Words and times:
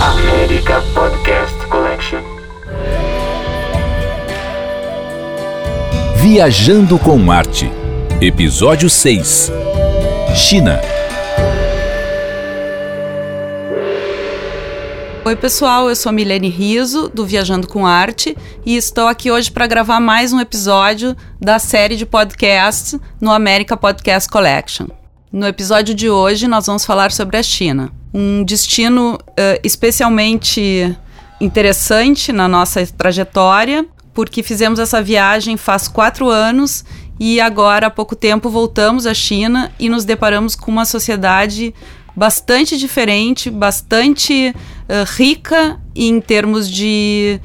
América 0.00 0.82
Podcast 0.92 1.66
Collection. 1.68 2.20
Viajando 6.16 6.98
com 6.98 7.32
Arte. 7.32 7.70
Episódio 8.20 8.90
6. 8.90 9.50
China. 10.34 10.80
Oi, 15.24 15.34
pessoal, 15.34 15.88
eu 15.88 15.96
sou 15.96 16.12
Milene 16.12 16.50
Riso, 16.50 17.08
do 17.08 17.24
Viajando 17.24 17.66
com 17.66 17.86
Arte, 17.86 18.36
e 18.64 18.76
estou 18.76 19.08
aqui 19.08 19.30
hoje 19.30 19.50
para 19.50 19.66
gravar 19.66 19.98
mais 19.98 20.32
um 20.32 20.38
episódio 20.38 21.16
da 21.40 21.58
série 21.58 21.96
de 21.96 22.04
podcasts 22.04 23.00
no 23.20 23.32
América 23.32 23.76
Podcast 23.76 24.28
Collection. 24.28 24.86
No 25.36 25.46
episódio 25.46 25.94
de 25.94 26.08
hoje, 26.08 26.48
nós 26.48 26.64
vamos 26.64 26.86
falar 26.86 27.12
sobre 27.12 27.36
a 27.36 27.42
China, 27.42 27.92
um 28.14 28.42
destino 28.42 29.16
uh, 29.16 29.60
especialmente 29.62 30.96
interessante 31.38 32.32
na 32.32 32.48
nossa 32.48 32.86
trajetória, 32.86 33.84
porque 34.14 34.42
fizemos 34.42 34.78
essa 34.78 35.02
viagem 35.02 35.58
faz 35.58 35.88
quatro 35.88 36.30
anos 36.30 36.86
e 37.20 37.38
agora, 37.38 37.88
há 37.88 37.90
pouco 37.90 38.16
tempo, 38.16 38.48
voltamos 38.48 39.04
à 39.04 39.12
China 39.12 39.70
e 39.78 39.90
nos 39.90 40.06
deparamos 40.06 40.56
com 40.56 40.70
uma 40.70 40.86
sociedade 40.86 41.74
bastante 42.16 42.78
diferente, 42.78 43.50
bastante 43.50 44.54
uh, 44.54 45.16
rica 45.18 45.78
em 45.94 46.18
termos 46.18 46.66
de, 46.66 47.38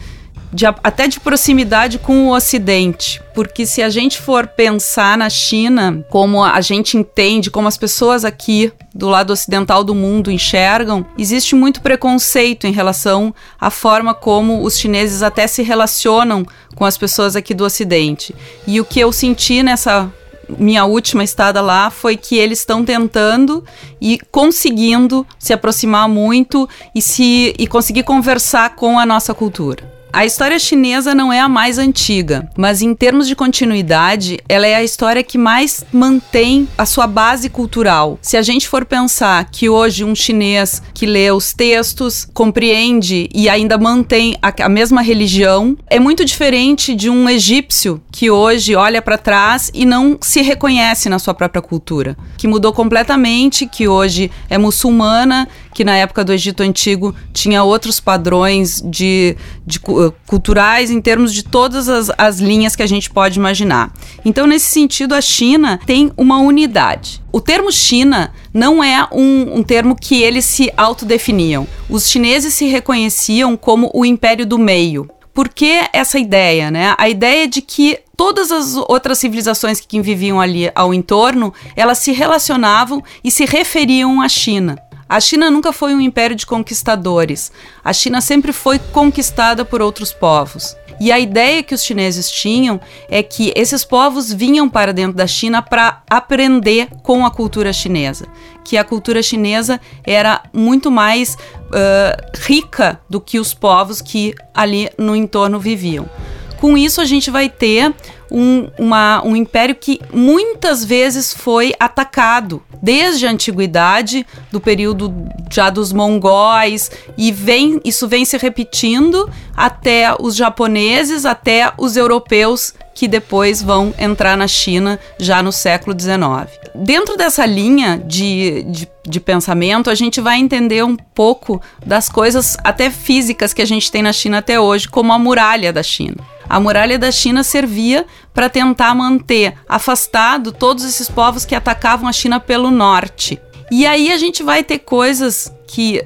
de, 0.52 0.66
até 0.66 1.08
de 1.08 1.20
proximidade 1.20 1.98
com 1.98 2.28
o 2.28 2.36
Ocidente. 2.36 3.22
Porque 3.34 3.66
se 3.66 3.82
a 3.82 3.90
gente 3.90 4.20
for 4.20 4.48
pensar 4.48 5.18
na 5.18 5.30
China, 5.30 6.05
como 6.09 6.44
a 6.44 6.59
gente 6.59 6.98
entende, 6.98 7.50
como 7.50 7.68
as 7.68 7.78
pessoas 7.78 8.26
aqui 8.26 8.72
do 8.94 9.08
lado 9.08 9.32
ocidental 9.32 9.84
do 9.84 9.95
mundo 9.95 10.30
enxergam, 10.30 11.06
existe 11.18 11.56
muito 11.56 11.82
preconceito 11.82 12.68
em 12.68 12.73
relação 12.73 13.34
à 13.59 13.70
forma 13.70 14.14
como 14.14 14.64
os 14.64 14.78
chineses 14.78 15.23
até 15.23 15.48
se 15.48 15.64
relacionam 15.64 16.45
com 16.75 16.84
as 16.84 16.97
pessoas 16.97 17.36
aqui 17.36 17.53
do 17.53 17.64
Ocidente. 17.64 18.36
E 18.68 18.81
o 18.81 18.86
que 18.86 19.00
eu 19.00 19.12
senti 19.12 19.64
nessa 19.64 20.12
minha 20.58 20.84
última 20.84 21.23
estada 21.23 21.62
lá 21.62 21.90
foi 21.90 22.18
que 22.18 22.36
eles 22.38 22.59
estão 22.59 22.84
tentando 22.84 23.64
e 24.02 24.20
conseguindo 24.31 25.25
se 25.40 25.53
aproximar 25.53 26.09
muito 26.09 26.68
e 26.94 27.02
se 27.02 27.53
e 27.58 27.66
conseguir 27.68 28.03
conversar 28.03 28.75
com 28.75 29.00
a 29.00 29.06
nossa 29.06 29.34
cultura. 29.34 30.00
A 30.14 30.26
história 30.26 30.59
chinesa 30.59 31.16
não 31.16 31.31
é 31.31 31.40
a 31.40 31.48
mais 31.48 31.78
antiga, 31.78 32.50
mas 32.58 32.81
em 32.81 32.94
termos 32.94 33.30
de 33.30 33.36
continuidade, 33.36 34.40
ela 34.50 34.68
é 34.68 34.76
a 34.76 34.84
história 34.84 35.23
que 35.23 35.38
mais 35.38 35.86
mantém 35.92 36.68
a 36.78 36.86
sua 36.86 37.08
base 37.08 37.50
cultural. 37.50 38.20
Se 38.22 38.36
a 38.36 38.42
gente 38.42 38.68
for 38.68 38.84
pensar 38.84 39.45
que 39.50 39.70
hoje 39.70 40.03
um 40.03 40.14
chinês 40.14 40.81
que 40.94 41.06
lê 41.06 41.31
os 41.31 41.53
textos, 41.53 42.28
compreende 42.34 43.30
e 43.34 43.48
ainda 43.48 43.78
mantém 43.78 44.36
a, 44.42 44.53
a 44.66 44.70
mesma 44.70 45.02
religião, 45.02 45.78
é 45.88 45.98
muito 45.98 46.25
diferente 46.25 46.94
de 46.94 47.09
um 47.09 47.30
egípcio 47.30 48.02
que 48.12 48.30
hoje 48.30 48.75
olha 48.75 49.02
para 49.02 49.18
trás 49.18 49.72
e 49.73 49.86
não 49.86 50.18
se 50.20 50.42
reconhece 50.42 51.08
na 51.08 51.20
sua 51.20 51.34
própria 51.34 51.62
cultura, 51.62 52.18
que 52.38 52.50
mudou 52.50 52.73
completamente, 52.73 53.66
que 53.66 53.88
hoje 53.88 54.30
é 54.50 54.58
muçulmana, 54.58 55.48
que 55.73 55.83
na 55.83 55.95
época 55.95 56.23
do 56.23 56.33
Egito 56.33 56.64
Antigo 56.64 57.16
tinha 57.33 57.64
outros 57.64 58.00
padrões 58.00 58.81
de, 58.86 59.36
de 59.66 59.80
uh, 59.88 60.13
culturais 60.25 60.91
em 60.91 61.02
termos 61.02 61.33
de 61.33 61.44
todas 61.44 61.88
as, 61.88 62.11
as 62.17 62.39
linhas 62.39 62.75
que 62.75 62.83
a 62.83 62.88
gente 62.88 63.09
pode 63.09 63.39
imaginar. 63.39 63.94
Então, 64.23 64.45
nesse 64.47 64.67
sentido, 64.67 65.13
a 65.13 65.22
China 65.22 65.80
tem 65.86 66.11
uma 66.17 66.39
unidade. 66.39 67.22
O 67.31 67.39
termo 67.39 67.72
China 67.72 68.33
não 68.53 68.83
é 68.83 69.08
um, 69.11 69.59
um, 69.59 69.63
termo 69.63 69.95
que 69.95 70.22
eles 70.22 70.45
se 70.45 70.72
autodefiniam. 70.75 71.66
Os 71.89 72.09
chineses 72.09 72.53
se 72.53 72.66
reconheciam 72.66 73.56
como 73.56 73.89
o 73.94 74.06
império 74.06 74.45
do 74.45 74.59
meio. 74.59 75.09
Por 75.33 75.47
que 75.47 75.88
essa 75.94 76.19
ideia, 76.19 76.69
né? 76.69 76.94
A 76.97 77.08
ideia 77.08 77.47
de 77.47 77.61
que 77.61 78.00
todas 78.17 78.51
as 78.51 78.75
outras 78.75 79.17
civilizações 79.17 79.79
que 79.79 80.01
viviam 80.01 80.41
ali 80.41 80.69
ao 80.75 80.94
entorno, 80.94 81.53
elas 81.73 82.00
se 82.00 82.12
relacionavam 82.12 83.01
e 83.23 83.31
se 83.31 83.46
referiam 83.46 84.22
à 84.22 84.28
China. 84.28 84.78
A 85.11 85.19
China 85.19 85.51
nunca 85.51 85.73
foi 85.73 85.94
um 85.94 85.99
império 85.99 86.38
de 86.38 86.45
conquistadores. 86.45 87.51
A 87.83 87.91
China 87.91 88.22
sempre 88.22 88.53
foi 88.53 88.79
conquistada 88.79 89.66
por 89.66 89.81
outros 89.81 90.13
povos. 90.13 90.73
E 91.01 91.11
a 91.11 91.19
ideia 91.19 91.61
que 91.61 91.75
os 91.75 91.83
chineses 91.83 92.31
tinham 92.31 92.79
é 93.09 93.22
que 93.22 93.51
esses 93.53 93.83
povos 93.83 94.31
vinham 94.31 94.69
para 94.69 94.94
dentro 94.94 95.17
da 95.17 95.27
China 95.27 95.61
para 95.61 96.01
aprender 96.09 96.88
com 97.03 97.25
a 97.25 97.29
cultura 97.29 97.73
chinesa, 97.73 98.25
que 98.63 98.77
a 98.77 98.85
cultura 98.85 99.22
chinesa 99.22 99.81
era 100.01 100.44
muito 100.53 100.89
mais 100.89 101.33
uh, 101.33 102.38
rica 102.38 102.97
do 103.09 103.19
que 103.19 103.38
os 103.38 103.53
povos 103.53 104.01
que 104.01 104.33
ali 104.53 104.89
no 104.97 105.13
entorno 105.13 105.59
viviam. 105.59 106.09
Com 106.57 106.78
isso, 106.78 107.01
a 107.01 107.05
gente 107.05 107.29
vai 107.29 107.49
ter 107.49 107.93
um, 108.31 108.69
uma, 108.80 109.22
um 109.25 109.36
império 109.36 109.75
que 109.75 110.00
muitas 110.14 110.86
vezes 110.86 111.34
foi 111.34 111.74
atacado 111.80 112.64
desde 112.81 113.28
a 113.28 113.31
antiguidade, 113.31 114.25
do 114.52 114.59
período 114.59 115.14
já 115.52 115.69
dos 115.69 115.94
mongóis, 115.94 116.90
e 117.18 117.31
vem, 117.31 117.80
isso 117.84 118.08
vem 118.08 118.25
se 118.25 118.38
repetindo 118.38 119.30
até 119.56 120.16
os 120.20 120.36
japoneses, 120.36 121.25
até 121.25 121.72
os 121.78 121.96
europeus 121.96 122.74
que 122.94 123.08
depois 123.08 123.62
vão 123.62 123.94
entrar 123.97 124.36
na 124.36 124.47
China 124.47 125.00
já 125.20 125.41
no 125.41 125.52
século 125.52 125.96
XIX. 126.00 126.50
Dentro 126.74 127.18
dessa 127.18 127.46
linha 127.46 128.02
de, 128.06 128.64
de, 128.64 128.88
de, 129.08 129.20
pensamento, 129.20 129.90
a 129.90 129.96
gente 129.96 130.20
vai 130.22 130.40
entender 130.40 130.84
um 130.84 130.96
pouco 130.96 131.62
das 131.86 132.09
coisas 132.09 132.58
até 132.64 132.90
físicas 132.90 133.53
que 133.53 133.62
a 133.62 133.66
gente 133.66 133.91
tem 133.91 134.02
na 134.02 134.14
China 134.14 134.40
até 134.40 134.59
hoje, 134.59 134.88
como 134.88 135.12
a 135.12 135.20
muralha 135.20 135.72
da 135.72 135.84
China. 135.84 136.18
A 136.51 136.59
muralha 136.59 137.00
da 137.00 137.09
China 137.13 137.44
servia 137.44 138.06
para 138.34 138.50
tentar 138.50 138.94
manter 138.94 139.53
afastado 139.69 140.51
todos 140.51 140.84
esses 140.84 141.07
povos 141.07 141.45
que 141.45 141.56
atacavam 141.56 142.09
a 142.09 142.12
China 142.12 142.41
pelo 142.41 142.69
norte. 142.69 143.39
E 143.72 143.85
aí 143.85 144.12
a 144.12 144.17
gente 144.17 144.44
vai 144.44 144.61
ter 144.61 144.79
coisas 144.79 145.50
que 145.66 146.03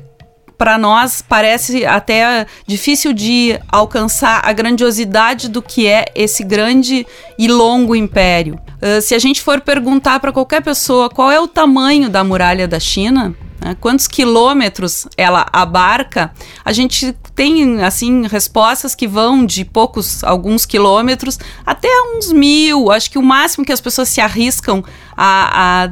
para 0.56 0.78
nós 0.78 1.20
parece 1.28 1.84
até 1.84 2.46
difícil 2.68 3.12
de 3.12 3.60
alcançar 3.68 4.40
a 4.46 4.54
grandiosidade 4.54 5.50
do 5.50 5.64
que 5.64 5.88
é 5.88 6.06
esse 6.14 6.44
grande 6.44 7.08
e 7.40 7.48
longo 7.48 7.96
império. 7.96 8.60
Uh, 8.80 9.02
se 9.02 9.16
a 9.16 9.20
gente 9.20 9.42
for 9.42 9.60
perguntar 9.62 10.20
para 10.20 10.32
qualquer 10.32 10.62
pessoa 10.62 11.10
qual 11.10 11.32
é 11.32 11.40
o 11.40 11.48
tamanho 11.48 12.08
da 12.08 12.24
muralha 12.24 12.68
da 12.68 12.80
China, 12.80 13.36
né? 13.60 13.76
Quantos 13.80 14.08
quilômetros 14.08 15.08
ela 15.18 15.46
abarca? 15.52 16.32
A 16.64 16.72
gente 16.72 17.14
tem 17.34 17.84
assim 17.84 18.28
respostas 18.28 18.96
que 18.96 19.08
vão 19.08 19.46
de 19.46 19.66
poucos, 19.66 20.24
alguns 20.24 20.66
quilômetros 20.66 21.40
até 21.66 21.90
uns 22.16 22.32
mil. 22.32 22.92
Acho 22.92 23.10
que 23.10 23.18
o 23.18 23.24
máximo 23.24 23.66
que 23.66 23.72
as 23.72 23.82
pessoas 23.82 24.10
se 24.10 24.22
arriscam 24.22 24.84
a, 25.16 25.86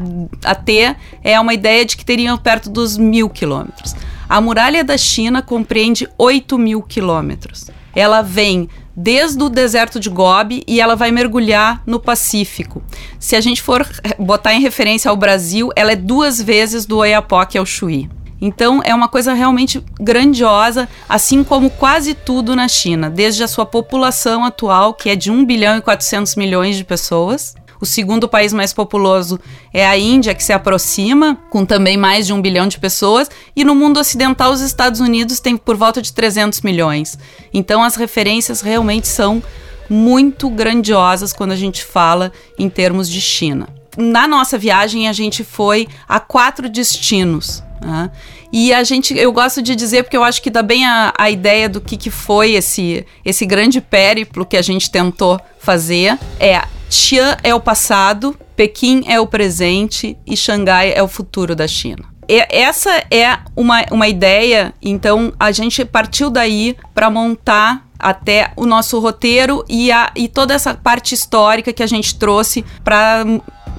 a, 0.45 0.51
a 0.51 0.55
ter 0.55 0.95
é 1.23 1.39
uma 1.39 1.53
ideia 1.53 1.85
de 1.85 1.97
que 1.97 2.05
teriam 2.05 2.37
perto 2.37 2.69
dos 2.69 2.97
mil 2.97 3.29
quilômetros. 3.29 3.95
A 4.27 4.41
muralha 4.41 4.83
da 4.83 4.97
China 4.97 5.41
compreende 5.41 6.07
8 6.17 6.57
mil 6.57 6.81
quilômetros. 6.81 7.69
Ela 7.95 8.21
vem 8.21 8.67
desde 8.95 9.41
o 9.43 9.49
deserto 9.49 9.99
de 9.99 10.09
Gobi 10.09 10.63
e 10.67 10.79
ela 10.79 10.95
vai 10.95 11.11
mergulhar 11.11 11.81
no 11.85 11.99
Pacífico. 11.99 12.83
Se 13.19 13.35
a 13.35 13.41
gente 13.41 13.61
for 13.61 13.87
botar 14.19 14.53
em 14.53 14.61
referência 14.61 15.09
ao 15.09 15.17
Brasil, 15.17 15.69
ela 15.75 15.91
é 15.91 15.95
duas 15.95 16.41
vezes 16.41 16.85
do 16.85 16.97
Oiapoque 16.97 17.57
ao 17.57 17.65
Chuí. 17.65 18.09
Então 18.41 18.81
é 18.83 18.93
uma 18.93 19.07
coisa 19.07 19.33
realmente 19.33 19.81
grandiosa, 19.99 20.89
assim 21.07 21.45
como 21.45 21.69
quase 21.69 22.13
tudo 22.13 22.57
na 22.57 22.67
China, 22.67 23.09
desde 23.09 23.41
a 23.41 23.47
sua 23.47 23.65
população 23.65 24.43
atual, 24.43 24.93
que 24.93 25.09
é 25.09 25.15
de 25.15 25.31
1 25.31 25.45
bilhão 25.45 25.77
e 25.77 25.81
400 25.81 26.35
milhões 26.35 26.75
de 26.75 26.83
pessoas, 26.83 27.55
o 27.83 27.85
segundo 27.85 28.29
país 28.29 28.53
mais 28.53 28.71
populoso 28.71 29.37
é 29.73 29.85
a 29.85 29.97
Índia, 29.97 30.33
que 30.33 30.41
se 30.41 30.53
aproxima, 30.53 31.37
com 31.49 31.65
também 31.65 31.97
mais 31.97 32.25
de 32.25 32.31
um 32.31 32.41
bilhão 32.41 32.65
de 32.65 32.79
pessoas. 32.79 33.29
E 33.53 33.65
no 33.65 33.75
mundo 33.75 33.99
ocidental, 33.99 34.53
os 34.53 34.61
Estados 34.61 35.01
Unidos 35.01 35.41
têm 35.41 35.57
por 35.57 35.75
volta 35.75 36.01
de 36.01 36.13
300 36.13 36.61
milhões. 36.61 37.19
Então, 37.53 37.83
as 37.83 37.97
referências 37.97 38.61
realmente 38.61 39.05
são 39.05 39.43
muito 39.89 40.49
grandiosas 40.49 41.33
quando 41.33 41.51
a 41.51 41.57
gente 41.57 41.83
fala 41.83 42.31
em 42.57 42.69
termos 42.69 43.09
de 43.09 43.19
China. 43.19 43.67
Na 43.97 44.29
nossa 44.29 44.57
viagem, 44.57 45.09
a 45.09 45.13
gente 45.13 45.43
foi 45.43 45.85
a 46.07 46.21
quatro 46.21 46.69
destinos. 46.69 47.61
Né? 47.81 48.09
E 48.49 48.73
a 48.73 48.81
gente, 48.85 49.13
eu 49.13 49.33
gosto 49.33 49.61
de 49.61 49.75
dizer, 49.75 50.03
porque 50.03 50.15
eu 50.15 50.23
acho 50.23 50.41
que 50.41 50.49
dá 50.49 50.63
bem 50.63 50.85
a, 50.85 51.13
a 51.17 51.29
ideia 51.29 51.67
do 51.67 51.81
que, 51.81 51.97
que 51.97 52.09
foi 52.09 52.53
esse, 52.53 53.05
esse 53.25 53.45
grande 53.45 53.81
périplo 53.81 54.45
que 54.45 54.55
a 54.55 54.61
gente 54.61 54.89
tentou 54.89 55.37
fazer. 55.59 56.17
É 56.39 56.63
Xi'an 56.93 57.37
é 57.41 57.55
o 57.55 57.59
passado, 57.59 58.37
Pequim 58.55 59.03
é 59.07 59.19
o 59.19 59.25
presente 59.25 60.15
e 60.27 60.37
Xangai 60.37 60.93
é 60.93 61.01
o 61.01 61.07
futuro 61.07 61.55
da 61.55 61.67
China. 61.67 62.05
E 62.29 62.45
essa 62.51 63.03
é 63.09 63.39
uma, 63.55 63.83
uma 63.89 64.07
ideia, 64.07 64.71
então 64.79 65.33
a 65.39 65.51
gente 65.51 65.83
partiu 65.83 66.29
daí 66.29 66.77
para 66.93 67.09
montar 67.09 67.87
até 67.97 68.51
o 68.55 68.67
nosso 68.67 68.99
roteiro 68.99 69.65
e, 69.67 69.91
a, 69.91 70.11
e 70.15 70.27
toda 70.27 70.53
essa 70.53 70.75
parte 70.75 71.15
histórica 71.15 71.73
que 71.73 71.81
a 71.81 71.87
gente 71.87 72.13
trouxe 72.15 72.63
para 72.83 73.25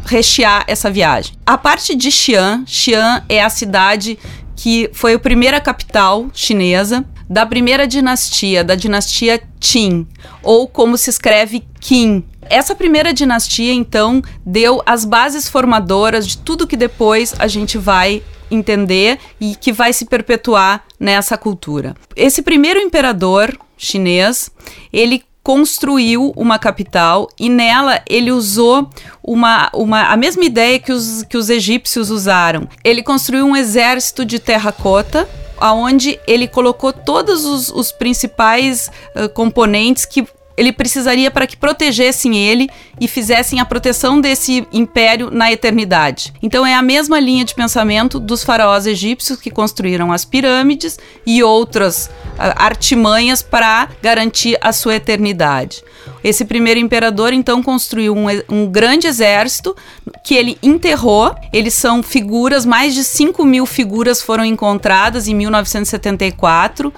rechear 0.06 0.64
essa 0.66 0.90
viagem. 0.90 1.36
A 1.46 1.56
parte 1.56 1.94
de 1.94 2.10
Xi'an, 2.10 2.64
Xi'an 2.66 3.22
é 3.28 3.40
a 3.40 3.48
cidade 3.48 4.18
que 4.56 4.90
foi 4.92 5.14
a 5.14 5.18
primeira 5.20 5.60
capital 5.60 6.26
chinesa 6.32 7.04
da 7.28 7.46
primeira 7.46 7.86
dinastia, 7.86 8.62
da 8.62 8.74
dinastia 8.74 9.42
Qin, 9.58 10.06
ou 10.42 10.68
como 10.68 10.98
se 10.98 11.10
escreve 11.10 11.64
Qin. 11.80 12.24
Essa 12.50 12.74
primeira 12.74 13.12
dinastia, 13.12 13.72
então, 13.72 14.22
deu 14.44 14.82
as 14.86 15.04
bases 15.04 15.48
formadoras 15.48 16.26
de 16.26 16.38
tudo 16.38 16.66
que 16.66 16.76
depois 16.76 17.34
a 17.38 17.46
gente 17.46 17.78
vai 17.78 18.22
entender 18.50 19.18
e 19.40 19.54
que 19.54 19.72
vai 19.72 19.92
se 19.92 20.04
perpetuar 20.04 20.84
nessa 20.98 21.36
cultura. 21.36 21.94
Esse 22.14 22.42
primeiro 22.42 22.80
imperador 22.80 23.56
chinês, 23.76 24.50
ele 24.92 25.24
construiu 25.42 26.32
uma 26.36 26.58
capital 26.58 27.28
e 27.38 27.50
nela 27.50 28.00
ele 28.08 28.32
usou 28.32 28.88
uma, 29.22 29.70
uma, 29.74 30.04
a 30.04 30.16
mesma 30.16 30.42
ideia 30.42 30.78
que 30.78 30.90
os, 30.90 31.22
que 31.24 31.36
os 31.36 31.50
egípcios 31.50 32.10
usaram. 32.10 32.66
Ele 32.82 33.02
construiu 33.02 33.44
um 33.44 33.54
exército 33.54 34.24
de 34.24 34.38
terracota 34.38 35.28
aonde 35.58 36.18
ele 36.26 36.48
colocou 36.48 36.92
todos 36.92 37.44
os, 37.44 37.68
os 37.70 37.92
principais 37.92 38.90
uh, 39.14 39.28
componentes 39.28 40.04
que 40.04 40.26
ele 40.56 40.72
precisaria 40.72 41.30
para 41.30 41.46
que 41.46 41.56
protegessem 41.56 42.36
ele 42.36 42.68
e 43.00 43.08
fizessem 43.08 43.60
a 43.60 43.64
proteção 43.64 44.20
desse 44.20 44.66
império 44.72 45.30
na 45.30 45.50
eternidade. 45.52 46.32
Então 46.42 46.64
é 46.64 46.74
a 46.74 46.82
mesma 46.82 47.18
linha 47.18 47.44
de 47.44 47.54
pensamento 47.54 48.20
dos 48.20 48.44
faraós 48.44 48.86
egípcios 48.86 49.40
que 49.40 49.50
construíram 49.50 50.12
as 50.12 50.24
pirâmides 50.24 50.98
e 51.26 51.42
outras 51.42 52.06
uh, 52.06 52.54
artimanhas 52.56 53.42
para 53.42 53.88
garantir 54.02 54.56
a 54.60 54.72
sua 54.72 54.96
eternidade. 54.96 55.82
Esse 56.22 56.44
primeiro 56.44 56.80
imperador 56.80 57.32
então 57.32 57.62
construiu 57.62 58.14
um, 58.14 58.26
um, 58.48 58.66
grande 58.66 59.06
exército 59.06 59.76
que 60.24 60.34
ele 60.34 60.56
enterrou. 60.62 61.34
Eles 61.52 61.74
são 61.74 62.02
figuras, 62.02 62.64
mais 62.64 62.94
de 62.94 63.04
5 63.04 63.44
mil 63.44 63.66
figuras 63.66 64.22
foram 64.22 64.44
encontradas 64.44 65.28
em 65.28 65.34
1974 65.34 66.92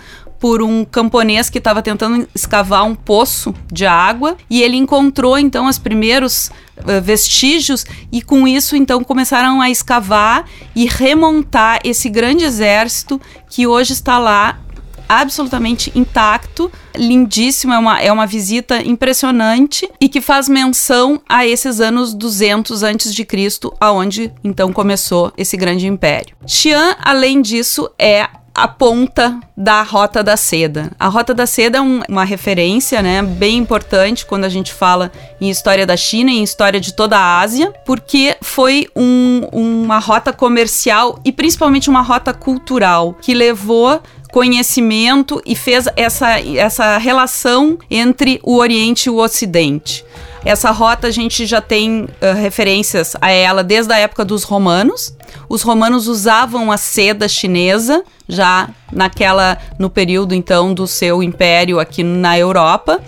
por 0.46 0.62
um 0.62 0.84
camponês 0.84 1.50
que 1.50 1.58
estava 1.58 1.82
tentando 1.82 2.28
escavar 2.32 2.84
um 2.84 2.94
poço 2.94 3.52
de 3.66 3.84
água 3.84 4.37
e 4.48 4.62
ele 4.62 4.76
encontrou 4.76 5.37
então 5.37 5.66
os 5.66 5.76
primeiros 5.76 6.52
uh, 6.76 7.02
vestígios 7.02 7.84
e 8.12 8.22
com 8.22 8.46
isso 8.46 8.76
então 8.76 9.02
começaram 9.02 9.60
a 9.60 9.69
escavar 9.69 10.44
e 10.72 10.87
remontar 10.87 11.81
esse 11.82 12.08
grande 12.08 12.44
exército 12.44 13.20
que 13.50 13.66
hoje 13.66 13.93
está 13.93 14.20
lá 14.20 14.60
absolutamente 15.08 15.90
intacto, 15.96 16.70
lindíssimo, 16.94 17.72
é 17.72 17.78
uma, 17.78 18.00
é 18.00 18.12
uma 18.12 18.26
visita 18.26 18.81
impressionante 18.81 19.90
e 20.00 20.08
que 20.08 20.20
faz 20.20 20.49
menção 20.49 21.20
a 21.28 21.44
esses 21.44 21.81
anos 21.81 22.14
200 22.14 22.84
antes 22.84 23.12
de 23.12 23.25
Cristo, 23.25 23.75
aonde 23.81 24.32
então 24.44 24.72
começou 24.72 25.32
esse 25.37 25.56
grande 25.56 25.88
império. 25.88 26.37
Xi'an, 26.46 26.94
além 27.00 27.42
disso, 27.42 27.90
é 27.99 28.28
a 28.56 28.66
ponta 28.66 29.38
da 29.54 29.82
Rota 29.82 30.22
da 30.22 30.34
Seda. 30.34 30.90
A 30.98 31.08
Rota 31.08 31.34
da 31.34 31.46
Seda 31.46 31.76
é 31.76 31.80
um, 31.80 32.00
uma 32.08 32.24
referência, 32.24 33.02
né, 33.02 33.20
bem 33.22 33.58
importante 33.58 34.24
quando 34.24 34.44
a 34.44 34.48
gente 34.48 34.72
fala 34.72 35.12
em 35.38 35.50
história 35.50 35.84
da 35.84 35.94
China 35.94 36.30
e 36.30 36.38
em 36.38 36.42
história 36.42 36.80
de 36.80 36.94
toda 36.94 37.18
a 37.18 37.40
Ásia, 37.40 37.70
porque 37.84 38.34
foi 38.40 38.88
um, 38.96 39.46
uma 39.52 39.98
rota 39.98 40.32
comercial 40.32 41.20
e 41.22 41.30
principalmente 41.30 41.90
uma 41.90 42.00
rota 42.00 42.32
cultural 42.32 43.14
que 43.20 43.34
levou 43.34 44.00
conhecimento 44.32 45.42
e 45.44 45.54
fez 45.54 45.86
essa, 45.94 46.40
essa 46.40 46.96
relação 46.96 47.78
entre 47.90 48.40
o 48.42 48.56
Oriente 48.56 49.06
e 49.06 49.10
o 49.10 49.18
Ocidente. 49.18 50.02
Essa 50.46 50.70
rota 50.70 51.08
a 51.08 51.10
gente 51.10 51.44
já 51.44 51.60
tem 51.60 52.04
uh, 52.04 52.08
referências 52.37 53.16
a 53.20 53.32
ela 53.32 53.64
desde 53.64 53.93
a 53.93 53.98
época 53.98 54.25
dos 54.25 54.44
romanos. 54.44 55.12
Os 55.48 55.62
romanos 55.62 56.06
usavam 56.06 56.70
a 56.70 56.76
seda 56.76 57.26
chinesa 57.26 58.04
já 58.28 58.69
naquela 58.93 59.58
no 59.76 59.90
período 59.90 60.37
então 60.37 60.72
do 60.72 60.87
seu 60.87 61.20
império 61.20 61.81
aqui 61.81 62.04
na 62.04 62.38
Europa. 62.38 63.00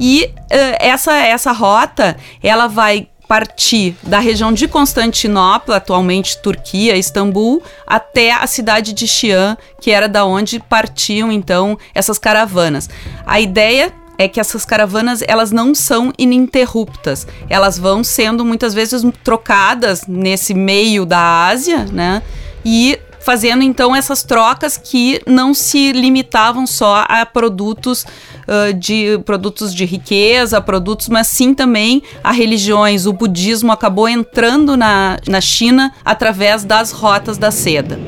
E 0.00 0.24
uh, 0.24 0.76
essa 0.80 1.14
essa 1.14 1.52
rota, 1.52 2.16
ela 2.42 2.66
vai 2.66 3.06
partir 3.28 3.94
da 4.02 4.18
região 4.18 4.52
de 4.52 4.66
Constantinopla, 4.66 5.76
atualmente 5.76 6.42
Turquia, 6.42 6.96
Istambul, 6.96 7.62
até 7.86 8.32
a 8.32 8.44
cidade 8.48 8.92
de 8.92 9.06
Xi'an, 9.06 9.56
que 9.80 9.92
era 9.92 10.08
da 10.08 10.24
onde 10.24 10.58
partiam 10.58 11.30
então 11.30 11.78
essas 11.94 12.18
caravanas. 12.18 12.90
A 13.24 13.40
ideia 13.40 13.92
é 14.20 14.28
que 14.28 14.38
essas 14.38 14.66
caravanas 14.66 15.22
elas 15.26 15.50
não 15.50 15.74
são 15.74 16.12
ininterruptas. 16.18 17.26
Elas 17.48 17.78
vão 17.78 18.04
sendo 18.04 18.44
muitas 18.44 18.74
vezes 18.74 19.02
trocadas 19.24 20.02
nesse 20.06 20.52
meio 20.52 21.06
da 21.06 21.46
Ásia, 21.46 21.86
né? 21.90 22.22
E 22.62 23.00
fazendo 23.18 23.62
então 23.62 23.96
essas 23.96 24.22
trocas 24.22 24.76
que 24.76 25.22
não 25.26 25.54
se 25.54 25.92
limitavam 25.92 26.66
só 26.66 27.06
a 27.08 27.24
produtos 27.24 28.04
uh, 28.46 28.74
de 28.74 29.18
produtos 29.24 29.74
de 29.74 29.86
riqueza, 29.86 30.60
produtos, 30.60 31.08
mas 31.08 31.26
sim 31.26 31.54
também 31.54 32.02
a 32.22 32.30
religiões. 32.30 33.06
O 33.06 33.14
budismo 33.14 33.72
acabou 33.72 34.06
entrando 34.06 34.76
na, 34.76 35.16
na 35.26 35.40
China 35.40 35.94
através 36.04 36.62
das 36.62 36.92
rotas 36.92 37.38
da 37.38 37.50
seda. 37.50 37.98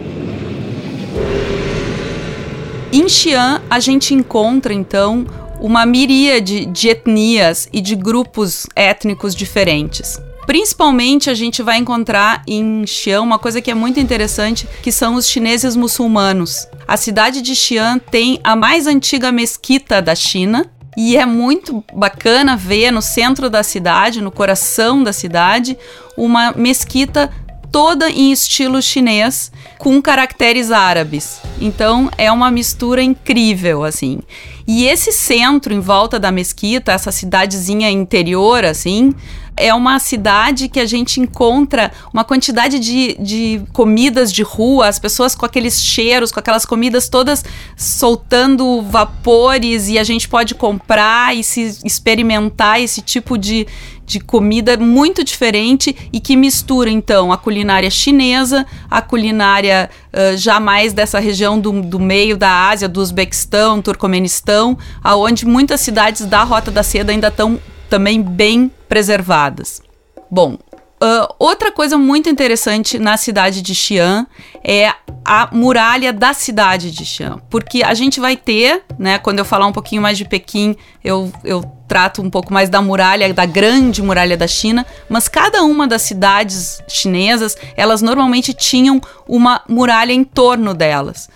Em 2.92 3.08
Xi'an, 3.08 3.62
a 3.70 3.80
gente 3.80 4.12
encontra 4.12 4.74
então 4.74 5.24
uma 5.62 5.86
miríade 5.86 6.66
de 6.66 6.88
etnias 6.88 7.68
e 7.72 7.80
de 7.80 7.94
grupos 7.94 8.66
étnicos 8.74 9.32
diferentes. 9.32 10.20
Principalmente 10.44 11.30
a 11.30 11.34
gente 11.34 11.62
vai 11.62 11.78
encontrar 11.78 12.42
em 12.48 12.84
Xi'an 12.84 13.22
uma 13.22 13.38
coisa 13.38 13.62
que 13.62 13.70
é 13.70 13.74
muito 13.74 14.00
interessante, 14.00 14.68
que 14.82 14.90
são 14.90 15.14
os 15.14 15.28
chineses 15.28 15.76
muçulmanos. 15.76 16.66
A 16.86 16.96
cidade 16.96 17.40
de 17.40 17.54
Xi'an 17.54 18.00
tem 18.10 18.40
a 18.42 18.56
mais 18.56 18.88
antiga 18.88 19.30
mesquita 19.30 20.02
da 20.02 20.16
China, 20.16 20.68
e 20.96 21.16
é 21.16 21.24
muito 21.24 21.82
bacana 21.94 22.56
ver 22.56 22.90
no 22.90 23.00
centro 23.00 23.48
da 23.48 23.62
cidade, 23.62 24.20
no 24.20 24.32
coração 24.32 25.02
da 25.02 25.12
cidade, 25.12 25.78
uma 26.18 26.52
mesquita 26.52 27.30
toda 27.70 28.10
em 28.10 28.30
estilo 28.30 28.82
chinês, 28.82 29.50
com 29.78 30.02
caracteres 30.02 30.70
árabes. 30.70 31.40
Então 31.58 32.10
é 32.18 32.30
uma 32.30 32.50
mistura 32.50 33.02
incrível, 33.02 33.84
assim. 33.84 34.18
E 34.66 34.84
esse 34.86 35.12
centro 35.12 35.72
em 35.72 35.80
volta 35.80 36.18
da 36.18 36.30
mesquita, 36.30 36.92
essa 36.92 37.10
cidadezinha 37.10 37.90
interior, 37.90 38.64
assim, 38.64 39.12
é 39.56 39.72
uma 39.74 39.98
cidade 39.98 40.68
que 40.68 40.80
a 40.80 40.86
gente 40.86 41.20
encontra 41.20 41.92
uma 42.12 42.24
quantidade 42.24 42.78
de, 42.78 43.16
de 43.18 43.62
comidas 43.72 44.32
de 44.32 44.42
rua, 44.42 44.88
as 44.88 44.98
pessoas 44.98 45.34
com 45.34 45.44
aqueles 45.44 45.80
cheiros, 45.80 46.32
com 46.32 46.40
aquelas 46.40 46.64
comidas 46.64 47.08
todas 47.08 47.44
soltando 47.76 48.82
vapores 48.82 49.88
e 49.88 49.98
a 49.98 50.04
gente 50.04 50.28
pode 50.28 50.54
comprar 50.54 51.36
e 51.36 51.44
se 51.44 51.78
experimentar 51.84 52.80
esse 52.80 53.02
tipo 53.02 53.36
de, 53.36 53.66
de 54.04 54.20
comida 54.20 54.76
muito 54.76 55.24
diferente 55.24 55.96
e 56.12 56.20
que 56.20 56.36
mistura 56.36 56.90
então 56.90 57.32
a 57.32 57.36
culinária 57.36 57.90
chinesa, 57.90 58.66
a 58.90 59.00
culinária 59.00 59.88
uh, 60.12 60.36
já 60.36 60.60
mais 60.60 60.92
dessa 60.92 61.18
região 61.18 61.58
do, 61.58 61.82
do 61.82 61.98
meio 61.98 62.36
da 62.36 62.68
Ásia, 62.68 62.88
do 62.88 63.00
Uzbequistão, 63.00 63.80
Turcomenistão, 63.80 64.76
aonde 65.02 65.46
muitas 65.46 65.80
cidades 65.80 66.26
da 66.26 66.42
Rota 66.42 66.70
da 66.70 66.82
Seda 66.82 67.12
ainda 67.12 67.28
estão 67.28 67.58
também 67.88 68.22
bem 68.22 68.70
preservadas. 68.88 69.82
Bom, 70.30 70.58
Uh, 71.02 71.34
outra 71.36 71.72
coisa 71.72 71.98
muito 71.98 72.28
interessante 72.28 72.96
na 72.96 73.16
cidade 73.16 73.60
de 73.60 73.74
Xi'an 73.74 74.24
é 74.62 74.94
a 75.24 75.48
muralha 75.50 76.12
da 76.12 76.32
cidade 76.32 76.92
de 76.92 77.04
Xi'an, 77.04 77.40
porque 77.50 77.82
a 77.82 77.92
gente 77.92 78.20
vai 78.20 78.36
ter, 78.36 78.84
né, 78.96 79.18
quando 79.18 79.40
eu 79.40 79.44
falar 79.44 79.66
um 79.66 79.72
pouquinho 79.72 80.00
mais 80.00 80.16
de 80.16 80.24
Pequim, 80.24 80.76
eu, 81.02 81.32
eu 81.42 81.64
trato 81.88 82.22
um 82.22 82.30
pouco 82.30 82.54
mais 82.54 82.70
da 82.70 82.80
muralha, 82.80 83.34
da 83.34 83.44
grande 83.44 84.00
muralha 84.00 84.36
da 84.36 84.46
China, 84.46 84.86
mas 85.08 85.26
cada 85.26 85.64
uma 85.64 85.88
das 85.88 86.02
cidades 86.02 86.80
chinesas, 86.86 87.56
elas 87.76 88.00
normalmente 88.00 88.54
tinham 88.54 89.00
uma 89.26 89.60
muralha 89.68 90.12
em 90.12 90.22
torno 90.22 90.72
delas. 90.72 91.28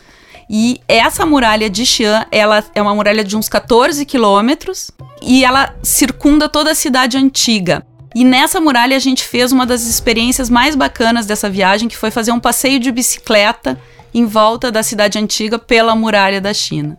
E 0.49 0.81
essa 0.87 1.27
muralha 1.27 1.69
de 1.69 1.85
Xi'an, 1.85 2.25
ela 2.31 2.63
é 2.73 2.81
uma 2.81 2.95
muralha 2.95 3.25
de 3.25 3.37
uns 3.37 3.49
14 3.49 4.07
quilômetros 4.07 4.93
e 5.21 5.45
ela 5.45 5.75
circunda 5.83 6.49
toda 6.49 6.71
a 6.71 6.75
cidade 6.75 7.17
antiga. 7.17 7.85
E 8.17 8.25
nessa 8.25 8.59
muralha 8.59 8.97
a 8.97 8.99
gente 8.99 9.23
fez 9.23 9.53
uma 9.53 9.67
das 9.67 9.83
experiências 9.83 10.49
mais 10.49 10.75
bacanas 10.75 11.27
dessa 11.27 11.51
viagem, 11.51 11.87
que 11.87 11.99
foi 11.99 12.11
fazer 12.11 12.33
um 12.33 12.41
passeio 12.41 12.81
de 12.81 12.91
bicicleta 12.91 13.79
em 14.15 14.25
volta 14.25 14.73
da 14.73 14.83
cidade 14.83 15.19
antiga 15.19 15.59
pela 15.59 15.95
muralha 15.95 16.41
da 16.41 16.55
China. 16.55 16.97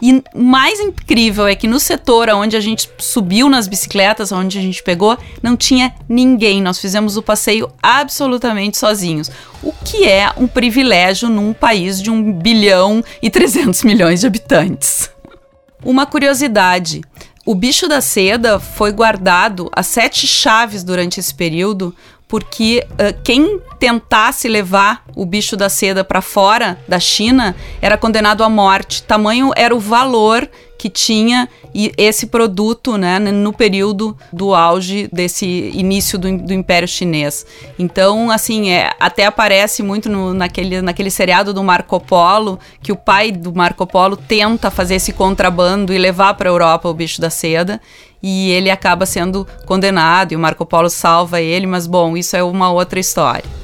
E 0.00 0.22
mais 0.32 0.78
incrível 0.78 1.48
é 1.48 1.56
que 1.56 1.66
no 1.66 1.80
setor 1.80 2.28
onde 2.28 2.56
a 2.56 2.60
gente 2.60 2.88
subiu 2.96 3.48
nas 3.48 3.66
bicicletas, 3.66 4.30
onde 4.30 4.56
a 4.56 4.62
gente 4.62 4.84
pegou, 4.84 5.18
não 5.42 5.56
tinha 5.56 5.92
ninguém. 6.08 6.62
Nós 6.62 6.78
fizemos 6.78 7.16
o 7.16 7.22
passeio 7.22 7.68
absolutamente 7.82 8.78
sozinhos. 8.78 9.32
O 9.64 9.72
que 9.72 10.04
é 10.04 10.30
um 10.36 10.46
privilégio 10.46 11.28
num 11.28 11.52
país 11.52 12.00
de 12.00 12.08
1 12.08 12.34
bilhão 12.34 13.02
e 13.20 13.28
300 13.28 13.82
milhões 13.82 14.20
de 14.20 14.28
habitantes. 14.28 15.10
Uma 15.84 16.06
curiosidade: 16.06 17.00
o 17.44 17.54
bicho 17.54 17.88
da 17.88 18.00
seda 18.00 18.60
foi 18.60 18.92
guardado 18.92 19.70
a 19.74 19.82
sete 19.82 20.26
chaves 20.26 20.84
durante 20.84 21.18
esse 21.18 21.34
período 21.34 21.94
porque 22.28 22.86
uh, 22.92 23.20
quem 23.22 23.60
tentasse 23.78 24.48
levar 24.48 25.04
o 25.14 25.26
bicho 25.26 25.54
da 25.54 25.68
seda 25.68 26.02
para 26.02 26.22
fora 26.22 26.78
da 26.88 26.98
China 26.98 27.54
era 27.80 27.98
condenado 27.98 28.42
à 28.42 28.48
morte. 28.48 29.02
Tamanho 29.02 29.50
era 29.54 29.74
o 29.74 29.78
valor 29.78 30.48
que 30.82 30.90
tinha 30.90 31.48
esse 31.96 32.26
produto 32.26 32.96
né, 32.96 33.16
no 33.20 33.52
período 33.52 34.16
do 34.32 34.52
auge 34.52 35.08
desse 35.12 35.46
início 35.72 36.18
do, 36.18 36.38
do 36.38 36.52
Império 36.52 36.88
Chinês. 36.88 37.46
Então, 37.78 38.32
assim, 38.32 38.70
é, 38.70 38.90
até 38.98 39.24
aparece 39.24 39.80
muito 39.80 40.08
no, 40.08 40.34
naquele, 40.34 40.82
naquele 40.82 41.08
seriado 41.08 41.54
do 41.54 41.62
Marco 41.62 42.00
Polo, 42.00 42.58
que 42.82 42.90
o 42.90 42.96
pai 42.96 43.30
do 43.30 43.54
Marco 43.54 43.86
Polo 43.86 44.16
tenta 44.16 44.72
fazer 44.72 44.96
esse 44.96 45.12
contrabando 45.12 45.94
e 45.94 45.98
levar 45.98 46.34
para 46.34 46.50
a 46.50 46.52
Europa 46.52 46.88
o 46.88 46.94
bicho 46.94 47.20
da 47.20 47.30
seda 47.30 47.80
e 48.20 48.50
ele 48.50 48.68
acaba 48.68 49.06
sendo 49.06 49.46
condenado 49.64 50.32
e 50.32 50.36
o 50.36 50.40
Marco 50.40 50.66
Polo 50.66 50.90
salva 50.90 51.40
ele, 51.40 51.64
mas 51.64 51.86
bom, 51.86 52.16
isso 52.16 52.34
é 52.34 52.42
uma 52.42 52.72
outra 52.72 52.98
história. 52.98 53.61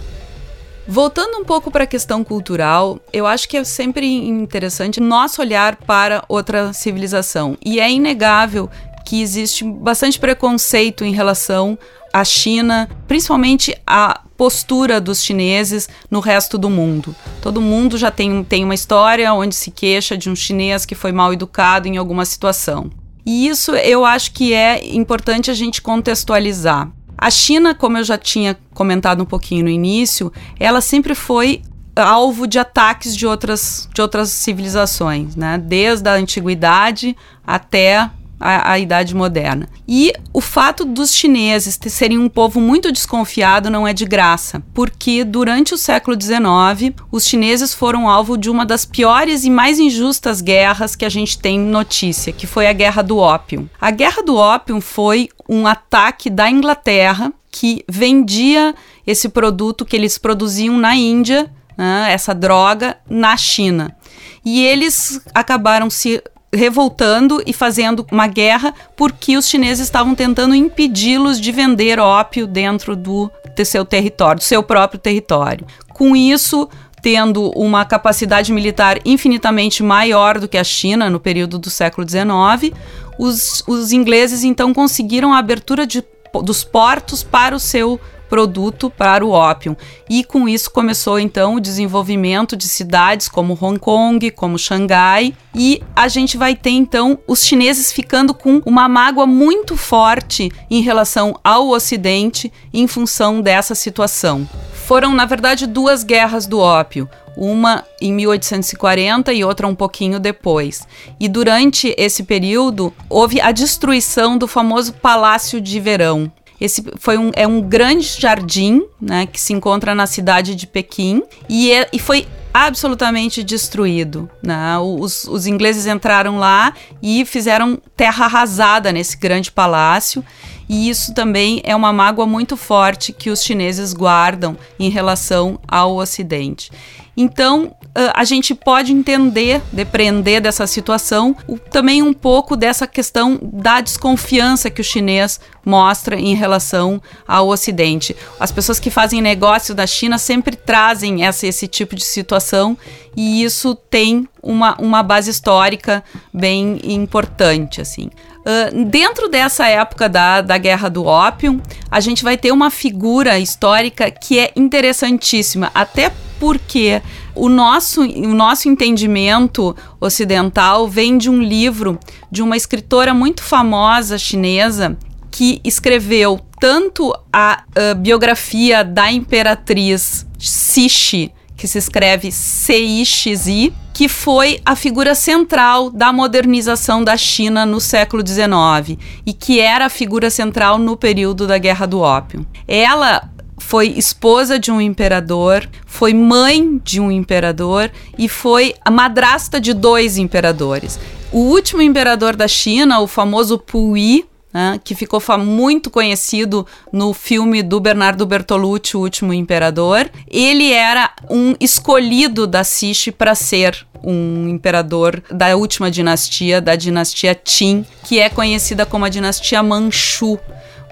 Voltando 0.90 1.36
um 1.36 1.44
pouco 1.44 1.70
para 1.70 1.84
a 1.84 1.86
questão 1.86 2.24
cultural, 2.24 2.98
eu 3.12 3.26
acho 3.26 3.46
que 3.46 3.58
é 3.58 3.62
sempre 3.62 4.06
interessante 4.06 5.00
nosso 5.00 5.42
olhar 5.42 5.76
para 5.76 6.24
outra 6.26 6.72
civilização. 6.72 7.58
E 7.62 7.78
é 7.78 7.92
inegável 7.92 8.70
que 9.04 9.20
existe 9.20 9.64
bastante 9.64 10.18
preconceito 10.18 11.04
em 11.04 11.12
relação 11.12 11.78
à 12.10 12.24
China, 12.24 12.88
principalmente 13.06 13.78
a 13.86 14.22
postura 14.34 14.98
dos 14.98 15.22
chineses 15.22 15.90
no 16.10 16.20
resto 16.20 16.56
do 16.56 16.70
mundo. 16.70 17.14
Todo 17.42 17.60
mundo 17.60 17.98
já 17.98 18.10
tem, 18.10 18.42
tem 18.42 18.64
uma 18.64 18.74
história 18.74 19.30
onde 19.34 19.54
se 19.54 19.70
queixa 19.70 20.16
de 20.16 20.30
um 20.30 20.34
chinês 20.34 20.86
que 20.86 20.94
foi 20.94 21.12
mal 21.12 21.34
educado 21.34 21.86
em 21.86 21.98
alguma 21.98 22.24
situação. 22.24 22.90
E 23.26 23.46
isso 23.46 23.74
eu 23.74 24.06
acho 24.06 24.32
que 24.32 24.54
é 24.54 24.82
importante 24.96 25.50
a 25.50 25.54
gente 25.54 25.82
contextualizar. 25.82 26.90
A 27.18 27.30
China, 27.30 27.74
como 27.74 27.98
eu 27.98 28.04
já 28.04 28.16
tinha 28.16 28.56
comentado 28.72 29.22
um 29.22 29.26
pouquinho 29.26 29.64
no 29.64 29.70
início, 29.70 30.32
ela 30.58 30.80
sempre 30.80 31.16
foi 31.16 31.62
alvo 31.96 32.46
de 32.46 32.60
ataques 32.60 33.16
de 33.16 33.26
outras, 33.26 33.88
de 33.92 34.00
outras 34.00 34.30
civilizações, 34.30 35.34
né? 35.34 35.58
Desde 35.58 36.08
a 36.08 36.14
antiguidade 36.14 37.16
até 37.44 38.08
a, 38.40 38.78
Idade 38.78 39.14
Moderna. 39.14 39.68
E 39.86 40.12
o 40.32 40.40
fato 40.40 40.84
dos 40.84 41.12
chineses 41.14 41.78
serem 41.88 42.18
um 42.18 42.28
povo 42.28 42.60
muito 42.60 42.92
desconfiado 42.92 43.70
não 43.70 43.86
é 43.86 43.92
de 43.92 44.04
graça, 44.04 44.62
porque 44.72 45.24
durante 45.24 45.74
o 45.74 45.78
século 45.78 46.16
XIX, 46.20 46.94
os 47.10 47.26
chineses 47.26 47.74
foram 47.74 48.08
alvo 48.08 48.36
de 48.36 48.48
uma 48.50 48.64
das 48.64 48.84
piores 48.84 49.44
e 49.44 49.50
mais 49.50 49.78
injustas 49.78 50.40
guerras 50.40 50.94
que 50.94 51.04
a 51.04 51.08
gente 51.08 51.38
tem 51.38 51.58
notícia, 51.58 52.32
que 52.32 52.46
foi 52.46 52.66
a 52.66 52.72
Guerra 52.72 53.02
do 53.02 53.18
Ópio. 53.18 53.68
A 53.80 53.90
Guerra 53.90 54.22
do 54.22 54.36
Ópio 54.36 54.80
foi 54.80 55.28
um 55.48 55.66
ataque 55.66 56.30
da 56.30 56.50
Inglaterra 56.50 57.32
que 57.50 57.82
vendia 57.88 58.74
esse 59.06 59.28
produto 59.28 59.84
que 59.84 59.96
eles 59.96 60.18
produziam 60.18 60.76
na 60.76 60.94
Índia, 60.94 61.50
né, 61.76 62.08
essa 62.10 62.34
droga, 62.34 62.98
na 63.08 63.36
China. 63.36 63.96
E 64.44 64.64
eles 64.64 65.20
acabaram 65.34 65.88
se 65.88 66.22
revoltando 66.52 67.42
e 67.46 67.52
fazendo 67.52 68.06
uma 68.10 68.26
guerra 68.26 68.74
porque 68.96 69.36
os 69.36 69.48
chineses 69.48 69.86
estavam 69.86 70.14
tentando 70.14 70.54
impedi-los 70.54 71.40
de 71.40 71.52
vender 71.52 71.98
ópio 71.98 72.46
dentro 72.46 72.96
do, 72.96 73.30
seu 73.64 73.84
território, 73.84 74.40
do 74.40 74.44
seu 74.44 74.62
próprio 74.62 74.98
território. 74.98 75.66
Com 75.92 76.16
isso, 76.16 76.68
tendo 77.02 77.50
uma 77.50 77.84
capacidade 77.84 78.52
militar 78.52 78.98
infinitamente 79.04 79.82
maior 79.82 80.38
do 80.38 80.48
que 80.48 80.56
a 80.56 80.64
China 80.64 81.10
no 81.10 81.20
período 81.20 81.58
do 81.58 81.70
século 81.70 82.08
XIX, 82.08 82.74
os, 83.18 83.62
os 83.66 83.92
ingleses 83.92 84.42
então 84.42 84.72
conseguiram 84.72 85.32
a 85.34 85.38
abertura 85.38 85.86
de, 85.86 86.02
dos 86.42 86.64
portos 86.64 87.22
para 87.22 87.54
o 87.54 87.60
seu 87.60 88.00
produto 88.28 88.90
para 88.90 89.24
o 89.24 89.30
ópio. 89.30 89.76
E 90.08 90.22
com 90.22 90.48
isso 90.48 90.70
começou 90.70 91.18
então 91.18 91.54
o 91.54 91.60
desenvolvimento 91.60 92.56
de 92.56 92.68
cidades 92.68 93.28
como 93.28 93.58
Hong 93.60 93.78
Kong, 93.78 94.30
como 94.30 94.58
Xangai, 94.58 95.34
e 95.54 95.82
a 95.94 96.08
gente 96.08 96.36
vai 96.36 96.54
ter 96.54 96.70
então 96.70 97.18
os 97.26 97.44
chineses 97.44 97.92
ficando 97.92 98.32
com 98.32 98.62
uma 98.64 98.88
mágoa 98.88 99.26
muito 99.26 99.76
forte 99.76 100.50
em 100.70 100.80
relação 100.80 101.38
ao 101.42 101.68
Ocidente 101.68 102.52
em 102.72 102.86
função 102.86 103.40
dessa 103.40 103.74
situação. 103.74 104.48
Foram, 104.72 105.14
na 105.14 105.24
verdade, 105.24 105.66
duas 105.66 106.02
guerras 106.02 106.46
do 106.46 106.58
ópio 106.58 107.08
uma 107.38 107.84
em 108.00 108.12
1840 108.12 109.32
e 109.32 109.44
outra 109.44 109.68
um 109.68 109.74
pouquinho 109.74 110.18
depois. 110.18 110.86
E 111.20 111.28
durante 111.28 111.94
esse 111.96 112.24
período 112.24 112.92
houve 113.08 113.40
a 113.40 113.52
destruição 113.52 114.36
do 114.36 114.48
famoso 114.48 114.92
Palácio 114.94 115.60
de 115.60 115.78
Verão, 115.78 116.30
esse 116.60 116.82
foi 116.98 117.16
um, 117.16 117.30
é 117.34 117.46
um 117.46 117.60
grande 117.60 118.06
jardim, 118.18 118.82
né, 119.00 119.26
que 119.26 119.40
se 119.40 119.52
encontra 119.52 119.94
na 119.94 120.06
cidade 120.06 120.54
de 120.54 120.66
Pequim 120.66 121.22
e, 121.48 121.70
é, 121.72 121.88
e 121.92 121.98
foi 121.98 122.26
absolutamente 122.52 123.44
destruído. 123.44 124.28
Né? 124.42 124.78
Os, 124.78 125.24
os 125.24 125.46
ingleses 125.46 125.86
entraram 125.86 126.38
lá 126.38 126.72
e 127.02 127.24
fizeram 127.24 127.80
terra 127.96 128.24
arrasada 128.24 128.92
nesse 128.92 129.16
grande 129.16 129.52
palácio. 129.52 130.24
E 130.68 130.90
isso 130.90 131.14
também 131.14 131.62
é 131.64 131.74
uma 131.74 131.92
mágoa 131.92 132.26
muito 132.26 132.56
forte 132.56 133.12
que 133.12 133.30
os 133.30 133.42
chineses 133.42 133.94
guardam 133.94 134.56
em 134.78 134.90
relação 134.90 135.58
ao 135.66 135.96
Ocidente. 135.96 136.70
Então, 137.16 137.74
a 138.14 138.24
gente 138.24 138.54
pode 138.54 138.92
entender, 138.92 139.60
depreender 139.72 140.40
dessa 140.40 140.66
situação, 140.66 141.34
também 141.70 142.02
um 142.02 142.12
pouco 142.12 142.56
dessa 142.56 142.86
questão 142.86 143.38
da 143.42 143.80
desconfiança 143.80 144.70
que 144.70 144.80
o 144.80 144.84
chinês 144.84 145.40
mostra 145.64 146.16
em 146.18 146.34
relação 146.34 147.00
ao 147.26 147.48
Ocidente. 147.48 148.16
As 148.38 148.50
pessoas 148.52 148.78
que 148.78 148.90
fazem 148.90 149.20
negócio 149.20 149.74
da 149.74 149.86
China 149.86 150.16
sempre 150.16 150.56
trazem 150.56 151.24
essa, 151.24 151.46
esse 151.46 151.66
tipo 151.66 151.94
de 151.94 152.04
situação 152.04 152.76
e 153.16 153.42
isso 153.42 153.74
tem 153.74 154.28
uma, 154.42 154.76
uma 154.78 155.02
base 155.02 155.30
histórica 155.30 156.02
bem 156.32 156.78
importante, 156.84 157.80
assim. 157.80 158.10
Uh, 158.38 158.84
dentro 158.84 159.28
dessa 159.28 159.66
época 159.66 160.08
da, 160.08 160.40
da 160.40 160.56
Guerra 160.56 160.88
do 160.88 161.04
Ópio, 161.04 161.60
a 161.90 162.00
gente 162.00 162.24
vai 162.24 162.36
ter 162.36 162.50
uma 162.50 162.70
figura 162.70 163.38
histórica 163.38 164.10
que 164.10 164.38
é 164.38 164.52
interessantíssima, 164.56 165.70
até 165.74 166.10
porque 166.38 167.02
o 167.38 167.48
nosso, 167.48 168.02
o 168.02 168.34
nosso 168.34 168.68
entendimento 168.68 169.74
ocidental 170.00 170.88
vem 170.88 171.16
de 171.16 171.30
um 171.30 171.40
livro 171.40 171.98
de 172.30 172.42
uma 172.42 172.56
escritora 172.56 173.14
muito 173.14 173.42
famosa 173.42 174.18
chinesa 174.18 174.96
que 175.30 175.60
escreveu 175.64 176.40
tanto 176.60 177.14
a, 177.32 177.62
a 177.90 177.94
biografia 177.94 178.82
da 178.82 179.12
imperatriz 179.12 180.26
Cixi, 180.38 181.32
que 181.56 181.66
se 181.66 181.78
escreve 181.78 182.30
C-I-X-I, 182.30 183.72
que 183.92 184.08
foi 184.08 184.60
a 184.64 184.76
figura 184.76 185.14
central 185.14 185.90
da 185.90 186.12
modernização 186.12 187.02
da 187.02 187.16
China 187.16 187.66
no 187.66 187.80
século 187.80 188.24
XIX 188.24 188.96
e 189.26 189.32
que 189.32 189.58
era 189.58 189.86
a 189.86 189.90
figura 189.90 190.30
central 190.30 190.78
no 190.78 190.96
período 190.96 191.48
da 191.48 191.58
Guerra 191.58 191.84
do 191.86 192.00
Ópio. 192.00 192.46
Ela 192.66 193.28
foi 193.68 193.88
esposa 193.88 194.58
de 194.58 194.70
um 194.72 194.80
imperador, 194.80 195.68
foi 195.84 196.14
mãe 196.14 196.80
de 196.82 196.98
um 196.98 197.10
imperador 197.10 197.90
e 198.16 198.26
foi 198.26 198.74
a 198.82 198.90
madrasta 198.90 199.60
de 199.60 199.74
dois 199.74 200.16
imperadores. 200.16 200.98
O 201.30 201.40
último 201.40 201.82
imperador 201.82 202.34
da 202.34 202.48
China, 202.48 203.00
o 203.00 203.06
famoso 203.06 203.58
Puyi, 203.58 204.24
né, 204.54 204.80
que 204.82 204.94
ficou 204.94 205.20
muito 205.38 205.90
conhecido 205.90 206.66
no 206.90 207.12
filme 207.12 207.62
do 207.62 207.78
Bernardo 207.78 208.24
Bertolucci, 208.24 208.96
O 208.96 209.00
Último 209.00 209.34
Imperador, 209.34 210.10
ele 210.30 210.72
era 210.72 211.12
um 211.28 211.54
escolhido 211.60 212.46
da 212.46 212.64
Cixi 212.64 213.12
para 213.12 213.34
ser 213.34 213.86
um 214.02 214.48
imperador 214.48 215.22
da 215.30 215.54
última 215.54 215.90
dinastia, 215.90 216.58
da 216.58 216.74
dinastia 216.74 217.34
Qin, 217.34 217.84
que 218.04 218.18
é 218.18 218.30
conhecida 218.30 218.86
como 218.86 219.04
a 219.04 219.10
dinastia 219.10 219.62
Manchu 219.62 220.38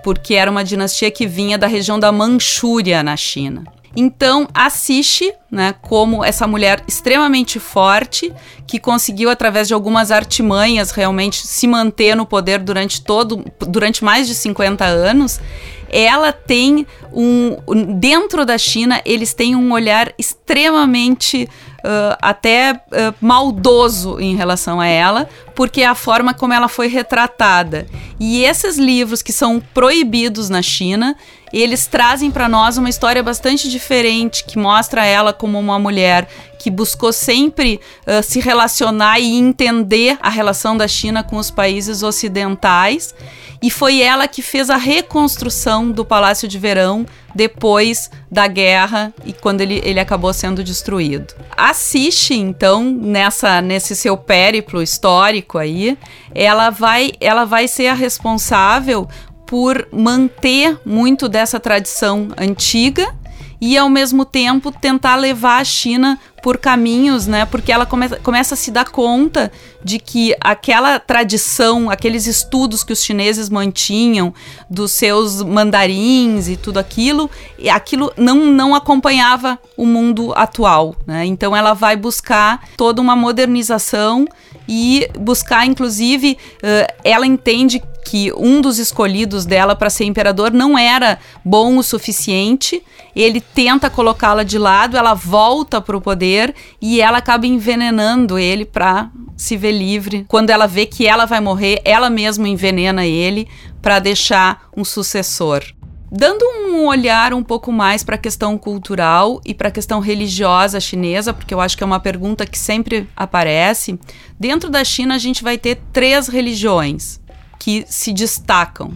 porque 0.06 0.34
era 0.34 0.48
uma 0.48 0.62
dinastia 0.62 1.10
que 1.10 1.26
vinha 1.26 1.58
da 1.58 1.66
região 1.66 1.98
da 1.98 2.12
Manchúria, 2.12 3.02
na 3.02 3.16
China. 3.16 3.64
Então, 3.96 4.46
assiste, 4.54 5.34
né, 5.50 5.75
como 5.82 6.25
essa 6.25 6.46
mulher 6.46 6.80
extremamente 6.86 7.58
forte, 7.58 8.32
que 8.68 8.78
conseguiu 8.78 9.28
através 9.28 9.66
de 9.66 9.75
algumas 9.75 10.12
artimanhas 10.12 10.92
realmente 10.92 11.44
se 11.44 11.66
manter 11.66 12.14
no 12.14 12.25
poder 12.25 12.60
durante 12.60 13.02
todo 13.02 13.44
durante 13.66 14.04
mais 14.04 14.28
de 14.28 14.36
50 14.36 14.84
anos, 14.84 15.40
ela 15.88 16.30
tem 16.30 16.86
um 17.12 17.56
dentro 17.98 18.46
da 18.46 18.56
China, 18.56 19.02
eles 19.04 19.34
têm 19.34 19.56
um 19.56 19.72
olhar 19.72 20.12
extremamente 20.16 21.48
uh, 21.78 22.16
até 22.21 22.73
uh, 22.75 23.14
maldoso 23.21 24.18
em 24.21 24.37
relação 24.37 24.80
a 24.80 24.87
ela, 24.87 25.28
porque 25.54 25.83
é 25.83 25.87
a 25.87 25.95
forma 25.95 26.35
como 26.35 26.52
ela 26.52 26.68
foi 26.68 26.88
retratada. 26.88 27.87
E 28.18 28.45
esses 28.45 28.76
livros 28.76 29.23
que 29.23 29.33
são 29.33 29.61
proibidos 29.73 30.49
na 30.49 30.62
China, 30.62 31.16
eles 31.52 31.86
trazem 31.86 32.30
para 32.30 32.48
nós 32.48 32.76
uma 32.76 32.88
história 32.88 33.22
bastante 33.22 33.68
diferente 33.68 34.44
que 34.44 34.58
mostra 34.58 35.04
ela 35.04 35.32
como 35.32 35.58
uma 35.58 35.78
mulher 35.78 36.28
que 36.58 36.70
buscou 36.70 37.12
sempre 37.12 37.80
uh, 38.06 38.22
se 38.22 38.40
relacionar 38.40 39.20
e 39.20 39.36
entender 39.36 40.18
a 40.20 40.28
relação 40.28 40.76
da 40.76 40.88
China 40.88 41.22
com 41.22 41.36
os 41.36 41.50
países 41.50 42.02
ocidentais. 42.02 43.14
E 43.62 43.70
foi 43.70 44.00
ela 44.00 44.28
que 44.28 44.42
fez 44.42 44.68
a 44.68 44.76
reconstrução 44.76 45.90
do 45.90 46.04
Palácio 46.04 46.46
de 46.48 46.58
Verão 46.58 47.06
depois 47.34 48.10
da 48.30 48.46
guerra 48.46 49.14
e 49.24 49.32
quando 49.32 49.60
ele, 49.60 49.80
ele 49.84 50.00
acabou 50.00 50.32
sendo 50.32 50.64
destruído. 50.64 51.34
A 51.56 51.72
Cixi, 51.72 52.34
então, 52.34 52.82
nessa 52.82 53.60
nesse 53.62 53.94
seu 53.94 54.16
périplo 54.16 54.82
histórico 54.82 55.58
aí, 55.58 55.96
ela 56.34 56.70
vai 56.70 57.12
ela 57.20 57.44
vai 57.44 57.68
ser 57.68 57.86
a 57.86 57.94
responsável 57.94 59.08
por 59.46 59.88
manter 59.92 60.78
muito 60.84 61.28
dessa 61.28 61.60
tradição 61.60 62.28
antiga 62.36 63.14
e 63.60 63.76
ao 63.76 63.88
mesmo 63.88 64.24
tempo 64.24 64.70
tentar 64.70 65.16
levar 65.16 65.60
a 65.60 65.64
China 65.64 66.18
por 66.42 66.58
caminhos, 66.58 67.26
né? 67.26 67.44
Porque 67.46 67.72
ela 67.72 67.86
come 67.86 68.08
começa 68.22 68.54
a 68.54 68.56
se 68.56 68.70
dar 68.70 68.90
conta 68.90 69.50
de 69.82 69.98
que 69.98 70.34
aquela 70.40 70.98
tradição, 71.00 71.90
aqueles 71.90 72.26
estudos 72.26 72.84
que 72.84 72.92
os 72.92 73.02
chineses 73.02 73.48
mantinham 73.48 74.32
dos 74.70 74.92
seus 74.92 75.42
mandarins 75.42 76.48
e 76.48 76.56
tudo 76.56 76.78
aquilo, 76.78 77.30
aquilo 77.72 78.12
não, 78.16 78.46
não 78.46 78.74
acompanhava 78.74 79.58
o 79.76 79.86
mundo 79.86 80.32
atual, 80.36 80.94
né? 81.06 81.24
Então 81.24 81.56
ela 81.56 81.72
vai 81.72 81.96
buscar 81.96 82.62
toda 82.76 83.00
uma 83.00 83.16
modernização 83.16 84.26
e 84.68 85.08
buscar, 85.18 85.64
inclusive, 85.66 86.36
uh, 86.56 86.92
ela 87.04 87.26
entende 87.26 87.82
que 88.06 88.32
um 88.36 88.60
dos 88.60 88.78
escolhidos 88.78 89.44
dela 89.44 89.75
para 89.75 89.90
ser 89.90 90.04
imperador 90.04 90.52
não 90.52 90.78
era 90.78 91.18
bom 91.44 91.76
o 91.76 91.82
suficiente. 91.82 92.80
Ele 93.16 93.40
tenta 93.40 93.90
colocá-la 93.90 94.44
de 94.44 94.58
lado, 94.58 94.96
ela 94.96 95.12
volta 95.12 95.80
para 95.80 95.96
o 95.96 96.00
poder 96.00 96.54
e 96.80 97.00
ela 97.00 97.18
acaba 97.18 97.48
envenenando 97.48 98.38
ele 98.38 98.64
para 98.64 99.10
se 99.36 99.56
ver 99.56 99.72
livre. 99.72 100.25
Quando 100.28 100.50
ela 100.50 100.68
vê 100.68 100.86
que 100.86 101.04
ela 101.04 101.26
vai 101.26 101.40
morrer, 101.40 101.82
ela 101.84 102.08
mesma 102.08 102.48
envenena 102.48 103.04
ele 103.04 103.48
para 103.82 103.98
deixar 103.98 104.68
um 104.76 104.84
sucessor. 104.84 105.64
Dando 106.08 106.44
um 106.44 106.86
olhar 106.86 107.34
um 107.34 107.42
pouco 107.42 107.72
mais 107.72 108.04
para 108.04 108.14
a 108.14 108.18
questão 108.18 108.56
cultural 108.56 109.40
e 109.44 109.52
para 109.52 109.66
a 109.66 109.72
questão 109.72 109.98
religiosa 109.98 110.78
chinesa, 110.78 111.34
porque 111.34 111.52
eu 111.52 111.60
acho 111.60 111.76
que 111.76 111.82
é 111.82 111.86
uma 111.86 111.98
pergunta 111.98 112.46
que 112.46 112.56
sempre 112.56 113.08
aparece, 113.16 113.98
dentro 114.38 114.70
da 114.70 114.84
China 114.84 115.16
a 115.16 115.18
gente 115.18 115.42
vai 115.42 115.58
ter 115.58 115.80
três 115.92 116.28
religiões 116.28 117.18
que 117.58 117.84
se 117.88 118.12
destacam, 118.12 118.92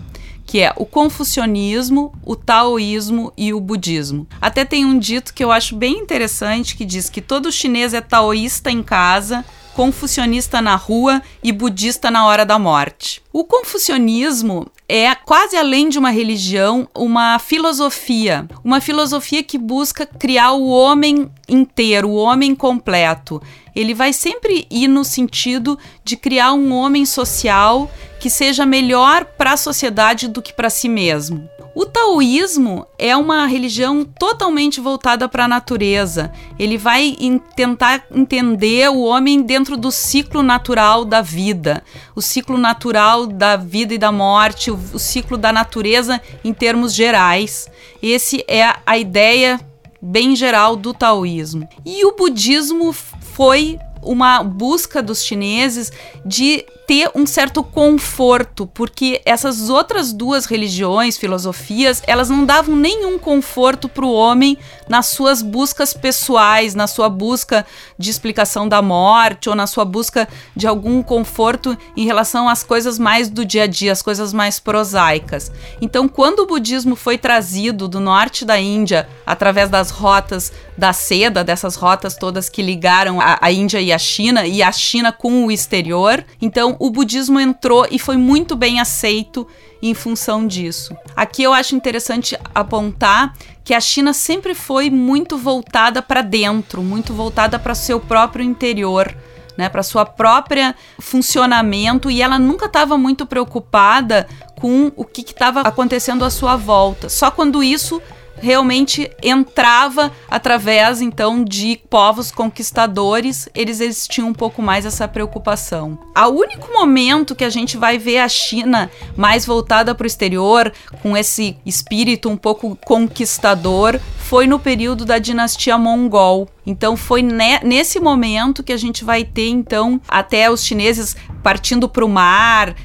que 0.46 0.60
é 0.60 0.72
o 0.76 0.84
confucionismo, 0.84 2.12
o 2.24 2.34
taoísmo 2.34 3.32
e 3.36 3.54
o 3.54 3.60
budismo. 3.60 4.26
Até 4.40 4.64
tem 4.64 4.84
um 4.84 4.98
dito 4.98 5.32
que 5.32 5.44
eu 5.44 5.52
acho 5.52 5.76
bem 5.76 5.98
interessante 5.98 6.76
que 6.76 6.84
diz 6.84 7.08
que 7.08 7.20
todo 7.20 7.52
chinês 7.52 7.94
é 7.94 8.00
taoísta 8.00 8.70
em 8.70 8.82
casa, 8.82 9.44
confucionista 9.74 10.60
na 10.60 10.76
rua 10.76 11.22
e 11.42 11.52
budista 11.52 12.10
na 12.10 12.26
hora 12.26 12.44
da 12.44 12.58
morte. 12.58 13.22
O 13.32 13.44
confucionismo 13.44 14.66
é 14.88 15.14
quase 15.14 15.56
além 15.56 15.88
de 15.88 15.98
uma 15.98 16.10
religião, 16.10 16.88
uma 16.94 17.38
filosofia, 17.38 18.48
uma 18.64 18.80
filosofia 18.80 19.42
que 19.42 19.56
busca 19.56 20.04
criar 20.04 20.52
o 20.52 20.68
homem 20.68 21.30
inteiro, 21.48 22.08
o 22.10 22.16
homem 22.16 22.54
completo. 22.54 23.40
Ele 23.74 23.94
vai 23.94 24.12
sempre 24.12 24.66
ir 24.70 24.88
no 24.88 25.04
sentido 25.04 25.78
de 26.04 26.16
criar 26.16 26.52
um 26.52 26.72
homem 26.72 27.04
social 27.04 27.90
que 28.18 28.28
seja 28.28 28.66
melhor 28.66 29.24
para 29.24 29.52
a 29.52 29.56
sociedade 29.56 30.28
do 30.28 30.42
que 30.42 30.52
para 30.52 30.70
si 30.70 30.88
mesmo. 30.88 31.48
O 31.72 31.86
taoísmo 31.86 32.84
é 32.98 33.16
uma 33.16 33.46
religião 33.46 34.04
totalmente 34.04 34.80
voltada 34.80 35.28
para 35.28 35.44
a 35.44 35.48
natureza. 35.48 36.32
Ele 36.58 36.76
vai 36.76 37.16
tentar 37.54 38.04
entender 38.12 38.90
o 38.90 39.02
homem 39.02 39.40
dentro 39.40 39.76
do 39.76 39.90
ciclo 39.92 40.42
natural 40.42 41.04
da 41.04 41.22
vida, 41.22 41.84
o 42.14 42.20
ciclo 42.20 42.58
natural 42.58 43.24
da 43.24 43.56
vida 43.56 43.94
e 43.94 43.98
da 43.98 44.10
morte, 44.10 44.70
o, 44.70 44.78
o 44.92 44.98
ciclo 44.98 45.38
da 45.38 45.52
natureza 45.52 46.20
em 46.44 46.52
termos 46.52 46.92
gerais. 46.92 47.68
Esse 48.02 48.44
é 48.48 48.74
a 48.84 48.98
ideia 48.98 49.60
bem 50.02 50.34
geral 50.34 50.74
do 50.74 50.92
taoísmo. 50.92 51.68
E 51.84 52.04
o 52.04 52.16
budismo 52.16 52.92
foi 53.34 53.78
uma 54.02 54.42
busca 54.42 55.02
dos 55.02 55.22
chineses 55.22 55.92
de 56.24 56.64
ter 56.90 57.08
um 57.14 57.24
certo 57.24 57.62
conforto, 57.62 58.66
porque 58.66 59.22
essas 59.24 59.70
outras 59.70 60.12
duas 60.12 60.44
religiões, 60.44 61.16
filosofias, 61.16 62.02
elas 62.04 62.28
não 62.28 62.44
davam 62.44 62.74
nenhum 62.74 63.16
conforto 63.16 63.88
para 63.88 64.04
o 64.04 64.12
homem 64.12 64.58
nas 64.88 65.06
suas 65.06 65.40
buscas 65.40 65.94
pessoais, 65.94 66.74
na 66.74 66.88
sua 66.88 67.08
busca 67.08 67.64
de 67.96 68.10
explicação 68.10 68.68
da 68.68 68.82
morte 68.82 69.48
ou 69.48 69.54
na 69.54 69.68
sua 69.68 69.84
busca 69.84 70.28
de 70.56 70.66
algum 70.66 71.00
conforto 71.00 71.78
em 71.96 72.04
relação 72.04 72.48
às 72.48 72.64
coisas 72.64 72.98
mais 72.98 73.28
do 73.28 73.44
dia 73.44 73.62
a 73.62 73.66
dia, 73.68 73.92
as 73.92 74.02
coisas 74.02 74.32
mais 74.32 74.58
prosaicas. 74.58 75.52
Então, 75.80 76.08
quando 76.08 76.40
o 76.40 76.46
budismo 76.46 76.96
foi 76.96 77.16
trazido 77.16 77.86
do 77.86 78.00
norte 78.00 78.44
da 78.44 78.58
Índia 78.58 79.08
através 79.24 79.70
das 79.70 79.90
rotas 79.90 80.52
da 80.76 80.92
seda, 80.92 81.44
dessas 81.44 81.76
rotas 81.76 82.16
todas 82.16 82.48
que 82.48 82.62
ligaram 82.62 83.20
a, 83.20 83.38
a 83.40 83.52
Índia 83.52 83.80
e 83.80 83.92
a 83.92 83.98
China 83.98 84.44
e 84.44 84.60
a 84.60 84.72
China 84.72 85.12
com 85.12 85.46
o 85.46 85.52
exterior, 85.52 86.24
então 86.42 86.79
o 86.80 86.88
budismo 86.88 87.38
entrou 87.38 87.86
e 87.90 87.98
foi 87.98 88.16
muito 88.16 88.56
bem 88.56 88.80
aceito 88.80 89.46
em 89.82 89.92
função 89.92 90.46
disso. 90.46 90.96
Aqui 91.14 91.42
eu 91.42 91.52
acho 91.52 91.76
interessante 91.76 92.38
apontar 92.54 93.34
que 93.62 93.74
a 93.74 93.80
China 93.80 94.14
sempre 94.14 94.54
foi 94.54 94.88
muito 94.88 95.36
voltada 95.36 96.00
para 96.00 96.22
dentro, 96.22 96.82
muito 96.82 97.12
voltada 97.12 97.58
para 97.58 97.74
seu 97.74 98.00
próprio 98.00 98.42
interior. 98.42 99.14
Né, 99.58 99.68
para 99.68 99.82
sua 99.82 100.06
própria 100.06 100.74
funcionamento 100.98 102.10
e 102.10 102.22
ela 102.22 102.38
nunca 102.38 102.64
estava 102.64 102.96
muito 102.96 103.26
preocupada 103.26 104.26
com 104.58 104.90
o 104.96 105.04
que 105.04 105.20
estava 105.20 105.60
acontecendo 105.60 106.24
à 106.24 106.30
sua 106.30 106.56
volta. 106.56 107.10
Só 107.10 107.30
quando 107.30 107.62
isso 107.62 108.00
realmente 108.40 109.10
entrava 109.22 110.10
através 110.28 111.00
então 111.00 111.44
de 111.44 111.80
povos 111.88 112.30
conquistadores, 112.30 113.48
eles, 113.54 113.80
eles 113.80 114.08
tinham 114.08 114.28
um 114.28 114.34
pouco 114.34 114.62
mais 114.62 114.84
essa 114.86 115.06
preocupação. 115.06 115.98
O 116.16 116.40
único 116.40 116.72
momento 116.72 117.34
que 117.34 117.44
a 117.44 117.50
gente 117.50 117.76
vai 117.76 117.98
ver 117.98 118.18
a 118.18 118.28
China 118.28 118.90
mais 119.16 119.44
voltada 119.44 119.94
para 119.94 120.04
o 120.04 120.06
exterior, 120.06 120.72
com 121.02 121.16
esse 121.16 121.56
espírito 121.64 122.28
um 122.28 122.36
pouco 122.36 122.76
conquistador, 122.84 124.00
foi 124.18 124.46
no 124.46 124.58
período 124.58 125.04
da 125.04 125.18
dinastia 125.18 125.76
mongol. 125.76 126.48
Então 126.70 126.96
foi 126.96 127.20
ne 127.20 127.58
nesse 127.64 127.98
momento 127.98 128.62
que 128.62 128.72
a 128.72 128.76
gente 128.76 129.04
vai 129.04 129.24
ter 129.24 129.48
então 129.48 130.00
até 130.08 130.48
os 130.48 130.64
chineses 130.64 131.16
partindo 131.42 131.88
para 131.88 132.04
o 132.04 132.08
mar, 132.08 132.76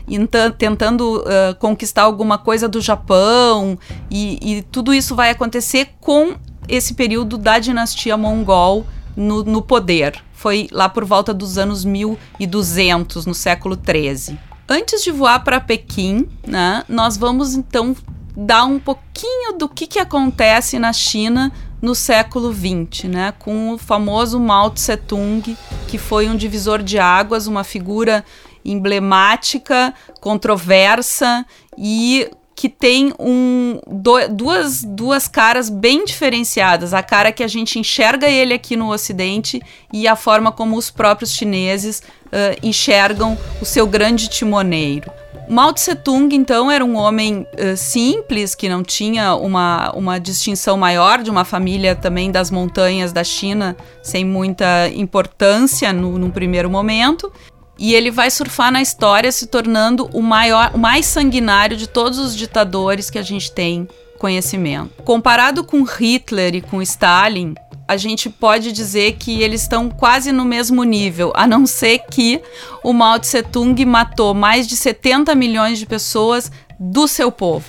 tentando 0.57 1.19
uh, 1.19 1.55
conquistar 1.59 2.01
alguma 2.01 2.37
coisa 2.37 2.67
do 2.67 2.81
Japão 2.81 3.77
e, 4.09 4.39
e, 4.41 4.61
tudo 4.63 4.93
isso 4.93 5.15
vai 5.15 5.29
acontecer 5.29 5.89
com 6.01 6.35
esse 6.67 6.95
período 6.95 7.37
da 7.37 7.59
dinastia 7.59 8.17
mongol 8.17 8.87
no, 9.15 9.43
no 9.43 9.61
poder. 9.61 10.15
Foi 10.33 10.67
lá 10.71 10.89
por 10.89 11.05
volta 11.05 11.33
dos 11.33 11.57
anos 11.57 11.85
1200, 11.85 13.25
no 13.25 13.35
século 13.35 13.77
13. 13.77 14.39
Antes 14.67 15.03
de 15.03 15.11
voar 15.11 15.43
para 15.43 15.61
Pequim, 15.61 16.27
né, 16.47 16.83
nós 16.89 17.17
vamos 17.17 17.53
então 17.53 17.95
dar 18.35 18.65
um 18.65 18.79
pouquinho 18.79 19.57
do 19.57 19.69
que, 19.69 19.85
que 19.85 19.99
acontece 19.99 20.79
na 20.79 20.91
China 20.91 21.51
no 21.85 21.93
século 21.93 22.51
XX, 22.51 23.03
né, 23.03 23.33
com 23.37 23.73
o 23.73 23.77
famoso 23.77 24.39
Mao 24.39 24.71
Tse 24.71 24.97
Tung, 24.97 25.55
que 25.87 25.99
foi 25.99 26.27
um 26.27 26.35
divisor 26.35 26.81
de 26.81 26.97
águas, 26.97 27.45
uma 27.45 27.63
figura 27.63 28.25
emblemática, 28.65 29.93
controversa 30.19 31.45
e 31.77 32.27
que 32.55 32.67
tem 32.67 33.13
um, 33.19 33.79
do, 33.85 34.27
duas, 34.29 34.81
duas 34.81 35.27
caras 35.27 35.69
bem 35.69 36.05
diferenciadas. 36.05 36.91
A 36.91 37.03
cara 37.03 37.31
que 37.31 37.43
a 37.43 37.47
gente 37.47 37.77
enxerga 37.77 38.27
ele 38.27 38.55
aqui 38.55 38.75
no 38.75 38.91
Ocidente 38.91 39.61
e 39.93 40.07
a 40.07 40.15
forma 40.15 40.51
como 40.51 40.77
os 40.77 40.89
próprios 40.89 41.33
chineses 41.33 42.01
uh, 42.27 42.57
enxergam 42.63 43.37
o 43.61 43.65
seu 43.65 43.85
grande 43.85 44.27
timoneiro. 44.27 45.11
Mao 45.47 45.73
Tse 45.73 45.95
Tung, 45.95 46.33
então, 46.35 46.71
era 46.71 46.83
um 46.83 46.95
homem 46.95 47.45
uh, 47.53 47.77
simples, 47.77 48.55
que 48.55 48.67
não 48.67 48.83
tinha 48.83 49.35
uma, 49.35 49.91
uma 49.91 50.19
distinção 50.19 50.77
maior, 50.77 51.21
de 51.21 51.29
uma 51.29 51.45
família 51.45 51.95
também 51.95 52.31
das 52.31 52.49
montanhas 52.49 53.11
da 53.11 53.23
China, 53.23 53.75
sem 54.01 54.25
muita 54.25 54.89
importância 54.93 55.93
no, 55.93 56.17
num 56.17 56.31
primeiro 56.31 56.69
momento. 56.69 57.31
E 57.77 57.93
ele 57.93 58.09
vai 58.09 58.31
surfar 58.31 58.71
na 58.71 58.81
história, 58.81 59.31
se 59.31 59.47
tornando 59.47 60.09
o, 60.13 60.21
maior, 60.21 60.71
o 60.73 60.77
mais 60.77 61.05
sanguinário 61.05 61.75
de 61.75 61.87
todos 61.87 62.19
os 62.19 62.35
ditadores 62.35 63.09
que 63.09 63.19
a 63.19 63.23
gente 63.23 63.51
tem 63.51 63.87
conhecimento. 64.17 65.03
Comparado 65.03 65.63
com 65.63 65.83
Hitler 65.83 66.55
e 66.55 66.61
com 66.61 66.81
Stalin, 66.81 67.53
a 67.87 67.97
gente 67.97 68.29
pode 68.29 68.71
dizer 68.71 69.13
que 69.13 69.41
eles 69.41 69.61
estão 69.61 69.89
quase 69.89 70.31
no 70.31 70.43
mesmo 70.43 70.83
nível, 70.83 71.31
a 71.35 71.45
não 71.45 71.65
ser 71.65 71.99
que 72.09 72.41
o 72.83 72.91
Mao 72.91 73.19
Tse 73.19 73.43
Tung 73.43 73.85
matou 73.85 74.33
mais 74.33 74.67
de 74.67 74.75
70 74.75 75.35
milhões 75.35 75.77
de 75.77 75.85
pessoas 75.85 76.51
do 76.79 77.07
seu 77.07 77.31
povo. 77.31 77.65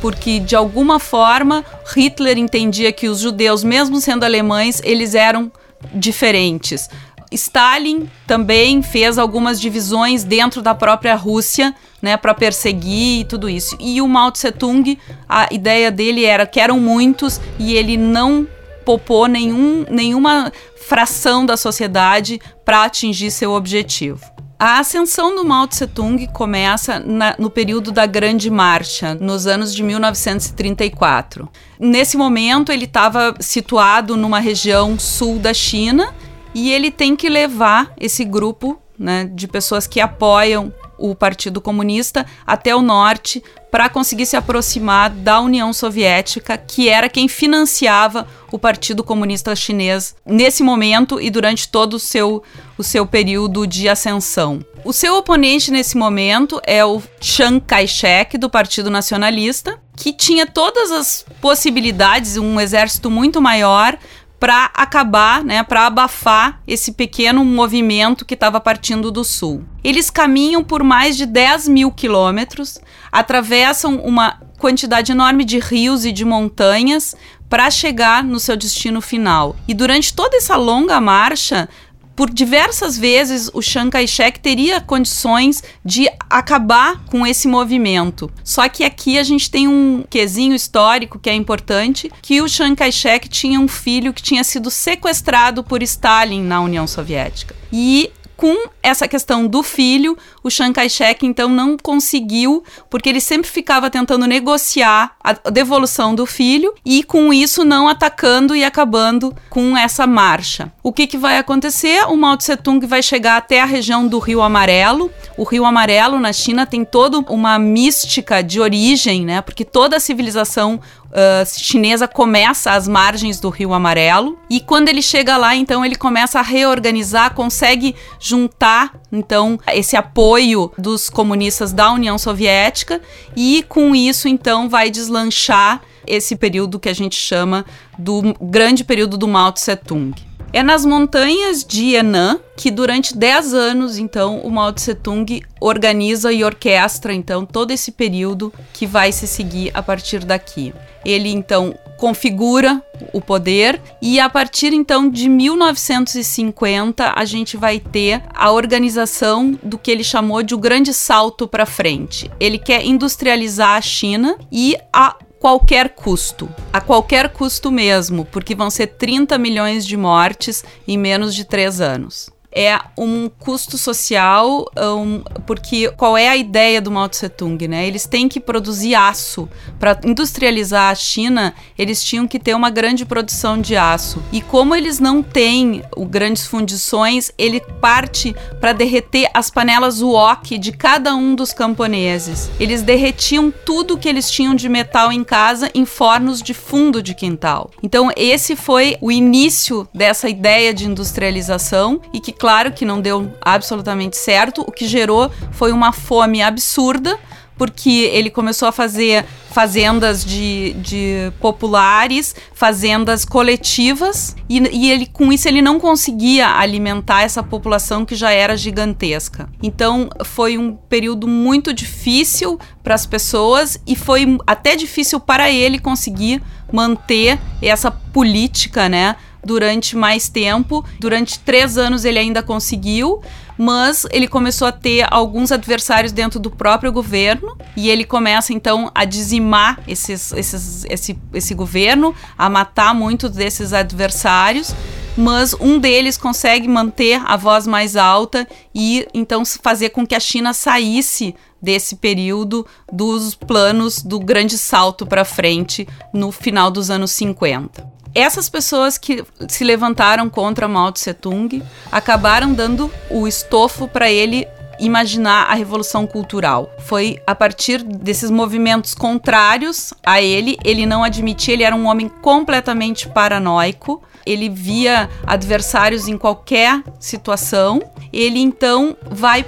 porque 0.00 0.40
de 0.40 0.56
alguma 0.56 0.98
forma 0.98 1.62
Hitler 1.94 2.38
entendia 2.38 2.90
que 2.90 3.06
os 3.06 3.20
judeus, 3.20 3.62
mesmo 3.62 4.00
sendo 4.00 4.24
alemães, 4.24 4.80
eles 4.82 5.14
eram 5.14 5.52
diferentes. 5.94 6.88
Stalin 7.30 8.08
também 8.26 8.82
fez 8.82 9.18
algumas 9.18 9.60
divisões 9.60 10.24
dentro 10.24 10.62
da 10.62 10.74
própria 10.74 11.14
Rússia, 11.14 11.74
né, 12.02 12.16
para 12.16 12.34
perseguir 12.34 13.20
e 13.20 13.24
tudo 13.24 13.48
isso. 13.48 13.76
E 13.78 14.00
o 14.00 14.08
Mao 14.08 14.32
Tse 14.32 14.50
Tung, 14.50 14.98
a 15.28 15.48
ideia 15.52 15.90
dele 15.90 16.24
era 16.24 16.46
que 16.46 16.58
eram 16.58 16.80
muitos 16.80 17.40
e 17.58 17.74
ele 17.74 17.96
não 17.96 18.48
popou 18.90 19.28
nenhum, 19.28 19.86
nenhuma 19.88 20.52
fração 20.88 21.46
da 21.46 21.56
sociedade 21.56 22.40
para 22.64 22.82
atingir 22.82 23.30
seu 23.30 23.52
objetivo. 23.52 24.20
A 24.58 24.80
ascensão 24.80 25.32
do 25.32 25.44
Mao 25.44 25.68
Tse 25.68 25.86
Tung 25.86 26.26
começa 26.32 26.98
na, 26.98 27.36
no 27.38 27.48
período 27.48 27.92
da 27.92 28.04
Grande 28.04 28.50
Marcha, 28.50 29.14
nos 29.14 29.46
anos 29.46 29.72
de 29.72 29.84
1934. 29.84 31.48
Nesse 31.78 32.16
momento, 32.16 32.72
ele 32.72 32.86
estava 32.86 33.32
situado 33.38 34.16
numa 34.16 34.40
região 34.40 34.98
sul 34.98 35.38
da 35.38 35.54
China 35.54 36.12
e 36.52 36.72
ele 36.72 36.90
tem 36.90 37.14
que 37.14 37.28
levar 37.28 37.92
esse 37.96 38.24
grupo 38.24 38.76
né, 38.98 39.30
de 39.32 39.46
pessoas 39.46 39.86
que 39.86 40.00
apoiam 40.00 40.74
o 40.98 41.14
Partido 41.14 41.60
Comunista 41.60 42.26
até 42.44 42.74
o 42.74 42.82
norte 42.82 43.40
para 43.70 43.88
conseguir 43.88 44.26
se 44.26 44.36
aproximar 44.36 45.10
da 45.10 45.40
União 45.40 45.72
Soviética, 45.72 46.58
que 46.58 46.88
era 46.88 47.08
quem 47.08 47.28
financiava 47.28 48.26
o 48.50 48.58
Partido 48.58 49.04
Comunista 49.04 49.54
Chinês 49.54 50.14
nesse 50.26 50.62
momento 50.62 51.20
e 51.20 51.30
durante 51.30 51.68
todo 51.68 51.94
o 51.94 52.00
seu, 52.00 52.42
o 52.76 52.82
seu 52.82 53.06
período 53.06 53.66
de 53.66 53.88
ascensão. 53.88 54.64
O 54.84 54.92
seu 54.92 55.16
oponente 55.16 55.70
nesse 55.70 55.96
momento 55.96 56.60
é 56.64 56.84
o 56.84 57.02
Chiang 57.20 57.60
Kai-shek, 57.60 58.38
do 58.38 58.48
Partido 58.48 58.90
Nacionalista, 58.90 59.78
que 59.94 60.12
tinha 60.12 60.46
todas 60.46 60.90
as 60.90 61.24
possibilidades, 61.40 62.38
um 62.38 62.58
exército 62.58 63.10
muito 63.10 63.40
maior, 63.40 63.98
para 64.40 64.70
acabar, 64.74 65.44
né, 65.44 65.62
para 65.62 65.86
abafar 65.86 66.62
esse 66.66 66.92
pequeno 66.92 67.44
movimento 67.44 68.24
que 68.24 68.32
estava 68.32 68.58
partindo 68.58 69.12
do 69.12 69.22
sul. 69.22 69.62
Eles 69.84 70.08
caminham 70.08 70.64
por 70.64 70.82
mais 70.82 71.14
de 71.14 71.26
10 71.26 71.68
mil 71.68 71.92
quilômetros, 71.92 72.78
atravessam 73.12 73.96
uma 73.96 74.40
quantidade 74.58 75.12
enorme 75.12 75.44
de 75.44 75.58
rios 75.58 76.06
e 76.06 76.12
de 76.12 76.24
montanhas 76.24 77.14
para 77.50 77.70
chegar 77.70 78.24
no 78.24 78.40
seu 78.40 78.56
destino 78.56 79.02
final. 79.02 79.56
E 79.68 79.74
durante 79.74 80.14
toda 80.14 80.38
essa 80.38 80.56
longa 80.56 80.98
marcha, 81.00 81.68
por 82.16 82.30
diversas 82.30 82.98
vezes 82.98 83.50
o 83.52 83.60
Chiang 83.60 83.90
Kai-shek 83.90 84.40
teria 84.40 84.80
condições 84.80 85.62
de 85.84 86.08
acabar 86.30 87.04
com 87.06 87.26
esse 87.26 87.48
movimento. 87.48 88.30
Só 88.44 88.68
que 88.68 88.84
aqui 88.84 89.18
a 89.18 89.22
gente 89.24 89.50
tem 89.50 89.66
um 89.66 90.04
quesinho 90.08 90.54
histórico 90.54 91.18
que 91.18 91.28
é 91.28 91.34
importante, 91.34 92.10
que 92.22 92.40
o 92.40 92.48
Chiang 92.48 92.76
Kai-shek 92.76 93.28
tinha 93.28 93.58
um 93.58 93.66
filho 93.66 94.14
que 94.14 94.22
tinha 94.22 94.44
sido 94.44 94.70
sequestrado 94.70 95.64
por 95.64 95.82
Stalin 95.82 96.42
na 96.42 96.60
União 96.60 96.86
Soviética. 96.86 97.54
E 97.72 98.10
com 98.40 98.70
essa 98.82 99.06
questão 99.06 99.46
do 99.46 99.62
filho, 99.62 100.16
o 100.42 100.48
Chiang 100.48 100.72
Kai-shek 100.72 101.26
então 101.26 101.50
não 101.50 101.76
conseguiu, 101.76 102.64
porque 102.88 103.10
ele 103.10 103.20
sempre 103.20 103.46
ficava 103.46 103.90
tentando 103.90 104.26
negociar 104.26 105.14
a 105.22 105.50
devolução 105.50 106.14
do 106.14 106.24
filho 106.24 106.72
e 106.82 107.02
com 107.02 107.34
isso 107.34 107.66
não 107.66 107.86
atacando 107.86 108.56
e 108.56 108.64
acabando 108.64 109.36
com 109.50 109.76
essa 109.76 110.06
marcha. 110.06 110.72
O 110.82 110.90
que, 110.90 111.06
que 111.06 111.18
vai 111.18 111.36
acontecer? 111.36 112.02
O 112.08 112.16
Mao 112.16 112.34
Tse 112.34 112.56
Tung 112.56 112.86
vai 112.86 113.02
chegar 113.02 113.36
até 113.36 113.60
a 113.60 113.66
região 113.66 114.08
do 114.08 114.18
Rio 114.18 114.40
Amarelo. 114.40 115.10
O 115.36 115.44
Rio 115.44 115.66
Amarelo 115.66 116.18
na 116.18 116.32
China 116.32 116.64
tem 116.64 116.82
toda 116.82 117.18
uma 117.18 117.58
mística 117.58 118.42
de 118.42 118.58
origem, 118.58 119.26
né? 119.26 119.42
Porque 119.42 119.66
toda 119.66 119.98
a 119.98 120.00
civilização 120.00 120.80
uh, 121.10 121.46
chinesa 121.46 122.06
começa 122.08 122.72
às 122.72 122.88
margens 122.88 123.40
do 123.40 123.48
Rio 123.50 123.72
Amarelo 123.72 124.38
e 124.48 124.60
quando 124.60 124.88
ele 124.88 125.02
chega 125.02 125.36
lá, 125.36 125.54
então 125.54 125.84
ele 125.84 125.96
começa 125.96 126.38
a 126.38 126.42
reorganizar, 126.42 127.34
consegue 127.34 127.94
juntar 128.18 128.94
então 129.12 129.58
esse 129.72 129.96
apoio 129.96 130.72
dos 130.78 131.10
comunistas 131.10 131.72
da 131.72 131.92
União 131.92 132.18
Soviética 132.18 133.00
e 133.36 133.64
com 133.68 133.94
isso 133.94 134.28
então 134.28 134.68
vai 134.68 134.90
deslanchar 134.90 135.80
esse 136.06 136.34
período 136.34 136.80
que 136.80 136.88
a 136.88 136.94
gente 136.94 137.16
chama 137.16 137.64
do 137.98 138.34
grande 138.40 138.84
período 138.84 139.16
do 139.16 139.28
Mao 139.28 139.52
Tse 139.52 139.76
Tung. 139.76 140.29
É 140.52 140.62
nas 140.62 140.84
montanhas 140.84 141.64
de 141.64 141.94
Henan 141.94 142.40
que 142.56 142.70
durante 142.70 143.16
10 143.16 143.54
anos, 143.54 143.98
então, 143.98 144.40
o 144.40 144.50
Mao 144.50 144.72
Tse 144.72 144.94
Tung 144.94 145.42
organiza 145.60 146.32
e 146.32 146.44
orquestra, 146.44 147.14
então, 147.14 147.46
todo 147.46 147.70
esse 147.70 147.92
período 147.92 148.52
que 148.74 148.86
vai 148.86 149.12
se 149.12 149.26
seguir 149.26 149.70
a 149.72 149.82
partir 149.82 150.24
daqui. 150.24 150.74
Ele, 151.04 151.30
então, 151.30 151.74
configura 151.96 152.82
o 153.12 153.20
poder 153.20 153.80
e 154.02 154.18
a 154.18 154.28
partir, 154.28 154.72
então, 154.72 155.08
de 155.08 155.28
1950, 155.28 157.14
a 157.16 157.24
gente 157.24 157.56
vai 157.56 157.78
ter 157.78 158.22
a 158.34 158.50
organização 158.50 159.58
do 159.62 159.78
que 159.78 159.90
ele 159.90 160.04
chamou 160.04 160.42
de 160.42 160.54
o 160.54 160.58
grande 160.58 160.92
salto 160.92 161.46
para 161.46 161.64
frente. 161.64 162.30
Ele 162.40 162.58
quer 162.58 162.84
industrializar 162.84 163.76
a 163.76 163.80
China 163.80 164.36
e 164.50 164.76
a 164.92 165.16
qualquer 165.40 165.88
custo, 165.94 166.48
a 166.70 166.82
qualquer 166.82 167.30
custo 167.30 167.72
mesmo, 167.72 168.26
porque 168.26 168.54
vão 168.54 168.70
ser 168.70 168.88
30 168.88 169.38
milhões 169.38 169.86
de 169.86 169.96
mortes 169.96 170.62
em 170.86 170.98
menos 170.98 171.34
de 171.34 171.46
três 171.46 171.80
anos 171.80 172.30
é 172.52 172.78
um 172.98 173.28
custo 173.28 173.78
social, 173.78 174.66
um, 174.76 175.22
porque 175.46 175.88
qual 175.92 176.16
é 176.16 176.28
a 176.28 176.36
ideia 176.36 176.80
do 176.80 176.90
Mao 176.90 177.08
Tse 177.08 177.28
Tung, 177.28 177.68
né? 177.68 177.86
Eles 177.86 178.06
têm 178.06 178.28
que 178.28 178.40
produzir 178.40 178.94
aço. 178.94 179.48
Para 179.78 179.98
industrializar 180.04 180.90
a 180.90 180.94
China, 180.94 181.54
eles 181.78 182.02
tinham 182.02 182.26
que 182.26 182.38
ter 182.38 182.54
uma 182.54 182.70
grande 182.70 183.04
produção 183.04 183.60
de 183.60 183.76
aço. 183.76 184.22
E 184.32 184.40
como 184.40 184.74
eles 184.74 184.98
não 184.98 185.22
têm 185.22 185.82
o, 185.96 186.04
grandes 186.04 186.46
fundições, 186.46 187.30
ele 187.38 187.60
parte 187.80 188.34
para 188.60 188.72
derreter 188.72 189.30
as 189.32 189.50
panelas 189.50 190.02
wok 190.02 190.58
de 190.58 190.72
cada 190.72 191.14
um 191.14 191.34
dos 191.34 191.52
camponeses. 191.52 192.50
Eles 192.58 192.82
derretiam 192.82 193.50
tudo 193.50 193.96
que 193.96 194.08
eles 194.08 194.30
tinham 194.30 194.54
de 194.54 194.68
metal 194.68 195.12
em 195.12 195.22
casa 195.22 195.70
em 195.74 195.84
fornos 195.84 196.42
de 196.42 196.52
fundo 196.52 197.02
de 197.02 197.14
quintal. 197.14 197.70
Então, 197.82 198.10
esse 198.16 198.56
foi 198.56 198.96
o 199.00 199.12
início 199.12 199.88
dessa 199.94 200.28
ideia 200.28 200.74
de 200.74 200.86
industrialização 200.86 202.00
e 202.12 202.20
que 202.20 202.32
claro 202.40 202.72
que 202.72 202.86
não 202.86 203.02
deu 203.02 203.30
absolutamente 203.42 204.16
certo. 204.16 204.62
O 204.62 204.72
que 204.72 204.88
gerou 204.88 205.30
foi 205.52 205.72
uma 205.72 205.92
fome 205.92 206.40
absurda, 206.40 207.18
porque 207.58 208.10
ele 208.14 208.30
começou 208.30 208.66
a 208.66 208.72
fazer 208.72 209.26
fazendas 209.50 210.24
de, 210.24 210.72
de 210.74 211.30
populares, 211.38 212.34
fazendas 212.54 213.24
coletivas, 213.26 214.34
e, 214.48 214.58
e, 214.72 214.90
ele 214.90 215.04
com 215.04 215.30
isso 215.30 215.48
ele 215.48 215.60
não 215.60 215.78
conseguia 215.78 216.48
alimentar 216.48 217.22
essa 217.22 217.42
população 217.42 218.06
que 218.06 218.14
já 218.14 218.30
era 218.30 218.56
gigantesca. 218.56 219.50
Então 219.62 220.08
foi 220.24 220.56
um 220.56 220.74
período 220.74 221.28
muito 221.28 221.74
difícil 221.74 222.58
para 222.82 222.94
as 222.94 223.04
pessoas 223.04 223.78
e 223.86 223.94
foi 223.94 224.38
até 224.46 224.74
difícil 224.74 225.20
para 225.20 225.50
ele 225.50 225.78
conseguir 225.78 226.42
manter 226.72 227.38
essa 227.60 227.90
política, 227.90 228.88
né? 228.88 229.16
Durante 229.44 229.96
mais 229.96 230.28
tempo. 230.28 230.84
Durante 230.98 231.38
três 231.38 231.76
anos 231.76 232.04
ele 232.04 232.18
ainda 232.18 232.42
conseguiu, 232.42 233.20
mas 233.58 234.06
ele 234.10 234.26
começou 234.26 234.66
a 234.66 234.72
ter 234.72 235.06
alguns 235.10 235.52
adversários 235.52 236.12
dentro 236.12 236.38
do 236.38 236.50
próprio 236.50 236.92
governo 236.92 237.56
e 237.76 237.90
ele 237.90 238.04
começa 238.04 238.52
então 238.52 238.90
a 238.94 239.04
dizimar 239.04 239.80
esses, 239.86 240.32
esses, 240.32 240.84
esse, 240.88 241.18
esse 241.34 241.54
governo, 241.54 242.14
a 242.38 242.48
matar 242.48 242.94
muitos 242.94 243.30
desses 243.30 243.72
adversários. 243.72 244.74
Mas 245.16 245.54
um 245.54 245.78
deles 245.78 246.16
consegue 246.16 246.68
manter 246.68 247.20
a 247.26 247.36
voz 247.36 247.66
mais 247.66 247.96
alta 247.96 248.46
e 248.74 249.06
então 249.12 249.42
fazer 249.44 249.90
com 249.90 250.06
que 250.06 250.14
a 250.14 250.20
China 250.20 250.54
saísse 250.54 251.34
desse 251.60 251.96
período 251.96 252.66
dos 252.90 253.34
planos 253.34 254.00
do 254.00 254.18
grande 254.18 254.56
salto 254.56 255.04
para 255.04 255.24
frente 255.24 255.86
no 256.14 256.32
final 256.32 256.70
dos 256.70 256.90
anos 256.90 257.10
50 257.10 257.99
essas 258.14 258.48
pessoas 258.48 258.98
que 258.98 259.24
se 259.48 259.64
levantaram 259.64 260.28
contra 260.28 260.68
Mao 260.68 260.92
Tse 260.92 261.14
Tung 261.14 261.62
acabaram 261.90 262.52
dando 262.52 262.90
o 263.10 263.26
estofo 263.26 263.86
para 263.86 264.10
ele 264.10 264.46
imaginar 264.80 265.44
a 265.44 265.54
revolução 265.54 266.06
cultural. 266.06 266.74
Foi 266.80 267.20
a 267.26 267.34
partir 267.34 267.82
desses 267.82 268.30
movimentos 268.30 268.94
contrários 268.94 269.92
a 270.04 270.20
ele, 270.20 270.56
ele 270.64 270.86
não 270.86 271.04
admitia, 271.04 271.54
ele 271.54 271.62
era 271.62 271.76
um 271.76 271.86
homem 271.86 272.08
completamente 272.08 273.08
paranoico. 273.08 274.02
Ele 274.26 274.48
via 274.48 275.08
adversários 275.26 276.06
em 276.08 276.16
qualquer 276.16 276.82
situação. 276.98 277.82
Ele 278.12 278.38
então 278.38 278.96
vai 279.10 279.44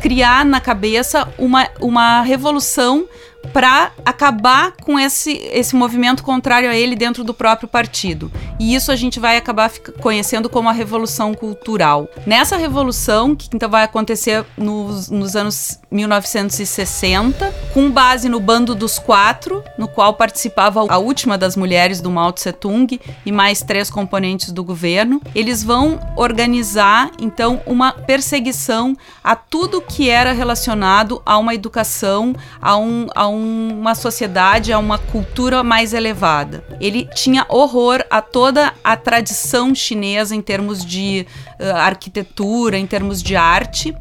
criar 0.00 0.44
na 0.44 0.60
cabeça 0.60 1.28
uma, 1.38 1.68
uma 1.80 2.22
revolução 2.22 3.06
para 3.52 3.92
acabar 4.04 4.72
com 4.82 4.98
esse, 4.98 5.32
esse 5.52 5.76
movimento 5.76 6.22
contrário 6.22 6.70
a 6.70 6.74
ele 6.74 6.96
dentro 6.96 7.22
do 7.22 7.34
próprio 7.34 7.68
partido. 7.68 8.30
E 8.58 8.74
isso 8.74 8.90
a 8.90 8.96
gente 8.96 9.20
vai 9.20 9.36
acabar 9.36 9.70
conhecendo 10.00 10.48
como 10.48 10.68
a 10.68 10.72
Revolução 10.72 11.34
Cultural. 11.34 12.08
Nessa 12.26 12.56
revolução, 12.56 13.34
que 13.36 13.48
então 13.52 13.68
vai 13.68 13.84
acontecer 13.84 14.44
nos, 14.56 15.10
nos 15.10 15.36
anos 15.36 15.78
1960, 15.90 17.52
com 17.74 17.90
base 17.90 18.28
no 18.28 18.40
Bando 18.40 18.74
dos 18.74 18.98
Quatro, 18.98 19.62
no 19.76 19.86
qual 19.86 20.14
participava 20.14 20.84
a 20.88 20.98
última 20.98 21.36
das 21.36 21.56
mulheres 21.56 22.00
do 22.00 22.10
Mao 22.10 22.32
Tse 22.32 22.52
Tung 22.52 23.00
e 23.24 23.32
mais 23.32 23.62
três 23.62 23.90
componentes 23.90 24.50
do 24.50 24.64
governo, 24.64 25.20
eles 25.34 25.62
vão 25.62 26.00
organizar 26.16 27.10
então 27.18 27.60
uma 27.66 27.92
perseguição 27.92 28.96
a 29.22 29.36
tudo 29.36 29.80
que 29.82 30.08
era 30.08 30.32
relacionado 30.32 31.20
a 31.26 31.36
uma 31.38 31.54
educação, 31.54 32.34
a, 32.60 32.76
um, 32.76 33.06
a 33.14 33.28
uma 33.42 33.94
sociedade, 33.94 34.72
a 34.72 34.78
uma 34.78 34.98
cultura 34.98 35.62
mais 35.62 35.92
elevada. 35.92 36.64
Ele 36.80 37.08
tinha 37.14 37.44
horror 37.48 38.04
a 38.10 38.22
toda 38.22 38.72
a 38.82 38.96
tradição 38.96 39.74
chinesa 39.74 40.34
em 40.34 40.40
termos 40.40 40.84
de 40.84 41.26
uh, 41.60 41.76
arquitetura, 41.76 42.78
em 42.78 42.86
termos 42.86 43.22
de 43.22 43.36
arte. 43.36 43.94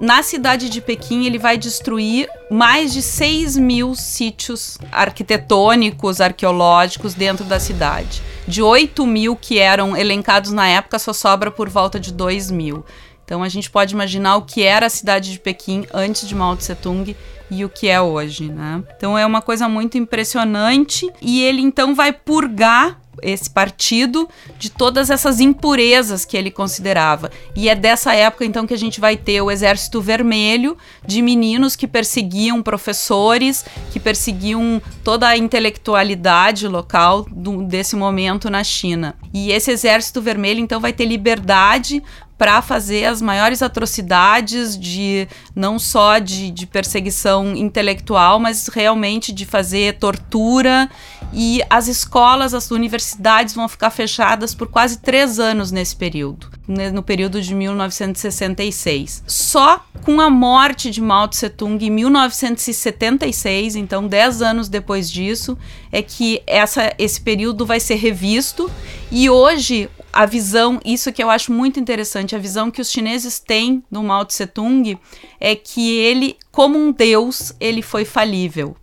Na 0.00 0.22
cidade 0.22 0.68
de 0.68 0.80
Pequim, 0.80 1.24
ele 1.24 1.38
vai 1.38 1.58
destruir 1.58 2.28
mais 2.48 2.92
de 2.92 3.02
6 3.02 3.56
mil 3.56 3.96
sítios 3.96 4.78
arquitetônicos, 4.92 6.20
arqueológicos 6.20 7.14
dentro 7.14 7.44
da 7.44 7.58
cidade. 7.58 8.22
De 8.46 8.62
8 8.62 9.04
mil 9.04 9.34
que 9.34 9.58
eram 9.58 9.96
elencados 9.96 10.52
na 10.52 10.68
época, 10.68 11.00
só 11.00 11.12
sobra 11.12 11.50
por 11.50 11.68
volta 11.68 11.98
de 11.98 12.12
2 12.12 12.50
mil. 12.50 12.84
Então 13.28 13.42
a 13.42 13.48
gente 13.50 13.70
pode 13.70 13.92
imaginar 13.92 14.36
o 14.36 14.42
que 14.42 14.62
era 14.62 14.86
a 14.86 14.88
cidade 14.88 15.32
de 15.32 15.38
Pequim 15.38 15.84
antes 15.92 16.26
de 16.26 16.34
Mao 16.34 16.56
Tse 16.56 16.74
Tung 16.74 17.14
e 17.50 17.62
o 17.62 17.68
que 17.68 17.86
é 17.86 18.00
hoje, 18.00 18.48
né? 18.50 18.82
Então 18.96 19.18
é 19.18 19.26
uma 19.26 19.42
coisa 19.42 19.68
muito 19.68 19.98
impressionante 19.98 21.06
e 21.20 21.42
ele 21.42 21.60
então 21.60 21.94
vai 21.94 22.10
purgar 22.10 22.98
esse 23.20 23.50
partido 23.50 24.28
de 24.58 24.70
todas 24.70 25.10
essas 25.10 25.40
impurezas 25.40 26.24
que 26.24 26.38
ele 26.38 26.50
considerava. 26.50 27.30
E 27.54 27.68
é 27.68 27.74
dessa 27.74 28.14
época 28.14 28.46
então 28.46 28.66
que 28.66 28.72
a 28.72 28.78
gente 28.78 28.98
vai 28.98 29.14
ter 29.14 29.42
o 29.42 29.50
Exército 29.50 30.00
Vermelho 30.00 30.78
de 31.06 31.20
meninos 31.20 31.76
que 31.76 31.86
perseguiam 31.86 32.62
professores, 32.62 33.62
que 33.90 34.00
perseguiam 34.00 34.80
toda 35.04 35.28
a 35.28 35.36
intelectualidade 35.36 36.66
local 36.66 37.26
do, 37.30 37.62
desse 37.62 37.94
momento 37.94 38.48
na 38.48 38.64
China. 38.64 39.16
E 39.34 39.50
esse 39.50 39.70
Exército 39.70 40.22
Vermelho 40.22 40.60
então 40.60 40.80
vai 40.80 40.94
ter 40.94 41.04
liberdade 41.04 42.02
para 42.38 42.62
fazer 42.62 43.04
as 43.04 43.20
maiores 43.20 43.62
atrocidades 43.62 44.78
de 44.78 45.26
não 45.54 45.76
só 45.76 46.20
de, 46.20 46.52
de, 46.52 46.66
perseguição 46.68 47.56
intelectual, 47.56 48.38
mas 48.38 48.68
realmente 48.68 49.32
de 49.32 49.44
fazer 49.44 49.98
tortura. 49.98 50.88
E 51.32 51.60
as 51.68 51.88
escolas, 51.88 52.54
as 52.54 52.70
universidades 52.70 53.54
vão 53.54 53.68
ficar 53.68 53.90
fechadas 53.90 54.54
por 54.54 54.68
quase 54.68 54.98
três 54.98 55.40
anos 55.40 55.72
nesse 55.72 55.96
período, 55.96 56.48
né, 56.66 56.90
no 56.90 57.02
período 57.02 57.42
de 57.42 57.54
1966. 57.54 59.24
Só 59.26 59.84
com 60.04 60.20
a 60.20 60.30
morte 60.30 60.90
de 60.90 61.02
Mao 61.02 61.26
Tse 61.26 61.50
Tung 61.50 61.84
em 61.84 61.90
1976, 61.90 63.74
então 63.74 64.06
dez 64.06 64.40
anos 64.40 64.68
depois 64.68 65.10
disso, 65.10 65.58
é 65.90 66.00
que 66.00 66.40
essa, 66.46 66.94
esse 66.98 67.20
período 67.20 67.66
vai 67.66 67.80
ser 67.80 67.96
revisto. 67.96 68.70
E 69.10 69.28
hoje 69.28 69.90
a 70.18 70.26
visão, 70.26 70.80
isso 70.84 71.12
que 71.12 71.22
eu 71.22 71.30
acho 71.30 71.52
muito 71.52 71.78
interessante, 71.78 72.34
a 72.34 72.40
visão 72.40 72.72
que 72.72 72.80
os 72.80 72.90
chineses 72.90 73.38
têm 73.38 73.84
do 73.88 74.02
Mao 74.02 74.24
Tse 74.24 74.48
Tung 74.48 74.98
é 75.38 75.54
que 75.54 75.96
ele, 75.96 76.36
como 76.50 76.76
um 76.76 76.90
deus, 76.90 77.54
ele 77.60 77.82
foi 77.82 78.04
falível. 78.04 78.76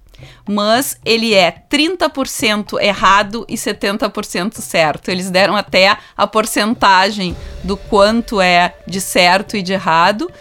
Mas 0.47 0.97
ele 1.03 1.33
é 1.33 1.51
30% 1.69 2.81
errado 2.81 3.45
e 3.49 3.55
70% 3.55 4.61
certo. 4.61 5.11
Eles 5.11 5.29
deram 5.29 5.57
até 5.57 5.97
a 6.15 6.25
porcentagem 6.25 7.35
do 7.65 7.75
quanto 7.75 8.39
é 8.39 8.73
de 8.87 9.01
certo 9.01 9.57
e 9.57 9.61
de 9.61 9.73
errado. 9.73 10.31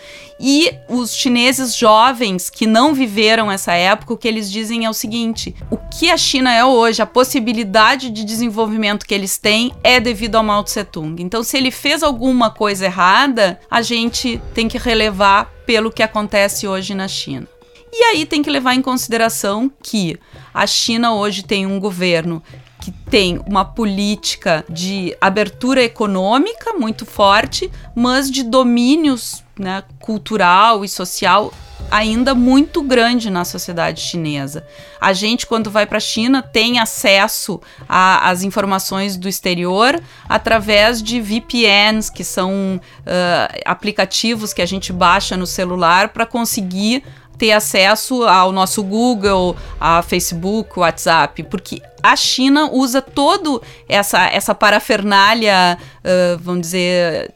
E 0.46 0.74
os 0.90 1.16
chineses 1.16 1.74
jovens 1.74 2.50
que 2.50 2.66
não 2.66 2.92
viveram 2.92 3.50
essa 3.50 3.72
época, 3.72 4.12
o 4.12 4.16
que 4.18 4.28
eles 4.28 4.52
dizem 4.52 4.84
é 4.84 4.90
o 4.90 4.92
seguinte: 4.92 5.54
o 5.70 5.78
que 5.78 6.10
a 6.10 6.18
China 6.18 6.52
é 6.52 6.62
hoje, 6.62 7.00
a 7.00 7.06
possibilidade 7.06 8.10
de 8.10 8.22
desenvolvimento 8.22 9.06
que 9.06 9.14
eles 9.14 9.38
têm 9.38 9.72
é 9.82 9.98
devido 9.98 10.34
ao 10.36 10.44
Mao 10.44 10.62
Tse 10.62 10.84
Tung. 10.84 11.22
Então, 11.22 11.42
se 11.42 11.56
ele 11.56 11.70
fez 11.70 12.02
alguma 12.02 12.50
coisa 12.50 12.84
errada, 12.84 13.58
a 13.70 13.80
gente 13.80 14.38
tem 14.52 14.68
que 14.68 14.76
relevar 14.76 15.50
pelo 15.64 15.90
que 15.90 16.02
acontece 16.02 16.68
hoje 16.68 16.94
na 16.94 17.08
China. 17.08 17.48
E 17.90 18.04
aí 18.04 18.26
tem 18.26 18.42
que 18.42 18.50
levar 18.50 18.74
em 18.74 18.82
consideração 18.82 19.72
que 19.82 20.18
a 20.52 20.66
China 20.66 21.14
hoje 21.14 21.42
tem 21.42 21.64
um 21.64 21.80
governo 21.80 22.42
que 22.82 22.90
tem 22.90 23.40
uma 23.46 23.64
política 23.64 24.62
de 24.68 25.16
abertura 25.18 25.82
econômica 25.82 26.74
muito 26.74 27.06
forte, 27.06 27.70
mas 27.94 28.30
de 28.30 28.42
domínios 28.42 29.43
né, 29.58 29.82
cultural 30.00 30.84
e 30.84 30.88
social 30.88 31.52
ainda 31.90 32.34
muito 32.34 32.82
grande 32.82 33.30
na 33.30 33.44
sociedade 33.44 34.00
chinesa. 34.00 34.66
A 35.00 35.12
gente, 35.12 35.46
quando 35.46 35.70
vai 35.70 35.86
para 35.86 35.98
a 35.98 36.00
China, 36.00 36.42
tem 36.42 36.78
acesso 36.78 37.60
às 37.88 38.42
informações 38.42 39.16
do 39.16 39.28
exterior 39.28 40.00
através 40.28 41.02
de 41.02 41.20
VPNs, 41.20 42.10
que 42.10 42.24
são 42.24 42.80
uh, 42.80 43.60
aplicativos 43.64 44.52
que 44.52 44.62
a 44.62 44.66
gente 44.66 44.92
baixa 44.92 45.36
no 45.36 45.46
celular 45.46 46.08
para 46.08 46.26
conseguir 46.26 47.04
ter 47.36 47.52
acesso 47.52 48.22
ao 48.22 48.52
nosso 48.52 48.82
Google, 48.82 49.56
a 49.80 50.02
Facebook, 50.02 50.78
WhatsApp, 50.78 51.42
porque 51.44 51.82
a 52.02 52.14
China 52.14 52.70
usa 52.72 53.02
todo 53.02 53.60
essa 53.88 54.26
essa 54.26 54.54
parafernália, 54.54 55.76
uh, 55.98 56.38
vamos 56.38 56.62
dizer, 56.62 57.34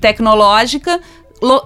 tecnológica 0.00 1.00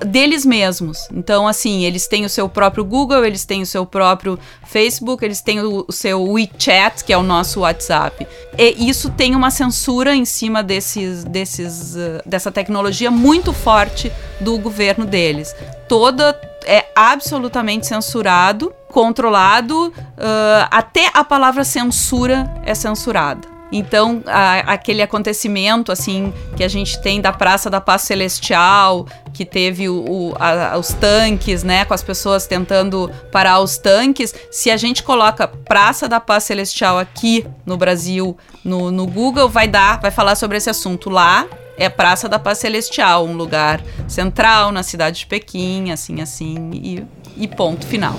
deles 0.07 0.45
mesmos. 0.45 1.09
Então, 1.13 1.47
assim, 1.47 1.85
eles 1.85 2.07
têm 2.07 2.25
o 2.25 2.29
seu 2.29 2.49
próprio 2.49 2.85
Google, 2.85 3.25
eles 3.25 3.45
têm 3.45 3.63
o 3.63 3.67
seu 3.67 3.87
próprio 3.87 4.39
Facebook, 4.65 5.25
eles 5.25 5.41
têm 5.41 5.61
o, 5.61 5.85
o 5.89 5.93
seu 5.93 6.23
WeChat, 6.23 7.05
que 7.05 7.13
é 7.13 7.17
o 7.17 7.23
nosso 7.23 7.61
WhatsApp. 7.61 8.27
E 8.59 8.89
isso 8.89 9.11
tem 9.11 9.35
uma 9.35 9.51
censura 9.51 10.15
em 10.15 10.25
cima 10.25 10.63
desses, 10.63 11.25
desses, 11.25 11.95
uh, 11.95 12.23
dessa 12.27 12.51
tecnologia 12.51 13.11
muito 13.11 13.53
forte 13.53 14.13
do 14.41 14.59
governo 14.59 15.05
deles. 15.05 15.55
Toda 15.89 16.39
é 16.65 16.87
absolutamente 16.95 17.87
censurado, 17.87 18.73
controlado, 18.89 19.89
uh, 19.89 20.69
até 20.71 21.11
a 21.13 21.25
palavra 21.25 21.65
censura 21.65 22.53
é 22.65 22.75
censurada. 22.75 23.52
Então, 23.73 24.23
a, 24.27 24.75
aquele 24.75 25.01
acontecimento, 25.01 25.91
assim, 25.91 26.31
que 26.55 26.63
a 26.63 26.69
gente 26.69 27.01
tem 27.01 27.23
da 27.23 27.33
Praça 27.33 27.71
da 27.71 27.81
Paz 27.81 28.03
Celestial, 28.03 29.07
que 29.33 29.47
teve 29.47 29.89
o, 29.89 29.95
o, 29.95 30.35
a, 30.39 30.77
os 30.77 30.89
tanques, 30.89 31.65
né, 31.65 31.87
com 31.87 31.95
as 31.95 32.03
pessoas 32.03 32.47
tentando 32.47 33.11
parar 33.33 33.61
os 33.61 33.79
tanques, 33.79 34.35
se 34.51 34.71
a 34.71 34.77
gente 34.77 35.03
coloca 35.03 35.49
Praça 35.49 36.07
da 36.07 36.21
Paz 36.21 36.45
Celestial 36.45 36.99
aqui 36.99 37.47
no 37.65 37.79
Brasil, 37.79 38.37
no, 38.63 38.91
no 38.91 39.07
Google, 39.07 39.49
vai 39.49 39.67
dar, 39.67 39.99
vai 39.99 40.11
falar 40.11 40.35
sobre 40.35 40.59
esse 40.59 40.69
assunto 40.69 41.09
lá. 41.09 41.47
É 41.79 41.89
Praça 41.89 42.29
da 42.29 42.39
Paz 42.39 42.59
Celestial, 42.59 43.25
um 43.25 43.33
lugar 43.33 43.83
central 44.07 44.71
na 44.71 44.83
cidade 44.83 45.21
de 45.21 45.27
Pequim, 45.27 45.91
assim, 45.91 46.21
assim, 46.21 46.71
e, 46.75 47.05
e 47.39 47.49
ponto 47.49 47.87
final. 47.87 48.15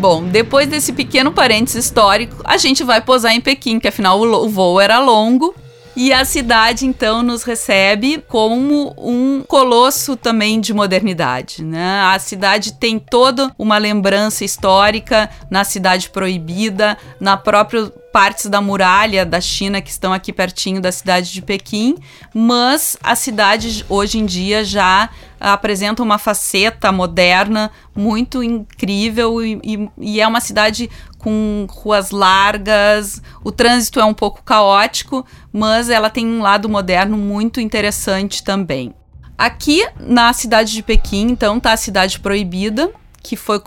Bom, 0.00 0.24
depois 0.24 0.66
desse 0.66 0.94
pequeno 0.94 1.30
parênteses 1.30 1.84
histórico, 1.84 2.36
a 2.42 2.56
gente 2.56 2.82
vai 2.82 3.02
posar 3.02 3.34
em 3.34 3.40
Pequim, 3.40 3.78
que 3.78 3.86
afinal 3.86 4.18
o, 4.18 4.48
voo 4.48 4.80
era 4.80 4.98
longo. 4.98 5.54
E 5.96 6.12
a 6.12 6.24
cidade 6.24 6.86
então 6.86 7.22
nos 7.22 7.42
recebe 7.42 8.22
como 8.28 8.94
um 8.96 9.42
colosso 9.46 10.16
também 10.16 10.60
de 10.60 10.72
modernidade, 10.72 11.64
né? 11.64 12.02
A 12.02 12.18
cidade 12.18 12.74
tem 12.74 12.98
toda 12.98 13.52
uma 13.58 13.76
lembrança 13.76 14.44
histórica 14.44 15.28
na 15.50 15.64
cidade 15.64 16.08
proibida, 16.10 16.96
na 17.18 17.36
própria 17.36 17.92
partes 18.12 18.46
da 18.46 18.60
muralha 18.60 19.24
da 19.24 19.40
China 19.40 19.80
que 19.80 19.90
estão 19.90 20.12
aqui 20.12 20.32
pertinho 20.32 20.80
da 20.80 20.90
cidade 20.90 21.32
de 21.32 21.42
Pequim, 21.42 21.96
mas 22.34 22.96
a 23.02 23.14
cidade 23.14 23.84
hoje 23.88 24.18
em 24.18 24.26
dia 24.26 24.64
já 24.64 25.08
apresenta 25.38 26.02
uma 26.02 26.18
faceta 26.18 26.92
moderna 26.92 27.70
muito 27.94 28.42
incrível 28.42 29.42
e, 29.42 29.58
e, 29.64 29.88
e 29.98 30.20
é 30.20 30.26
uma 30.26 30.40
cidade 30.40 30.90
com 31.20 31.66
ruas 31.68 32.10
largas, 32.10 33.22
o 33.44 33.52
trânsito 33.52 34.00
é 34.00 34.04
um 34.04 34.14
pouco 34.14 34.42
caótico, 34.42 35.24
mas 35.52 35.90
ela 35.90 36.08
tem 36.10 36.26
um 36.26 36.40
lado 36.40 36.68
moderno 36.68 37.16
muito 37.16 37.60
interessante 37.60 38.42
também. 38.42 38.94
Aqui 39.36 39.86
na 39.98 40.32
cidade 40.32 40.72
de 40.72 40.82
Pequim, 40.82 41.28
então, 41.30 41.58
está 41.58 41.72
a 41.72 41.76
cidade 41.76 42.18
proibida, 42.20 42.90
que 43.22 43.36
foi 43.36 43.60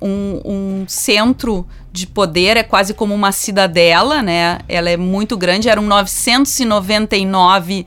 um, 0.00 0.40
um, 0.44 0.84
centro 0.88 1.66
de 1.92 2.06
poder, 2.06 2.56
é 2.56 2.62
quase 2.62 2.94
como 2.94 3.14
uma 3.14 3.32
cidadela, 3.32 4.22
né? 4.22 4.58
Ela 4.68 4.90
é 4.90 4.96
muito 4.96 5.36
grande, 5.36 5.68
eram 5.68 5.82
999 5.82 7.80
uh, 7.80 7.86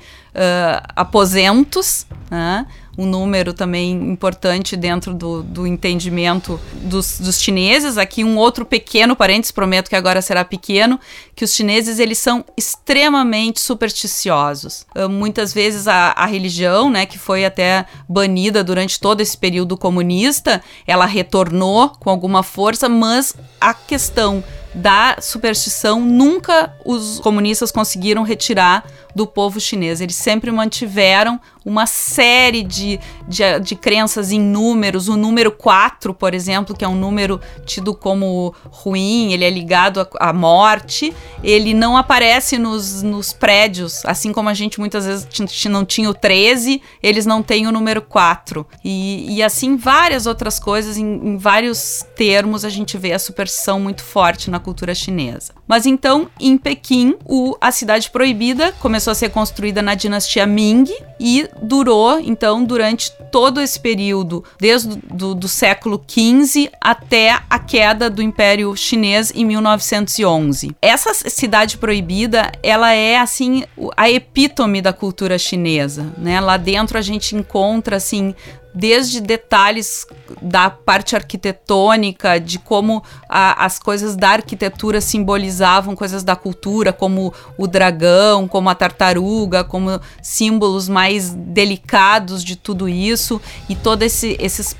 aposentos, 0.96 2.06
né? 2.30 2.68
Um 2.98 3.06
número 3.06 3.54
também 3.54 3.92
importante 3.92 4.76
dentro 4.76 5.14
do, 5.14 5.44
do 5.44 5.68
entendimento 5.68 6.60
dos, 6.82 7.20
dos 7.20 7.40
chineses. 7.40 7.98
Aqui 7.98 8.24
um 8.24 8.38
outro 8.38 8.66
pequeno 8.66 9.16
parênteses, 9.16 9.52
prometo 9.52 9.90
que 9.90 9.96
agora 9.96 10.22
será 10.22 10.44
pequeno, 10.44 11.00
que 11.36 11.46
os 11.46 11.54
chineses 11.54 12.00
eles 12.00 12.18
são 12.18 12.44
extremamente 12.58 13.60
supersticiosos. 13.60 14.86
Uh, 14.96 15.08
muitas 15.08 15.54
vezes 15.54 15.88
a, 15.88 16.14
a 16.18 16.26
religião, 16.26 16.90
né, 16.90 17.06
que 17.06 17.20
foi 17.20 17.46
até 17.46 17.86
banida 18.10 18.64
durante 18.64 19.00
todo 19.00 19.22
esse 19.22 19.38
período 19.38 19.78
comunista, 19.78 20.62
ela 20.88 21.06
retornou 21.06 21.90
com 21.90 22.10
alguma 22.10 22.42
força, 22.42 22.90
mas 22.90 23.36
a 23.62 23.74
questão 23.74 24.44
da 24.74 25.18
superstição 25.20 26.00
nunca 26.02 26.74
os 26.86 27.20
comunistas 27.20 27.72
conseguiram 27.72 28.22
retirar 28.24 28.86
do 29.16 29.26
povo 29.26 29.60
chinês. 29.60 30.00
Eles 30.00 30.16
sempre 30.16 30.52
mantiveram 30.52 31.40
uma 31.68 31.86
série 31.86 32.64
de, 32.64 32.98
de, 33.28 33.60
de 33.60 33.76
crenças 33.76 34.32
em 34.32 34.40
números. 34.40 35.10
O 35.10 35.18
número 35.18 35.52
4, 35.52 36.14
por 36.14 36.34
exemplo, 36.34 36.74
que 36.74 36.86
é 36.86 36.88
um 36.88 36.96
número 36.96 37.42
tido 37.66 37.94
como 37.94 38.56
ruim, 38.64 39.34
ele 39.34 39.44
é 39.44 39.50
ligado 39.50 40.08
à 40.18 40.32
morte, 40.32 41.14
ele 41.44 41.74
não 41.74 41.98
aparece 41.98 42.58
nos, 42.58 43.04
nos 43.04 43.34
prédios, 43.34 44.02
assim 44.06 44.32
como 44.32 44.48
a 44.48 44.54
gente 44.54 44.80
muitas 44.80 45.06
vezes 45.06 45.28
não 45.66 45.84
tinha 45.84 46.10
o 46.10 46.14
13, 46.14 46.82
eles 47.04 47.26
não 47.26 47.44
têm 47.44 47.68
o 47.68 47.72
número 47.72 48.02
4. 48.02 48.66
E, 48.82 49.36
e 49.36 49.44
assim, 49.44 49.76
várias 49.76 50.26
outras 50.26 50.60
coisas, 50.60 50.96
em, 50.96 51.06
em 51.06 51.38
vários 51.38 52.06
termos, 52.16 52.64
a 52.64 52.70
gente 52.70 52.98
vê 52.98 53.12
a 53.12 53.20
superstição 53.20 53.78
muito 53.78 54.04
forte 54.04 54.50
na 54.50 54.58
cultura 54.58 54.96
chinesa. 54.96 55.52
Mas 55.68 55.86
então, 55.86 56.30
em 56.40 56.58
Pequim, 56.58 57.18
o, 57.26 57.58
a 57.60 57.74
cidade 57.74 58.10
proibida 58.10 58.72
começou 58.80 59.12
a 59.12 59.16
ser 59.16 59.30
construída 59.32 59.82
na 59.82 59.96
dinastia 59.96 60.46
Ming 60.46 60.86
e 61.20 61.50
durou, 61.62 62.20
então, 62.20 62.64
durante 62.64 63.12
todo 63.32 63.62
esse 63.62 63.80
período, 63.80 64.44
desde 64.60 64.96
do, 65.12 65.48
século 65.48 66.04
XV 66.08 66.70
até 66.80 67.40
a 67.50 67.60
queda 67.60 68.10
do 68.10 68.22
Império 68.22 68.76
Chinês 68.76 69.32
em 69.36 69.46
1911. 69.46 70.76
Essa 70.82 71.14
cidade 71.14 71.78
proibida, 71.78 72.52
ela 72.62 72.94
é, 72.94 73.18
assim, 73.18 73.64
a 73.96 74.10
epítome 74.10 74.82
da 74.82 74.94
cultura 74.94 75.38
chinesa, 75.38 76.14
né? 76.18 76.40
Lá 76.40 76.58
dentro 76.58 76.98
a 76.98 77.02
gente 77.02 77.36
encontra, 77.36 77.96
assim, 77.96 78.34
desde 78.78 79.20
detalhes 79.20 80.06
da 80.40 80.70
parte 80.70 81.16
arquitetônica, 81.16 82.40
de 82.40 82.60
como 82.60 83.04
a, 83.28 83.66
as 83.66 83.80
coisas 83.80 84.16
da 84.16 84.30
arquitetura 84.30 85.02
simbolizavam 85.02 85.96
coisas 85.96 86.24
da 86.24 86.36
cultura, 86.36 86.94
como 86.94 87.34
o 87.58 87.66
dragão, 87.66 88.48
como 88.48 88.70
a 88.70 88.76
tartaruga, 88.76 89.64
como 89.64 90.00
símbolos 90.22 90.88
mais 90.88 91.34
delicados 91.34 92.44
de 92.44 92.56
tudo 92.56 92.88
isso, 92.88 93.42
e 93.68 93.76
todo 93.76 94.04
esse, 94.04 94.38
esses 94.40 94.76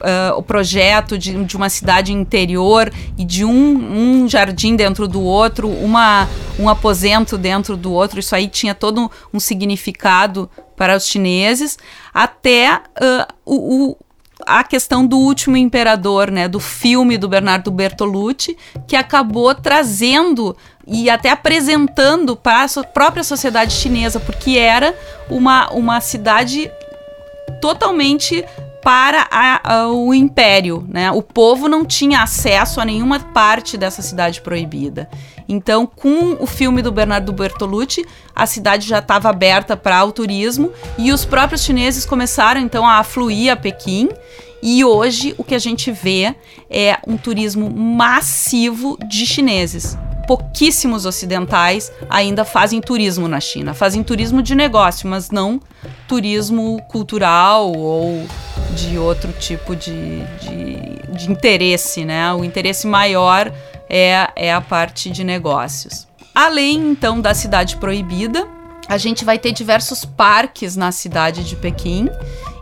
Uh, 0.00 0.32
o 0.38 0.42
projeto 0.42 1.18
de, 1.18 1.44
de 1.44 1.54
uma 1.58 1.68
cidade 1.68 2.10
interior 2.10 2.90
e 3.18 3.22
de 3.22 3.44
um, 3.44 4.22
um 4.22 4.26
jardim 4.26 4.74
dentro 4.74 5.06
do 5.06 5.20
outro, 5.20 5.68
uma, 5.68 6.26
um 6.58 6.70
aposento 6.70 7.36
dentro 7.36 7.76
do 7.76 7.92
outro. 7.92 8.18
Isso 8.18 8.34
aí 8.34 8.48
tinha 8.48 8.74
todo 8.74 9.10
um 9.30 9.38
significado 9.38 10.48
para 10.80 10.96
os 10.96 11.06
chineses, 11.06 11.78
até 12.14 12.74
uh, 12.74 13.34
o, 13.44 13.90
o 13.90 13.96
a 14.46 14.64
questão 14.64 15.06
do 15.06 15.18
último 15.18 15.54
imperador, 15.58 16.30
né, 16.30 16.48
do 16.48 16.58
filme 16.58 17.18
do 17.18 17.28
Bernardo 17.28 17.70
Bertolucci, 17.70 18.56
que 18.86 18.96
acabou 18.96 19.54
trazendo 19.54 20.56
e 20.86 21.10
até 21.10 21.28
apresentando 21.28 22.34
para 22.34 22.64
a 22.64 22.84
própria 22.84 23.22
sociedade 23.22 23.74
chinesa, 23.74 24.18
porque 24.18 24.56
era 24.56 24.96
uma, 25.28 25.70
uma 25.72 26.00
cidade 26.00 26.70
totalmente 27.60 28.42
para 28.82 29.28
a, 29.30 29.74
a, 29.74 29.88
o 29.88 30.14
império, 30.14 30.86
né? 30.88 31.10
O 31.10 31.20
povo 31.20 31.68
não 31.68 31.84
tinha 31.84 32.22
acesso 32.22 32.80
a 32.80 32.84
nenhuma 32.86 33.20
parte 33.20 33.76
dessa 33.76 34.00
cidade 34.00 34.40
proibida. 34.40 35.06
Então, 35.50 35.84
com 35.84 36.36
o 36.38 36.46
filme 36.46 36.80
do 36.80 36.92
Bernardo 36.92 37.32
Bertolucci, 37.32 38.06
a 38.34 38.46
cidade 38.46 38.86
já 38.86 39.00
estava 39.00 39.28
aberta 39.28 39.76
para 39.76 40.04
o 40.04 40.12
turismo 40.12 40.72
e 40.96 41.10
os 41.10 41.24
próprios 41.24 41.64
chineses 41.64 42.06
começaram 42.06 42.60
então 42.60 42.86
a 42.86 42.98
afluir 42.98 43.52
a 43.52 43.56
Pequim. 43.56 44.08
E 44.62 44.84
hoje 44.84 45.34
o 45.36 45.42
que 45.42 45.56
a 45.56 45.58
gente 45.58 45.90
vê 45.90 46.36
é 46.70 46.98
um 47.04 47.16
turismo 47.16 47.68
massivo 47.68 48.96
de 49.08 49.26
chineses. 49.26 49.98
Pouquíssimos 50.28 51.04
ocidentais 51.04 51.90
ainda 52.08 52.44
fazem 52.44 52.80
turismo 52.80 53.26
na 53.26 53.40
China, 53.40 53.74
fazem 53.74 54.04
turismo 54.04 54.44
de 54.44 54.54
negócio, 54.54 55.08
mas 55.08 55.32
não 55.32 55.60
turismo 56.06 56.80
cultural 56.88 57.72
ou 57.72 58.24
de 58.76 58.96
outro 58.98 59.32
tipo 59.32 59.74
de, 59.74 60.20
de, 60.38 61.16
de 61.18 61.32
interesse, 61.32 62.04
né? 62.04 62.32
O 62.34 62.44
interesse 62.44 62.86
maior 62.86 63.52
é, 63.90 64.30
é 64.36 64.52
a 64.52 64.60
parte 64.60 65.10
de 65.10 65.24
negócios. 65.24 66.06
Além 66.32 66.90
então 66.90 67.20
da 67.20 67.34
cidade 67.34 67.76
proibida, 67.76 68.46
a 68.88 68.96
gente 68.96 69.24
vai 69.24 69.38
ter 69.38 69.52
diversos 69.52 70.04
parques 70.04 70.76
na 70.76 70.90
cidade 70.90 71.44
de 71.44 71.56
Pequim 71.56 72.08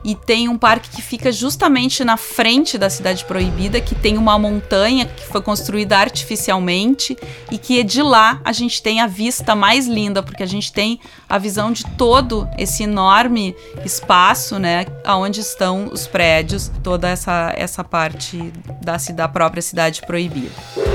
e 0.05 0.15
tem 0.15 0.49
um 0.49 0.57
parque 0.57 0.91
que 0.91 1.03
fica 1.03 1.31
justamente 1.33 2.05
na 2.05 2.17
frente 2.17 2.79
da 2.79 2.89
cidade 2.89 3.25
proibida, 3.25 3.81
que 3.81 3.95
tem 3.95 4.17
uma 4.17 4.39
montanha 4.39 5.07
que 5.07 5.27
foi 5.27 5.43
construída 5.43 5.99
artificialmente 5.99 7.17
e 7.51 7.59
que 7.59 7.83
de 7.83 8.03
lá 8.03 8.41
a 8.45 8.53
gente 8.53 8.83
tem 8.83 9.01
a 9.01 9.07
vista 9.07 9.55
mais 9.55 9.87
linda, 9.87 10.23
porque 10.23 10.43
a 10.43 10.47
gente 10.47 10.73
tem 10.73 11.01
a 11.29 11.37
visão 11.37 11.73
de 11.73 11.85
todo 11.97 12.49
esse 12.57 12.85
enorme 12.85 13.55
espaço, 13.85 14.59
né, 14.59 14.87
aonde 15.05 15.41
estão 15.41 15.89
os 15.93 16.07
prédios, 16.07 16.71
toda 16.83 17.09
essa 17.09 17.53
essa 17.57 17.83
parte 17.83 18.53
da, 18.83 18.97
da 19.15 19.29
própria 19.29 19.63
cidade 19.63 20.03
proibida. 20.07 20.88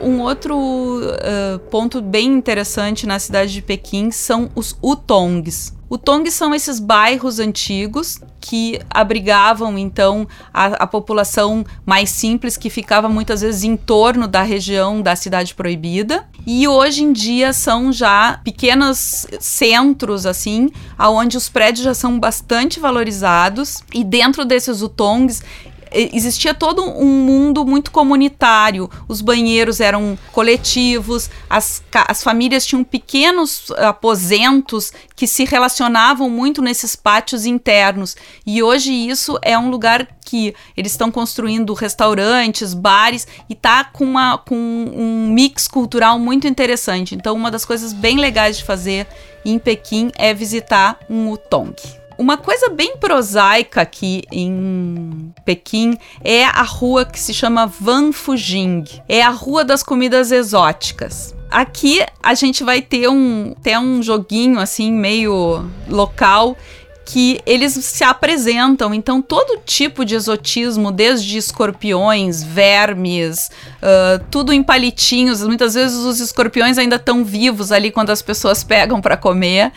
Um 0.00 0.20
outro 0.20 0.56
uh, 0.56 1.58
ponto 1.70 2.00
bem 2.00 2.26
interessante 2.26 3.06
na 3.06 3.18
cidade 3.18 3.52
de 3.52 3.62
Pequim 3.62 4.10
são 4.10 4.50
os 4.54 4.76
Utongs. 4.82 5.76
Utongs 5.90 6.34
são 6.34 6.54
esses 6.54 6.78
bairros 6.78 7.38
antigos 7.38 8.20
que 8.40 8.78
abrigavam 8.90 9.78
então 9.78 10.28
a, 10.52 10.66
a, 10.66 10.86
população 10.86 11.64
mais 11.84 12.10
simples 12.10 12.58
que 12.58 12.68
ficava 12.68 13.08
muitas 13.08 13.40
vezes 13.40 13.64
em 13.64 13.76
torno 13.76 14.28
da 14.28 14.42
região 14.42 15.00
da 15.00 15.16
cidade 15.16 15.54
proibida 15.54 16.26
e 16.46 16.68
hoje 16.68 17.02
em 17.02 17.12
dia 17.12 17.52
são 17.52 17.90
já 17.90 18.38
pequenos 18.44 19.26
centros 19.40 20.26
assim 20.26 20.70
aonde 20.96 21.36
os 21.36 21.48
prédios 21.48 21.84
já 21.84 21.94
são 21.94 22.18
bastante 22.18 22.78
valorizados 22.78 23.82
e 23.92 24.04
dentro 24.04 24.44
desses 24.44 24.82
utongs 24.82 25.42
existia 25.92 26.54
todo 26.54 26.82
um 26.82 27.24
mundo 27.24 27.64
muito 27.64 27.90
comunitário. 27.90 28.90
Os 29.08 29.20
banheiros 29.20 29.80
eram 29.80 30.18
coletivos, 30.32 31.30
as, 31.48 31.82
as 31.92 32.22
famílias 32.22 32.66
tinham 32.66 32.84
pequenos 32.84 33.70
aposentos 33.76 34.92
que 35.14 35.26
se 35.26 35.44
relacionavam 35.44 36.30
muito 36.30 36.62
nesses 36.62 36.94
pátios 36.94 37.46
internos. 37.46 38.16
E 38.46 38.62
hoje 38.62 38.92
isso 38.92 39.38
é 39.42 39.58
um 39.58 39.70
lugar 39.70 40.06
que 40.24 40.54
eles 40.76 40.92
estão 40.92 41.10
construindo 41.10 41.72
restaurantes, 41.72 42.74
bares 42.74 43.26
e 43.48 43.54
tá 43.54 43.84
com, 43.84 44.04
uma, 44.04 44.36
com 44.36 44.54
um 44.54 45.30
mix 45.32 45.66
cultural 45.66 46.18
muito 46.18 46.46
interessante. 46.46 47.14
Então, 47.14 47.34
uma 47.34 47.50
das 47.50 47.64
coisas 47.64 47.92
bem 47.94 48.18
legais 48.18 48.58
de 48.58 48.64
fazer 48.64 49.06
em 49.44 49.58
Pequim 49.58 50.12
é 50.16 50.34
visitar 50.34 50.98
um 51.08 51.32
Utong. 51.32 51.74
Uma 52.18 52.36
coisa 52.36 52.68
bem 52.68 52.96
prosaica 52.96 53.80
aqui 53.80 54.24
em 54.32 55.32
Pequim 55.44 55.96
é 56.24 56.44
a 56.44 56.62
rua 56.62 57.04
que 57.04 57.18
se 57.18 57.32
chama 57.32 57.64
Van 57.64 58.10
Fujing. 58.10 58.84
É 59.08 59.22
a 59.22 59.30
rua 59.30 59.64
das 59.64 59.84
comidas 59.84 60.32
exóticas. 60.32 61.32
Aqui 61.48 62.04
a 62.20 62.34
gente 62.34 62.64
vai 62.64 62.82
ter 62.82 63.08
um, 63.08 63.54
ter 63.62 63.78
um 63.78 64.02
joguinho 64.02 64.58
assim 64.58 64.92
meio 64.92 65.64
local 65.88 66.56
que 67.04 67.40
eles 67.46 67.72
se 67.72 68.02
apresentam. 68.02 68.92
Então, 68.92 69.22
todo 69.22 69.60
tipo 69.64 70.04
de 70.04 70.14
exotismo, 70.14 70.90
desde 70.90 71.38
escorpiões, 71.38 72.42
vermes, 72.42 73.48
uh, 73.76 74.22
tudo 74.28 74.52
em 74.52 74.62
palitinhos. 74.62 75.42
Muitas 75.42 75.74
vezes 75.74 75.96
os 75.98 76.20
escorpiões 76.20 76.76
ainda 76.76 76.96
estão 76.96 77.24
vivos 77.24 77.70
ali 77.70 77.92
quando 77.92 78.10
as 78.10 78.20
pessoas 78.20 78.62
pegam 78.64 79.00
para 79.00 79.16
comer. 79.16 79.72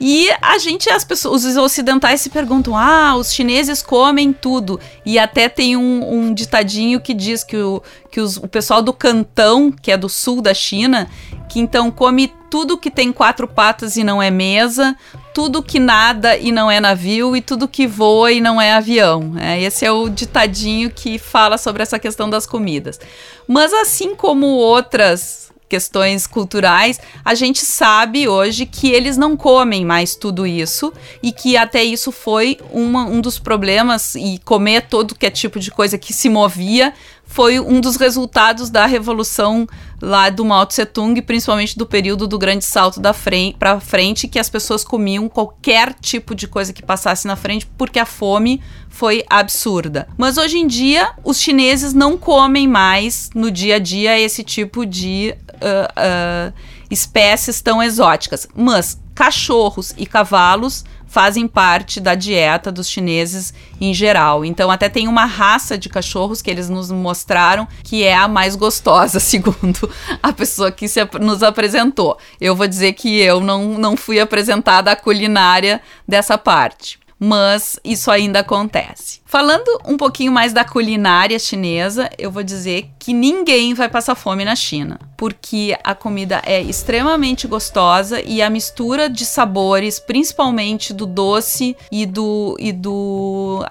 E 0.00 0.28
a 0.42 0.58
gente, 0.58 0.90
as 0.90 1.04
pessoas, 1.04 1.44
os 1.44 1.56
ocidentais 1.56 2.20
se 2.20 2.30
perguntam: 2.30 2.76
ah, 2.76 3.14
os 3.16 3.32
chineses 3.32 3.82
comem 3.82 4.32
tudo. 4.32 4.80
E 5.04 5.18
até 5.18 5.48
tem 5.48 5.76
um, 5.76 6.14
um 6.14 6.34
ditadinho 6.34 7.00
que 7.00 7.14
diz 7.14 7.44
que, 7.44 7.56
o, 7.56 7.82
que 8.10 8.20
os, 8.20 8.36
o 8.36 8.48
pessoal 8.48 8.82
do 8.82 8.92
Cantão, 8.92 9.70
que 9.70 9.90
é 9.90 9.96
do 9.96 10.08
sul 10.08 10.40
da 10.40 10.54
China, 10.54 11.08
que 11.48 11.60
então 11.60 11.90
come 11.90 12.32
tudo 12.50 12.78
que 12.78 12.90
tem 12.90 13.12
quatro 13.12 13.48
patas 13.48 13.96
e 13.96 14.04
não 14.04 14.22
é 14.22 14.30
mesa, 14.30 14.96
tudo 15.32 15.62
que 15.62 15.80
nada 15.80 16.36
e 16.36 16.52
não 16.52 16.70
é 16.70 16.78
navio, 16.80 17.36
e 17.36 17.40
tudo 17.40 17.66
que 17.66 17.86
voa 17.86 18.30
e 18.30 18.40
não 18.40 18.60
é 18.60 18.72
avião. 18.72 19.34
É, 19.36 19.60
esse 19.60 19.84
é 19.84 19.90
o 19.90 20.08
ditadinho 20.08 20.90
que 20.90 21.18
fala 21.18 21.58
sobre 21.58 21.82
essa 21.82 21.98
questão 21.98 22.30
das 22.30 22.46
comidas. 22.46 23.00
Mas 23.48 23.72
assim 23.72 24.14
como 24.14 24.46
outras 24.46 25.43
questões 25.68 26.26
culturais, 26.26 27.00
a 27.24 27.34
gente 27.34 27.64
sabe 27.64 28.28
hoje 28.28 28.66
que 28.66 28.90
eles 28.90 29.16
não 29.16 29.36
comem 29.36 29.84
mais 29.84 30.14
tudo 30.14 30.46
isso 30.46 30.92
e 31.22 31.32
que 31.32 31.56
até 31.56 31.82
isso 31.82 32.12
foi 32.12 32.58
uma, 32.70 33.04
um 33.06 33.20
dos 33.20 33.38
problemas 33.38 34.14
e 34.14 34.40
comer 34.44 34.82
todo 34.88 35.14
que 35.14 35.26
é 35.26 35.30
tipo 35.30 35.58
de 35.58 35.70
coisa 35.70 35.98
que 35.98 36.12
se 36.12 36.28
movia 36.28 36.92
foi 37.26 37.58
um 37.58 37.80
dos 37.80 37.96
resultados 37.96 38.70
da 38.70 38.86
revolução 38.86 39.66
lá 40.00 40.28
do 40.28 40.44
Mao 40.44 40.66
Tse 40.66 40.84
Tung, 40.84 41.20
principalmente 41.22 41.76
do 41.76 41.86
período 41.86 42.28
do 42.28 42.38
grande 42.38 42.64
salto 42.64 43.00
da 43.00 43.12
frente 43.12 43.56
para 43.58 43.80
frente, 43.80 44.28
que 44.28 44.38
as 44.38 44.50
pessoas 44.50 44.84
comiam 44.84 45.28
qualquer 45.28 45.94
tipo 45.94 46.34
de 46.34 46.46
coisa 46.46 46.72
que 46.72 46.82
passasse 46.82 47.26
na 47.26 47.36
frente 47.36 47.66
porque 47.78 47.98
a 47.98 48.06
fome 48.06 48.60
foi 48.88 49.24
absurda. 49.28 50.06
Mas 50.16 50.36
hoje 50.36 50.58
em 50.58 50.66
dia 50.66 51.12
os 51.24 51.40
chineses 51.40 51.92
não 51.92 52.16
comem 52.16 52.68
mais 52.68 53.30
no 53.34 53.50
dia 53.50 53.76
a 53.76 53.78
dia 53.78 54.18
esse 54.18 54.44
tipo 54.44 54.84
de 54.84 55.34
uh, 55.64 56.50
uh, 56.50 56.54
espécies 56.90 57.60
tão 57.60 57.82
exóticas, 57.82 58.46
mas 58.54 59.00
cachorros 59.14 59.94
e 59.96 60.06
cavalos 60.06 60.84
fazem 61.06 61.46
parte 61.46 62.00
da 62.00 62.16
dieta 62.16 62.72
dos 62.72 62.88
chineses 62.88 63.54
em 63.80 63.94
geral. 63.94 64.44
Então, 64.44 64.68
até 64.68 64.88
tem 64.88 65.06
uma 65.06 65.24
raça 65.24 65.78
de 65.78 65.88
cachorros 65.88 66.42
que 66.42 66.50
eles 66.50 66.68
nos 66.68 66.90
mostraram 66.90 67.68
que 67.84 68.02
é 68.02 68.16
a 68.16 68.26
mais 68.26 68.56
gostosa, 68.56 69.18
segundo 69.20 69.88
a 70.20 70.32
pessoa 70.32 70.72
que 70.72 70.88
se, 70.88 71.00
nos 71.20 71.42
apresentou. 71.44 72.18
Eu 72.40 72.56
vou 72.56 72.66
dizer 72.66 72.94
que 72.94 73.20
eu 73.20 73.40
não, 73.40 73.78
não 73.78 73.96
fui 73.96 74.18
apresentada 74.18 74.90
a 74.90 74.96
culinária 74.96 75.80
dessa 76.06 76.36
parte 76.36 76.98
mas 77.16 77.78
isso 77.82 78.10
ainda 78.10 78.40
acontece. 78.40 79.20
Falando 79.34 79.80
um 79.84 79.96
pouquinho 79.96 80.30
mais 80.30 80.52
da 80.52 80.64
culinária 80.64 81.40
chinesa, 81.40 82.08
eu 82.16 82.30
vou 82.30 82.44
dizer 82.44 82.88
que 83.00 83.12
ninguém 83.12 83.74
vai 83.74 83.88
passar 83.88 84.14
fome 84.14 84.44
na 84.44 84.54
China, 84.54 84.96
porque 85.16 85.76
a 85.82 85.92
comida 85.92 86.40
é 86.46 86.62
extremamente 86.62 87.48
gostosa 87.48 88.22
e 88.24 88.40
a 88.40 88.48
mistura 88.48 89.10
de 89.10 89.26
sabores, 89.26 89.98
principalmente 89.98 90.94
do 90.94 91.04
doce 91.04 91.76
e 91.90 92.06
do, 92.06 92.54
e 92.60 92.70
do 92.70 93.66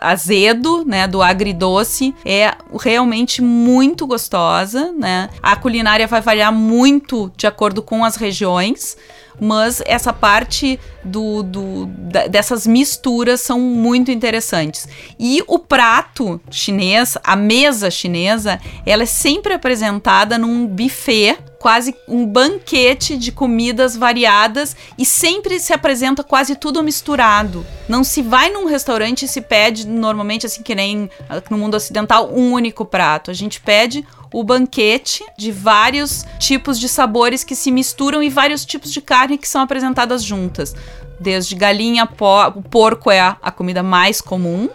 azedo, 0.00 0.84
né, 0.84 1.08
do 1.08 1.20
agridoce, 1.20 2.14
é 2.24 2.52
realmente 2.80 3.42
muito 3.42 4.06
gostosa, 4.06 4.92
né? 4.92 5.30
A 5.42 5.56
culinária 5.56 6.06
vai 6.06 6.20
variar 6.20 6.52
muito 6.52 7.32
de 7.36 7.48
acordo 7.48 7.82
com 7.82 8.04
as 8.04 8.14
regiões 8.14 8.96
mas 9.40 9.82
essa 9.86 10.12
parte 10.12 10.78
do, 11.04 11.42
do 11.42 11.86
dessas 12.30 12.66
misturas 12.66 13.40
são 13.40 13.60
muito 13.60 14.10
interessantes. 14.10 14.88
E 15.18 15.42
o 15.46 15.58
prato 15.58 16.40
chinês, 16.50 17.16
a 17.22 17.36
mesa 17.36 17.90
chinesa, 17.90 18.60
ela 18.84 19.02
é 19.02 19.06
sempre 19.06 19.52
apresentada 19.52 20.38
num 20.38 20.66
buffet 20.66 21.38
quase 21.58 21.94
um 22.06 22.24
banquete 22.24 23.16
de 23.16 23.32
comidas 23.32 23.96
variadas 23.96 24.76
e 24.96 25.04
sempre 25.04 25.58
se 25.58 25.72
apresenta 25.72 26.22
quase 26.22 26.54
tudo 26.54 26.82
misturado. 26.82 27.66
Não 27.88 28.04
se 28.04 28.22
vai 28.22 28.50
num 28.50 28.66
restaurante 28.66 29.24
e 29.24 29.28
se 29.28 29.40
pede 29.40 29.86
normalmente 29.86 30.46
assim 30.46 30.62
que 30.62 30.74
nem 30.74 31.10
no 31.50 31.58
mundo 31.58 31.74
ocidental 31.74 32.30
um 32.32 32.52
único 32.52 32.84
prato. 32.84 33.30
A 33.30 33.34
gente 33.34 33.60
pede 33.60 34.06
o 34.32 34.44
banquete 34.44 35.24
de 35.36 35.50
vários 35.50 36.24
tipos 36.38 36.78
de 36.78 36.88
sabores 36.88 37.42
que 37.42 37.56
se 37.56 37.72
misturam 37.72 38.22
e 38.22 38.28
vários 38.28 38.64
tipos 38.64 38.92
de 38.92 39.00
carne 39.00 39.38
que 39.38 39.48
são 39.48 39.62
apresentadas 39.62 40.22
juntas. 40.22 40.74
Desde 41.20 41.54
galinha, 41.54 42.08
o 42.54 42.62
porco 42.62 43.10
é 43.10 43.20
a, 43.20 43.36
a 43.42 43.50
comida 43.50 43.82
mais 43.82 44.20
comum, 44.20 44.68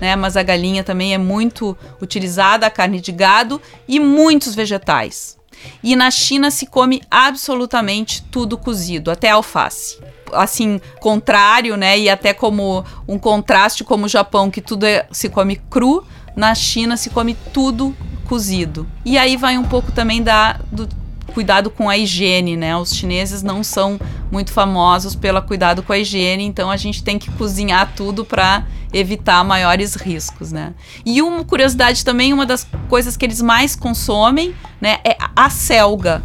né? 0.00 0.16
Mas 0.16 0.36
a 0.36 0.42
galinha 0.42 0.82
também 0.82 1.14
é 1.14 1.18
muito 1.18 1.76
utilizada, 2.00 2.66
a 2.66 2.70
carne 2.70 3.00
de 3.00 3.12
gado 3.12 3.60
e 3.86 4.00
muitos 4.00 4.54
vegetais. 4.54 5.38
E 5.82 5.94
na 5.94 6.10
China 6.10 6.50
se 6.50 6.66
come 6.66 7.02
absolutamente 7.10 8.22
tudo 8.22 8.56
cozido, 8.56 9.10
até 9.10 9.30
alface. 9.30 9.98
Assim, 10.32 10.80
contrário, 11.00 11.76
né? 11.76 11.98
E 11.98 12.08
até 12.08 12.32
como 12.32 12.84
um 13.06 13.18
contraste 13.18 13.84
como 13.84 14.06
o 14.06 14.08
Japão, 14.08 14.50
que 14.50 14.60
tudo 14.60 14.84
é, 14.84 15.06
se 15.10 15.28
come 15.28 15.56
cru, 15.56 16.04
na 16.34 16.54
China 16.54 16.96
se 16.96 17.10
come 17.10 17.34
tudo 17.52 17.94
cozido. 18.26 18.86
E 19.04 19.18
aí 19.18 19.36
vai 19.36 19.58
um 19.58 19.64
pouco 19.64 19.90
também 19.92 20.22
da, 20.22 20.60
do 20.70 20.88
cuidado 21.30 21.70
com 21.70 21.88
a 21.88 21.96
higiene, 21.96 22.56
né? 22.56 22.76
Os 22.76 22.94
chineses 22.94 23.42
não 23.42 23.62
são 23.62 23.98
muito 24.30 24.52
famosos 24.52 25.14
pelo 25.14 25.40
cuidado 25.42 25.82
com 25.82 25.92
a 25.92 25.98
higiene, 25.98 26.44
então 26.44 26.70
a 26.70 26.76
gente 26.76 27.02
tem 27.02 27.18
que 27.18 27.30
cozinhar 27.32 27.92
tudo 27.94 28.24
para 28.24 28.64
evitar 28.92 29.44
maiores 29.44 29.94
riscos, 29.94 30.52
né? 30.52 30.74
E 31.04 31.22
uma 31.22 31.44
curiosidade 31.44 32.04
também, 32.04 32.32
uma 32.32 32.44
das 32.44 32.66
coisas 32.88 33.16
que 33.16 33.24
eles 33.24 33.40
mais 33.40 33.76
consomem, 33.76 34.54
né, 34.80 34.98
é 35.04 35.16
a 35.34 35.48
selga. 35.48 36.22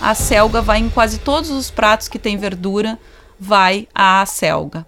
A 0.00 0.14
selga 0.14 0.62
vai 0.62 0.78
em 0.78 0.88
quase 0.88 1.18
todos 1.18 1.50
os 1.50 1.70
pratos 1.70 2.08
que 2.08 2.18
tem 2.18 2.36
verdura, 2.36 2.98
vai 3.38 3.86
a 3.94 4.24
selga. 4.26 4.86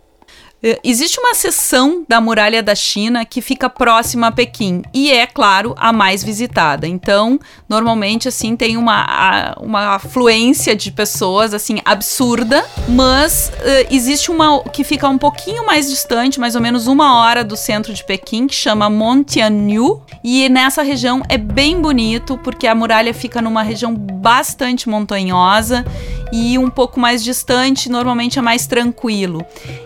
Eh, 0.62 0.78
existe 0.84 1.18
uma 1.18 1.34
seção 1.34 2.04
da 2.08 2.20
muralha 2.20 2.62
da 2.62 2.74
China 2.74 3.24
que 3.24 3.42
fica 3.42 3.68
próxima 3.68 4.28
a 4.28 4.32
Pequim 4.32 4.82
e 4.94 5.10
é, 5.10 5.26
claro, 5.26 5.74
a 5.76 5.92
mais 5.92 6.22
visitada. 6.22 6.86
Então, 6.86 7.40
normalmente, 7.68 8.28
assim, 8.28 8.54
tem 8.54 8.76
uma, 8.76 9.56
uma 9.60 9.96
afluência 9.96 10.76
de 10.76 10.92
pessoas, 10.92 11.52
assim, 11.52 11.80
absurda, 11.84 12.64
mas 12.88 13.50
uh, 13.50 13.88
existe 13.90 14.30
uma 14.30 14.62
que 14.64 14.84
fica 14.84 15.08
um 15.08 15.18
pouquinho 15.18 15.66
mais 15.66 15.90
distante, 15.90 16.38
mais 16.38 16.54
ou 16.54 16.60
menos 16.60 16.86
uma 16.86 17.16
hora 17.18 17.42
do 17.42 17.56
centro 17.56 17.92
de 17.92 18.04
Pequim, 18.04 18.46
que 18.46 18.54
chama 18.54 18.88
Montianyu, 18.88 20.02
e 20.22 20.48
nessa 20.48 20.82
região 20.82 21.22
é 21.28 21.36
bem 21.36 21.80
bonito, 21.80 22.38
porque 22.38 22.66
a 22.66 22.74
muralha 22.74 23.12
fica 23.12 23.42
numa 23.42 23.62
região 23.62 23.94
bastante 23.94 24.88
montanhosa 24.88 25.84
e 26.32 26.58
um 26.58 26.70
pouco 26.70 26.98
mais 26.98 27.22
distante, 27.22 27.90
normalmente 27.90 28.38
é 28.38 28.42
mais 28.42 28.66
tranquilo. 28.66 29.44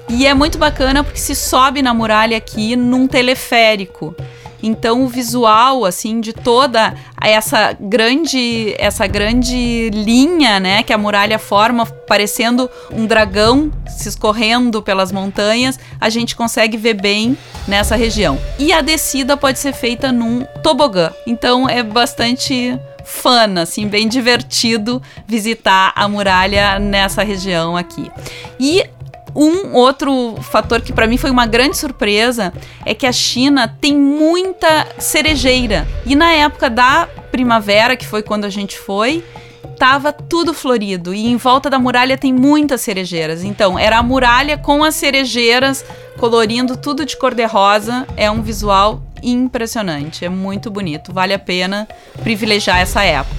E 0.09 0.25
é 0.27 0.33
muito 0.33 0.57
bacana 0.57 1.03
porque 1.03 1.19
se 1.19 1.35
sobe 1.35 1.83
na 1.83 1.93
muralha 1.93 2.37
aqui 2.37 2.77
num 2.77 3.09
teleférico. 3.09 4.15
Então 4.63 5.05
o 5.05 5.09
visual 5.09 5.85
assim 5.85 6.21
de 6.21 6.33
toda 6.33 6.95
essa 7.21 7.77
grande 7.79 8.75
essa 8.79 9.07
grande 9.07 9.91
linha, 9.91 10.59
né, 10.59 10.83
que 10.83 10.93
a 10.93 10.99
muralha 10.99 11.39
forma, 11.39 11.85
parecendo 11.85 12.71
um 12.91 13.07
dragão 13.07 13.71
se 13.87 14.09
escorrendo 14.09 14.83
pelas 14.83 15.13
montanhas, 15.13 15.79
a 16.01 16.09
gente 16.09 16.35
consegue 16.35 16.77
ver 16.77 16.95
bem 16.95 17.37
nessa 17.69 17.97
região. 17.97 18.39
E 18.59 18.73
a 18.73 18.81
descida 18.81 19.37
pode 19.37 19.59
ser 19.59 19.73
feita 19.73 20.11
num 20.11 20.45
tobogã. 20.63 21.13
Então 21.27 21.69
é 21.69 21.83
bastante 21.83 22.79
fun, 23.07 23.59
assim, 23.61 23.87
bem 23.87 24.09
divertido 24.09 25.01
visitar 25.27 25.93
a 25.95 26.09
muralha 26.09 26.79
nessa 26.79 27.23
região 27.23 27.77
aqui. 27.77 28.11
E 28.59 28.85
um 29.35 29.75
outro 29.75 30.37
fator 30.43 30.81
que 30.81 30.93
para 30.93 31.07
mim 31.07 31.17
foi 31.17 31.31
uma 31.31 31.47
grande 31.47 31.77
surpresa 31.77 32.53
é 32.85 32.95
que 32.95 33.07
a 33.07 33.13
China 33.13 33.69
tem 33.81 33.97
muita 33.97 34.87
cerejeira. 34.99 35.87
E 36.05 36.17
na 36.17 36.33
época 36.33 36.69
da 36.69 37.07
primavera, 37.31 37.97
que 37.97 38.07
foi 38.07 38.23
quando 38.23 38.47
a 38.47 38.51
gente 38.51 38.79
foi, 38.79 39.23
tava 39.67 40.13
tudo 40.13 40.55
florido 40.55 41.15
e 41.15 41.27
em 41.27 41.37
volta 41.37 41.69
da 41.69 41.79
muralha 41.79 42.17
tem 42.17 42.33
muitas 42.33 42.81
cerejeiras. 42.81 43.45
Então, 43.45 43.79
era 43.79 43.99
a 43.99 44.03
muralha 44.03 44.57
com 44.57 44.83
as 44.85 44.95
cerejeiras 44.95 45.85
colorindo 46.19 46.77
tudo 46.77 47.05
de 47.05 47.17
cor 47.17 47.35
de 47.35 47.45
rosa. 47.45 48.07
É 48.17 48.31
um 48.31 48.43
visual 48.43 49.03
impressionante, 49.23 50.25
é 50.25 50.29
muito 50.29 50.71
bonito, 50.71 51.13
vale 51.13 51.35
a 51.35 51.39
pena 51.39 51.89
privilegiar 52.23 52.79
essa 52.79 53.03
época. 53.03 53.37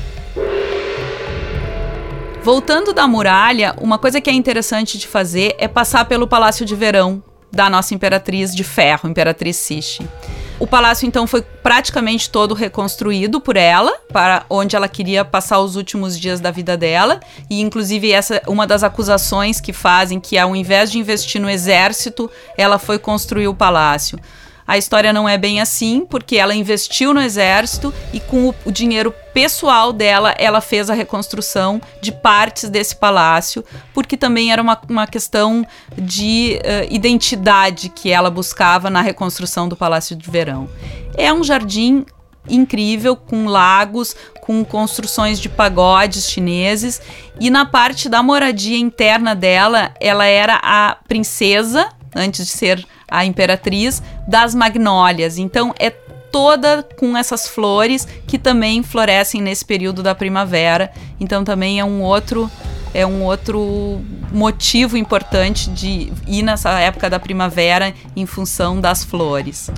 Voltando 2.44 2.94
da 2.94 3.08
muralha, 3.08 3.76
uma 3.80 3.98
coisa 3.98 4.22
que 4.22 4.30
é 4.30 4.34
interessante 4.34 4.98
de 4.98 5.06
fazer 5.06 5.56
é 5.58 5.68
passar 5.68 6.06
pelo 6.06 6.28
Palácio 6.28 6.66
de 6.66 6.76
Verão 6.76 7.22
da 7.52 7.70
nossa 7.70 7.94
imperatriz 7.94 8.56
de 8.56 8.64
ferro, 8.64 9.10
Imperatriz 9.10 9.58
Cixi. 9.58 10.08
O 10.60 10.66
palácio 10.66 11.06
então 11.08 11.28
foi 11.28 11.44
praticamente 11.44 12.32
todo 12.32 12.56
reconstruído 12.56 13.40
por 13.40 13.56
ela, 13.56 13.94
para 14.12 14.44
onde 14.50 14.76
ela 14.76 14.88
queria 14.88 15.24
passar 15.24 15.60
os 15.60 15.76
últimos 15.76 16.20
dias 16.20 16.40
da 16.40 16.50
vida 16.50 16.76
dela, 16.76 17.20
e 17.48 17.62
inclusive 17.62 18.12
essa 18.12 18.42
uma 18.48 18.66
das 18.66 18.84
acusações 18.84 19.62
que 19.62 19.72
fazem 19.72 20.20
que 20.20 20.36
ao 20.36 20.56
invés 20.56 20.92
de 20.92 20.98
investir 20.98 21.40
no 21.40 21.50
exército, 21.50 22.30
ela 22.58 22.80
foi 22.80 22.98
construir 22.98 23.48
o 23.48 23.54
palácio. 23.54 24.18
A 24.68 24.78
história 24.78 25.14
não 25.14 25.30
é 25.30 25.38
bem 25.38 25.62
assim, 25.62 26.06
porque 26.06 26.36
ela 26.36 26.54
investiu 26.54 27.14
no 27.14 27.22
exército 27.22 27.94
e 28.12 28.20
com 28.20 28.50
o, 28.50 28.56
o 28.66 28.72
dinheiro 28.72 29.14
pessoal 29.34 29.94
dela, 29.94 30.36
ela 30.38 30.60
fez 30.60 30.90
a 30.90 30.94
reconstrução 30.94 31.82
de 32.02 32.12
partes 32.12 32.70
desse 32.70 32.96
palácio, 32.96 33.64
porque 33.94 34.18
também 34.18 34.52
era 34.52 34.62
uma, 34.62 34.78
uma 34.90 35.08
questão 35.08 35.66
de 35.98 36.60
uh, 36.60 36.94
identidade 36.94 37.88
que 37.90 38.12
ela 38.12 38.30
buscava 38.30 38.90
na 38.90 39.02
reconstrução 39.02 39.70
do 39.70 39.76
Palácio 39.78 40.16
de 40.16 40.30
Verão. 40.30 40.68
É 41.16 41.32
um 41.32 41.44
jardim 41.44 42.06
incrível, 42.50 43.16
com 43.16 43.46
lagos, 43.46 44.16
com 44.42 44.64
construções 44.64 45.40
de 45.40 45.50
pagodes 45.50 46.30
chineses. 46.30 47.02
E 47.40 47.50
na 47.50 47.66
parte 47.66 48.10
da 48.10 48.24
moradia 48.24 48.78
interna 48.78 49.36
dela, 49.36 49.92
ela 50.00 50.26
era 50.26 50.60
a 50.64 50.98
princesa, 51.08 51.90
antes 52.18 52.46
de 52.46 52.52
ser 52.52 52.86
a 53.08 53.24
imperatriz 53.24 54.02
das 54.28 54.56
magnólias. 54.56 55.38
Então 55.38 55.74
é 55.80 55.90
toda 55.90 56.84
com 56.98 57.16
essas 57.16 57.48
flores 57.48 58.08
que 58.28 58.38
também 58.38 58.84
florescem 58.84 59.42
nesse 59.42 59.64
período 59.64 60.04
da 60.04 60.14
primavera. 60.14 60.92
Então 61.20 61.44
também 61.44 61.80
é 61.80 61.86
um 61.86 62.02
outro 62.02 62.50
é 62.94 63.06
um 63.06 63.24
outro 63.24 64.02
motivo 64.32 64.98
importante 64.98 65.70
de 65.70 66.12
ir 66.26 66.42
nessa 66.42 66.72
época 66.80 67.10
da 67.10 67.20
primavera 67.20 67.94
em 68.16 68.26
função 68.26 68.82
das 68.82 69.04
flores. 69.04 69.70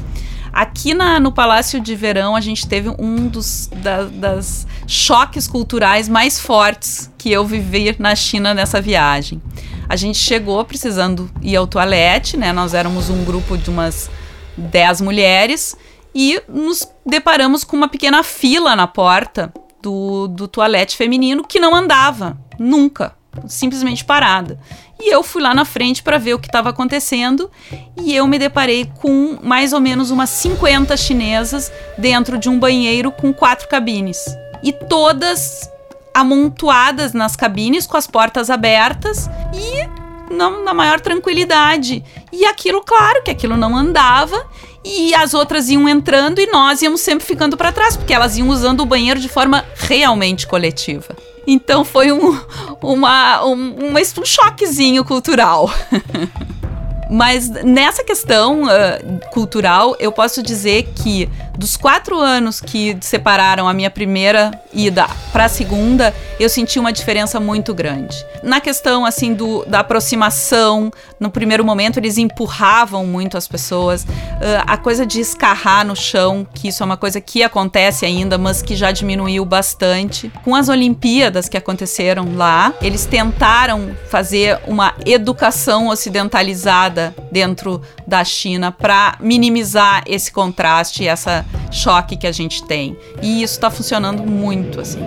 Aqui 0.52 0.94
na, 0.94 1.20
no 1.20 1.32
Palácio 1.32 1.80
de 1.80 1.96
Verão, 1.96 2.36
a 2.36 2.42
gente 2.42 2.68
teve 2.68 2.90
um 2.98 3.28
dos 3.28 3.70
da, 3.78 4.04
das 4.06 4.66
choques 4.88 5.48
culturais 5.48 6.10
mais 6.10 6.40
fortes 6.40 7.12
que 7.18 7.32
eu 7.32 7.46
vivi 7.46 7.96
na 8.00 8.16
China 8.16 8.54
nessa 8.54 8.82
viagem. 8.82 9.42
A 9.90 9.96
gente 9.96 10.20
chegou 10.20 10.64
precisando 10.64 11.30
ir 11.42 11.56
ao 11.56 11.66
toalete, 11.66 12.38
né? 12.38 12.54
Nós 12.54 12.76
éramos 12.76 13.10
um 13.10 13.26
grupo 13.26 13.58
de 13.58 13.72
umas 13.72 14.08
10 14.56 15.02
mulheres 15.02 15.76
e 16.14 16.40
nos 16.48 16.88
deparamos 17.04 17.64
com 17.64 17.76
uma 17.76 17.88
pequena 17.88 18.22
fila 18.22 18.76
na 18.76 18.86
porta 18.86 19.52
do, 19.82 20.28
do 20.28 20.48
toalete 20.48 20.96
feminino 20.96 21.44
que 21.44 21.60
não 21.60 21.74
andava, 21.74 22.38
nunca, 22.60 23.16
simplesmente 23.48 24.06
parada. 24.06 24.60
E 25.00 25.12
eu 25.12 25.24
fui 25.24 25.42
lá 25.42 25.56
na 25.56 25.66
frente 25.66 26.04
para 26.04 26.20
ver 26.20 26.36
o 26.36 26.40
que 26.40 26.48
estava 26.48 26.70
acontecendo 26.70 27.50
e 27.98 28.14
eu 28.14 28.28
me 28.28 28.38
deparei 28.38 28.86
com 29.02 29.40
mais 29.42 29.74
ou 29.74 29.80
menos 29.80 30.12
umas 30.12 30.30
50 30.30 30.96
chinesas 30.98 31.72
dentro 31.98 32.38
de 32.38 32.48
um 32.48 32.60
banheiro 32.60 33.12
com 33.12 33.34
quatro 33.34 33.68
cabines. 33.68 34.24
E 34.62 34.72
todas 34.74 35.70
amontoadas 36.14 37.14
nas 37.14 37.36
cabines 37.36 37.86
com 37.88 37.98
as 37.98 38.08
portas 38.08 38.50
abertas 38.50 39.30
e 39.54 40.34
na, 40.34 40.50
na 40.50 40.74
maior 40.74 41.00
tranquilidade. 41.00 42.04
E 42.32 42.46
aquilo, 42.46 42.82
claro 42.82 43.24
que 43.24 43.32
aquilo 43.32 43.58
não 43.58 43.76
andava 43.76 44.46
e 44.84 45.14
as 45.14 45.34
outras 45.34 45.70
iam 45.70 45.88
entrando 45.88 46.40
e 46.40 46.48
nós 46.48 46.82
íamos 46.82 47.02
sempre 47.02 47.26
ficando 47.26 47.58
para 47.58 47.72
trás, 47.72 47.98
porque 47.98 48.14
elas 48.14 48.38
iam 48.38 48.50
usando 48.50 48.82
o 48.82 48.86
banheiro 48.86 49.20
de 49.20 49.30
forma 49.30 49.66
realmente 49.76 50.48
coletiva. 50.48 51.16
Então 51.46 51.84
foi 51.84 52.12
um, 52.12 52.40
uma, 52.82 53.44
um, 53.46 53.90
uma, 53.90 54.00
um 54.00 54.26
choquezinho 54.26 55.04
cultural. 55.04 55.70
Mas 57.10 57.50
nessa 57.50 58.04
questão 58.04 58.64
uh, 58.64 59.30
cultural, 59.32 59.96
eu 60.00 60.12
posso 60.12 60.44
dizer 60.44 60.92
que 60.96 61.28
dos 61.58 61.76
quatro 61.76 62.18
anos 62.20 62.62
que 62.62 62.96
separaram 63.02 63.68
a 63.68 63.74
minha 63.74 63.90
primeira 63.90 64.52
ida 64.72 65.08
para 65.34 65.46
a 65.46 65.50
segunda, 65.50 66.14
eu 66.40 66.48
senti 66.48 66.80
uma 66.80 66.94
diferença 66.94 67.40
muito 67.40 67.74
grande. 67.74 68.16
Na 68.44 68.62
questão 68.62 69.06
assim 69.06 69.34
do, 69.34 69.66
da 69.66 69.80
aproximação, 69.80 70.92
no 71.20 71.32
primeiro 71.32 71.66
momento 71.66 71.98
eles 71.98 72.18
empurravam 72.18 73.06
muito 73.06 73.38
as 73.38 73.48
pessoas, 73.48 74.04
uh, 74.04 74.64
a 74.68 74.78
coisa 74.78 75.06
de 75.06 75.20
escarrar 75.20 75.86
no 75.86 75.96
chão, 75.96 76.48
que 76.54 76.68
isso 76.68 76.84
é 76.84 76.86
uma 76.86 76.98
coisa 76.98 77.20
que 77.20 77.42
acontece 77.42 78.06
ainda, 78.06 78.38
mas 78.38 78.62
que 78.62 78.76
já 78.76 78.92
diminuiu 78.92 79.44
bastante. 79.44 80.32
Com 80.44 80.54
as 80.54 80.70
Olimpíadas 80.70 81.50
que 81.50 81.58
aconteceram 81.58 82.36
lá, 82.36 82.72
eles 82.82 83.06
tentaram 83.06 83.98
fazer 84.10 84.60
uma 84.68 84.94
educação 85.06 85.88
ocidentalizada 85.88 86.99
dentro 87.32 87.82
da 88.06 88.24
China 88.24 88.72
para 88.72 89.18
minimizar 89.20 90.04
esse 90.06 90.32
contraste, 90.32 91.08
essa 91.08 91.46
choque 91.72 92.18
que 92.18 92.28
a 92.28 92.32
gente 92.32 92.64
tem. 92.64 92.98
E 93.22 93.42
isso 93.44 93.54
está 93.54 93.70
funcionando 93.70 94.24
muito 94.24 94.82
assim. 94.82 95.06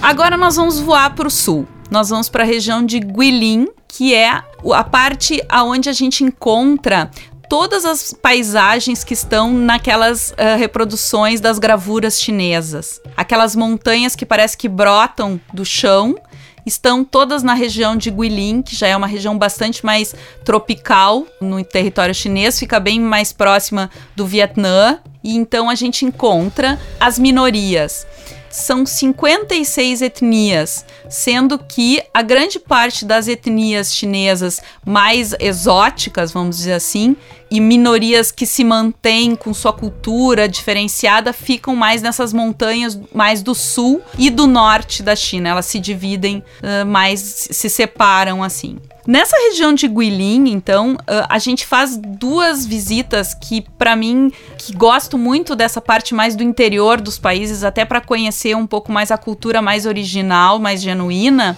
Agora 0.00 0.36
nós 0.36 0.56
vamos 0.56 0.78
voar 0.78 1.14
para 1.14 1.26
o 1.26 1.30
sul. 1.30 1.66
Nós 1.90 2.10
vamos 2.10 2.28
para 2.28 2.42
a 2.42 2.46
região 2.46 2.84
de 2.84 2.98
Guilin, 3.00 3.68
que 3.88 4.14
é 4.14 4.42
a 4.72 4.84
parte 4.84 5.42
aonde 5.48 5.88
a 5.88 5.92
gente 5.92 6.22
encontra 6.22 7.10
todas 7.48 7.84
as 7.84 8.12
paisagens 8.12 9.04
que 9.04 9.14
estão 9.14 9.52
naquelas 9.52 10.32
uh, 10.32 10.58
reproduções 10.58 11.40
das 11.40 11.58
gravuras 11.58 12.20
chinesas. 12.20 13.00
Aquelas 13.16 13.54
montanhas 13.54 14.16
que 14.16 14.26
parece 14.26 14.56
que 14.56 14.68
brotam 14.68 15.40
do 15.52 15.64
chão 15.64 16.16
estão 16.64 17.04
todas 17.04 17.42
na 17.42 17.54
região 17.54 17.96
de 17.96 18.10
Guilin, 18.10 18.62
que 18.62 18.74
já 18.74 18.86
é 18.86 18.96
uma 18.96 19.06
região 19.06 19.36
bastante 19.36 19.84
mais 19.84 20.14
tropical 20.44 21.26
no 21.40 21.62
território 21.64 22.14
chinês, 22.14 22.58
fica 22.58 22.80
bem 22.80 23.00
mais 23.00 23.32
próxima 23.32 23.90
do 24.16 24.26
Vietnã. 24.26 24.98
E 25.22 25.34
então 25.36 25.70
a 25.70 25.74
gente 25.74 26.04
encontra 26.04 26.78
as 27.00 27.18
minorias 27.18 28.06
são 28.54 28.86
56 28.86 30.00
etnias, 30.00 30.86
sendo 31.08 31.58
que 31.58 32.00
a 32.14 32.22
grande 32.22 32.60
parte 32.60 33.04
das 33.04 33.26
etnias 33.26 33.92
chinesas 33.92 34.60
mais 34.86 35.34
exóticas, 35.40 36.30
vamos 36.30 36.58
dizer 36.58 36.74
assim, 36.74 37.16
e 37.50 37.60
minorias 37.60 38.30
que 38.30 38.46
se 38.46 38.62
mantêm 38.62 39.34
com 39.34 39.52
sua 39.52 39.72
cultura 39.72 40.48
diferenciada 40.48 41.32
ficam 41.32 41.74
mais 41.74 42.00
nessas 42.00 42.32
montanhas 42.32 42.96
mais 43.12 43.42
do 43.42 43.56
sul 43.56 44.00
e 44.16 44.30
do 44.30 44.46
norte 44.46 45.02
da 45.02 45.16
China. 45.16 45.48
Elas 45.48 45.66
se 45.66 45.80
dividem 45.80 46.38
uh, 46.62 46.86
mais, 46.86 47.48
se 47.50 47.68
separam 47.68 48.40
assim. 48.40 48.78
Nessa 49.06 49.36
região 49.36 49.74
de 49.74 49.86
Guilin, 49.86 50.48
então, 50.48 50.96
a 51.28 51.38
gente 51.38 51.66
faz 51.66 51.94
duas 51.94 52.64
visitas 52.64 53.34
que, 53.34 53.60
para 53.76 53.94
mim, 53.94 54.32
que 54.56 54.74
gosto 54.74 55.18
muito 55.18 55.54
dessa 55.54 55.78
parte 55.78 56.14
mais 56.14 56.34
do 56.34 56.42
interior 56.42 57.00
dos 57.02 57.18
países, 57.18 57.64
até 57.64 57.84
para 57.84 58.00
conhecer 58.00 58.56
um 58.56 58.66
pouco 58.66 58.90
mais 58.90 59.10
a 59.10 59.18
cultura 59.18 59.60
mais 59.60 59.84
original, 59.84 60.58
mais 60.58 60.80
genuína, 60.80 61.54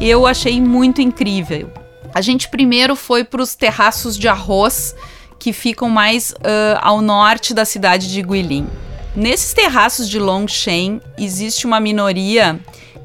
eu 0.00 0.26
achei 0.26 0.60
muito 0.60 1.00
incrível. 1.00 1.70
A 2.12 2.20
gente 2.20 2.48
primeiro 2.48 2.96
foi 2.96 3.22
para 3.22 3.42
os 3.42 3.54
terraços 3.54 4.16
de 4.18 4.26
arroz 4.26 4.94
que 5.38 5.52
ficam 5.52 5.88
mais 5.88 6.32
uh, 6.32 6.78
ao 6.80 7.00
norte 7.00 7.54
da 7.54 7.64
cidade 7.64 8.12
de 8.12 8.22
Guilin. 8.22 8.66
Nesses 9.14 9.52
terraços 9.52 10.08
de 10.08 10.18
Longshan 10.18 11.00
existe 11.16 11.64
uma 11.64 11.78
minoria 11.78 12.58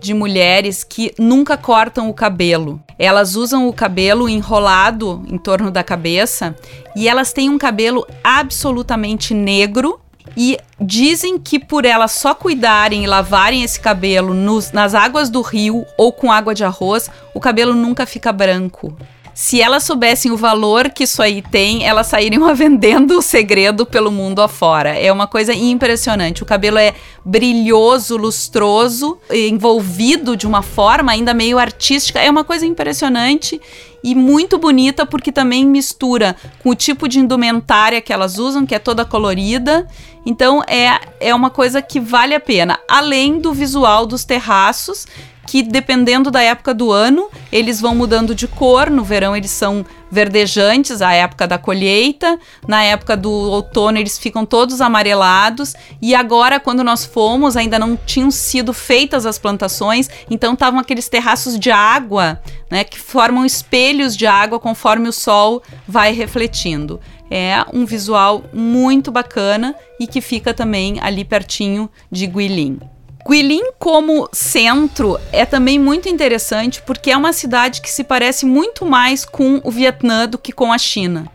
de 0.04 0.14
mulheres 0.14 0.84
que 0.84 1.14
nunca 1.18 1.56
cortam 1.56 2.10
o 2.10 2.14
cabelo. 2.14 2.84
Elas 3.00 3.36
usam 3.36 3.70
o 3.70 3.74
cabelo 3.74 4.28
enrolado 4.28 5.24
em 5.30 5.38
torno 5.38 5.72
da 5.72 5.82
cabeça 5.82 6.54
e 6.94 7.08
elas 7.08 7.32
têm 7.32 7.50
um 7.50 7.58
cabelo 7.58 8.06
absolutamente 8.22 9.34
negro. 9.34 10.00
E 10.36 10.58
dizem 10.80 11.38
que 11.38 11.60
por 11.60 11.86
elas 11.86 12.14
só 12.14 12.34
cuidarem 12.34 13.04
e 13.04 13.08
lavarem 13.08 13.62
esse 13.62 13.80
cabelo 13.80 14.34
nos, 14.34 14.72
nas 14.72 14.96
águas 14.96 15.30
do 15.30 15.42
rio 15.42 15.86
ou 15.98 16.12
com 16.12 16.32
água 16.32 16.56
de 16.56 16.64
arroz, 16.64 17.10
o 17.34 17.40
cabelo 17.40 17.76
nunca 17.76 18.06
fica 18.06 18.32
branco 18.32 18.96
se 19.34 19.62
elas 19.62 19.84
soubessem 19.84 20.32
o 20.32 20.38
valor 20.38 20.90
que 20.90 21.04
isso 21.04 21.22
aí 21.22 21.42
tem, 21.42 21.86
elas 21.86 22.08
sairiam 22.08 22.44
vendendo 22.56 23.18
o 23.18 23.22
segredo 23.22 23.86
pelo 23.86 24.12
mundo 24.12 24.42
afora. 24.42 24.90
É 24.90 25.12
uma 25.12 25.28
coisa 25.28 25.54
impressionante. 25.54 26.44
O 26.44 26.46
cabelo 26.46 26.78
é 26.78 26.94
brilhoso, 27.26 28.16
lustroso, 28.18 29.18
envolvido 29.32 30.38
de 30.38 30.46
uma 30.46 30.62
forma 30.62 31.12
ainda 31.12 31.34
meio 31.34 31.58
artística. 31.58 32.20
É 32.20 32.30
uma 32.30 32.44
coisa 32.44 32.66
impressionante 32.66 33.60
e 34.04 34.14
muito 34.14 34.58
bonita 34.58 35.06
porque 35.06 35.32
também 35.32 35.66
mistura 35.66 36.36
com 36.62 36.70
o 36.70 36.76
tipo 36.76 37.08
de 37.08 37.20
indumentária 37.20 38.02
que 38.02 38.12
elas 38.12 38.38
usam, 38.38 38.66
que 38.66 38.76
é 38.76 38.80
toda 38.80 39.06
colorida. 39.06 39.88
Então 40.26 40.62
é, 40.68 41.00
é 41.20 41.34
uma 41.34 41.50
coisa 41.50 41.82
que 41.82 42.00
vale 42.00 42.36
a 42.36 42.40
pena. 42.40 42.80
Além 42.88 43.40
do 43.40 43.54
visual 43.54 44.06
dos 44.06 44.26
terraços, 44.26 45.08
que 45.46 45.62
dependendo 45.62 46.32
da 46.32 46.42
época 46.42 46.74
do 46.74 46.92
ano, 46.92 47.30
eles 47.52 47.82
vão 47.82 47.96
mudando 47.96 48.34
de 48.34 48.48
cor. 48.48 48.90
No 48.90 49.04
verão 49.04 49.36
eles 49.36 49.52
são 49.52 49.86
verdejantes, 50.10 51.02
a 51.02 51.12
época 51.14 51.48
da 51.48 51.58
colheita. 51.58 52.40
Na 52.68 52.84
época 52.84 53.18
do 53.18 53.30
outono 53.30 53.98
eles 53.98 54.18
ficam 54.18 54.46
todos 54.46 54.80
amarelados. 54.80 55.74
E 56.02 56.16
agora, 56.16 56.60
quando 56.60 56.84
nós 56.84 57.06
fomos, 57.06 57.58
ainda 57.58 57.78
não 57.78 57.98
tinham 57.98 58.32
sido 58.32 58.74
feitas 58.74 59.26
as 59.26 59.38
plantações, 59.38 60.10
então 60.30 60.54
estavam 60.54 60.80
aqueles 60.80 61.10
terraços 61.10 61.60
de 61.60 61.72
água, 61.72 62.42
né, 62.70 62.84
que 62.84 63.00
formam 63.00 63.46
espelhos 63.46 64.16
de 64.16 64.26
água 64.26 64.60
conforme 64.60 65.10
o 65.10 65.14
sol 65.14 65.62
vai 65.88 66.14
refletindo. 66.14 67.00
É 67.30 67.66
um 67.74 67.86
visual 67.86 68.44
muito 68.54 69.12
bacana 69.12 69.76
e 70.00 70.06
que 70.06 70.22
fica 70.22 70.54
também 70.54 71.00
ali 71.02 71.26
pertinho 71.26 71.90
de 72.12 72.28
Guilin. 72.28 72.93
Guilin 73.28 73.72
como 73.80 74.30
centro 74.34 75.18
é 75.32 75.46
também 75.46 75.80
muito 75.80 76.10
interessante 76.10 76.82
porque 76.82 77.12
é 77.12 77.18
uma 77.18 77.32
cidade 77.32 77.82
que 77.82 77.90
se 77.90 78.04
parece 78.04 78.46
muito 78.46 78.86
mais 78.86 79.24
com 79.24 79.62
o 79.64 79.72
Vietnã 79.72 80.28
do 80.28 80.38
que 80.38 80.52
com 80.52 80.74
a 80.74 80.78
China. 80.78 81.28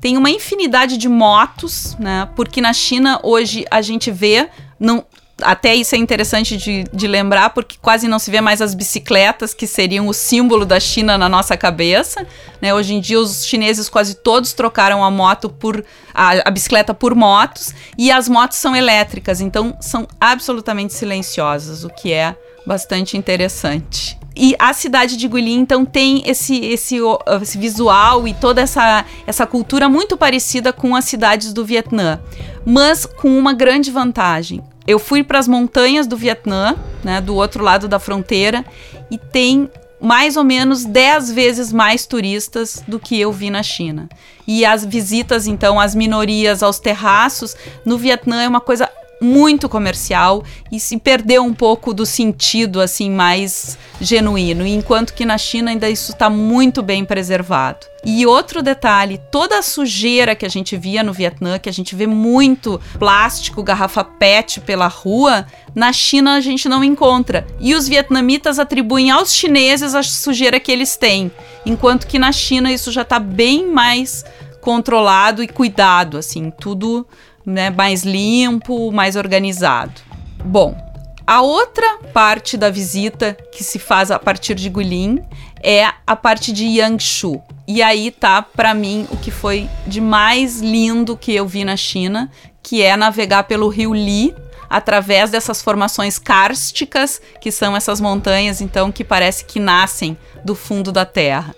Tem 0.00 0.16
uma 0.16 0.30
infinidade 0.30 0.96
de 0.96 1.08
motos, 1.08 1.96
né? 1.98 2.28
Porque 2.34 2.60
na 2.60 2.72
China 2.72 3.20
hoje 3.22 3.64
a 3.70 3.82
gente 3.82 4.10
vê, 4.10 4.48
não, 4.78 5.04
até 5.42 5.74
isso 5.74 5.94
é 5.94 5.98
interessante 5.98 6.56
de, 6.56 6.84
de, 6.92 7.06
lembrar, 7.06 7.50
porque 7.50 7.76
quase 7.80 8.08
não 8.08 8.18
se 8.18 8.30
vê 8.30 8.40
mais 8.40 8.62
as 8.62 8.74
bicicletas, 8.74 9.52
que 9.52 9.66
seriam 9.66 10.08
o 10.08 10.14
símbolo 10.14 10.64
da 10.64 10.80
China 10.80 11.18
na 11.18 11.28
nossa 11.28 11.56
cabeça. 11.56 12.26
Né? 12.60 12.72
Hoje 12.72 12.94
em 12.94 13.00
dia, 13.00 13.20
os 13.20 13.44
chineses 13.44 13.88
quase 13.88 14.14
todos 14.14 14.54
trocaram 14.54 15.04
a 15.04 15.10
moto 15.10 15.50
por 15.50 15.84
a, 16.14 16.48
a 16.48 16.50
bicicleta 16.50 16.94
por 16.94 17.14
motos, 17.14 17.74
e 17.98 18.10
as 18.10 18.28
motos 18.28 18.56
são 18.56 18.74
elétricas, 18.74 19.40
então 19.40 19.76
são 19.80 20.08
absolutamente 20.18 20.94
silenciosas, 20.94 21.84
o 21.84 21.90
que 21.90 22.12
é 22.12 22.34
bastante 22.66 23.16
interessante. 23.16 24.18
E 24.34 24.54
a 24.58 24.72
cidade 24.72 25.16
de 25.16 25.28
Guilin, 25.28 25.60
então, 25.60 25.84
tem 25.84 26.22
esse, 26.26 26.58
esse, 26.64 26.96
esse 27.40 27.56
visual 27.56 28.28
e 28.28 28.34
toda 28.34 28.60
essa, 28.60 29.04
essa 29.26 29.46
cultura 29.46 29.88
muito 29.88 30.16
parecida 30.16 30.72
com 30.72 30.94
as 30.94 31.06
cidades 31.06 31.52
do 31.54 31.64
Vietnã, 31.64 32.20
mas 32.64 33.06
com 33.06 33.38
uma 33.38 33.54
grande 33.54 33.90
vantagem. 33.90 34.62
Eu 34.86 34.98
fui 34.98 35.24
para 35.24 35.38
as 35.38 35.48
montanhas 35.48 36.06
do 36.06 36.16
Vietnã, 36.16 36.76
né, 37.02 37.20
do 37.20 37.34
outro 37.34 37.62
lado 37.62 37.88
da 37.88 37.98
fronteira, 37.98 38.64
e 39.10 39.18
tem 39.18 39.70
mais 40.00 40.36
ou 40.36 40.44
menos 40.44 40.84
10 40.84 41.32
vezes 41.32 41.72
mais 41.72 42.06
turistas 42.06 42.82
do 42.86 43.00
que 43.00 43.18
eu 43.20 43.32
vi 43.32 43.50
na 43.50 43.62
China. 43.62 44.08
E 44.46 44.64
as 44.64 44.84
visitas, 44.84 45.46
então, 45.46 45.80
às 45.80 45.94
minorias, 45.94 46.62
aos 46.62 46.78
terraços, 46.78 47.56
no 47.84 47.98
Vietnã 47.98 48.42
é 48.42 48.48
uma 48.48 48.60
coisa 48.60 48.88
muito 49.20 49.68
comercial 49.68 50.44
e 50.70 50.78
se 50.78 50.98
perdeu 50.98 51.42
um 51.42 51.54
pouco 51.54 51.94
do 51.94 52.04
sentido 52.04 52.80
assim 52.80 53.10
mais 53.10 53.78
genuíno, 54.00 54.66
enquanto 54.66 55.14
que 55.14 55.24
na 55.24 55.38
China 55.38 55.70
ainda 55.70 55.88
isso 55.88 56.12
está 56.12 56.28
muito 56.28 56.82
bem 56.82 57.04
preservado. 57.04 57.86
E 58.04 58.24
outro 58.24 58.62
detalhe, 58.62 59.20
toda 59.32 59.58
a 59.58 59.62
sujeira 59.62 60.36
que 60.36 60.46
a 60.46 60.48
gente 60.48 60.76
via 60.76 61.02
no 61.02 61.12
Vietnã, 61.12 61.58
que 61.58 61.68
a 61.68 61.72
gente 61.72 61.96
vê 61.96 62.06
muito 62.06 62.80
plástico, 62.98 63.64
garrafa 63.64 64.04
PET 64.04 64.60
pela 64.60 64.86
rua, 64.86 65.44
na 65.74 65.92
China 65.92 66.36
a 66.36 66.40
gente 66.40 66.68
não 66.68 66.84
encontra. 66.84 67.44
E 67.58 67.74
os 67.74 67.88
vietnamitas 67.88 68.60
atribuem 68.60 69.10
aos 69.10 69.32
chineses 69.32 69.94
a 69.94 70.04
sujeira 70.04 70.60
que 70.60 70.70
eles 70.70 70.96
têm, 70.96 71.32
enquanto 71.64 72.06
que 72.06 72.18
na 72.18 72.30
China 72.30 72.70
isso 72.70 72.92
já 72.92 73.02
está 73.02 73.18
bem 73.18 73.66
mais 73.66 74.24
controlado 74.60 75.42
e 75.42 75.48
cuidado, 75.48 76.18
assim, 76.18 76.50
tudo 76.50 77.06
né, 77.46 77.70
mais 77.70 78.02
limpo, 78.02 78.90
mais 78.90 79.14
organizado. 79.14 79.92
Bom, 80.44 80.76
a 81.24 81.40
outra 81.40 81.98
parte 82.12 82.56
da 82.56 82.70
visita 82.70 83.36
que 83.52 83.64
se 83.64 83.78
faz 83.78 84.10
a 84.10 84.18
partir 84.18 84.54
de 84.54 84.68
Guilin 84.68 85.22
é 85.62 85.86
a 86.06 86.16
parte 86.16 86.52
de 86.52 86.64
Yangshu. 86.66 87.40
E 87.66 87.82
aí 87.82 88.10
tá 88.10 88.42
para 88.42 88.74
mim 88.74 89.08
o 89.10 89.16
que 89.16 89.30
foi 89.30 89.68
de 89.86 90.00
mais 90.00 90.60
lindo 90.60 91.16
que 91.16 91.34
eu 91.34 91.46
vi 91.46 91.64
na 91.64 91.76
China, 91.76 92.30
que 92.62 92.82
é 92.82 92.96
navegar 92.96 93.44
pelo 93.44 93.68
rio 93.68 93.94
Li 93.94 94.34
através 94.68 95.30
dessas 95.30 95.62
formações 95.62 96.18
kársticas, 96.18 97.20
que 97.40 97.50
são 97.50 97.76
essas 97.76 98.00
montanhas 98.00 98.60
então 98.60 98.90
que 98.92 99.04
parece 99.04 99.44
que 99.44 99.60
nascem 99.60 100.16
do 100.44 100.54
fundo 100.54 100.92
da 100.92 101.04
terra. 101.04 101.54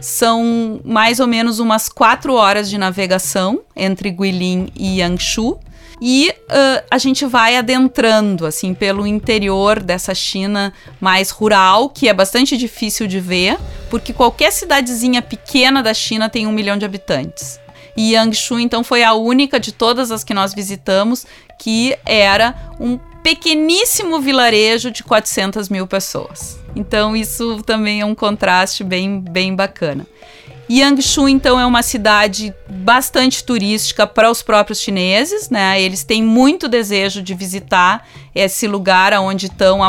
São 0.00 0.80
mais 0.84 1.20
ou 1.20 1.26
menos 1.26 1.58
umas 1.58 1.88
quatro 1.88 2.34
horas 2.34 2.68
de 2.68 2.78
navegação 2.78 3.60
entre 3.76 4.10
Guilin 4.10 4.68
e 4.74 5.00
Yangshu. 5.00 5.58
E 6.04 6.30
uh, 6.30 6.84
a 6.90 6.98
gente 6.98 7.24
vai 7.24 7.56
adentrando, 7.56 8.44
assim, 8.44 8.74
pelo 8.74 9.06
interior 9.06 9.80
dessa 9.80 10.12
China 10.12 10.72
mais 11.00 11.30
rural, 11.30 11.88
que 11.88 12.08
é 12.08 12.12
bastante 12.12 12.56
difícil 12.56 13.06
de 13.06 13.20
ver, 13.20 13.56
porque 13.88 14.12
qualquer 14.12 14.50
cidadezinha 14.50 15.22
pequena 15.22 15.80
da 15.80 15.94
China 15.94 16.28
tem 16.28 16.44
um 16.44 16.52
milhão 16.52 16.76
de 16.76 16.84
habitantes. 16.84 17.60
E 17.96 18.14
Yangshu, 18.14 18.58
então, 18.58 18.82
foi 18.82 19.04
a 19.04 19.14
única 19.14 19.60
de 19.60 19.70
todas 19.70 20.10
as 20.10 20.24
que 20.24 20.34
nós 20.34 20.52
visitamos 20.52 21.24
que 21.56 21.96
era 22.04 22.56
um 22.80 22.98
pequeníssimo 23.22 24.20
vilarejo 24.20 24.90
de 24.90 25.04
400 25.04 25.68
mil 25.68 25.86
pessoas. 25.86 26.58
Então 26.74 27.14
isso 27.14 27.62
também 27.62 28.00
é 28.00 28.06
um 28.06 28.14
contraste 28.14 28.82
bem, 28.82 29.20
bem 29.20 29.54
bacana. 29.54 30.06
Yangshu, 30.70 31.28
então, 31.28 31.60
é 31.60 31.66
uma 31.66 31.82
cidade 31.82 32.54
bastante 32.66 33.44
turística 33.44 34.06
para 34.06 34.30
os 34.30 34.42
próprios 34.42 34.80
chineses, 34.80 35.50
né? 35.50 35.80
Eles 35.80 36.02
têm 36.02 36.22
muito 36.22 36.66
desejo 36.66 37.20
de 37.20 37.34
visitar 37.34 38.08
esse 38.34 38.66
lugar 38.66 39.12
onde 39.20 39.46
estão, 39.46 39.80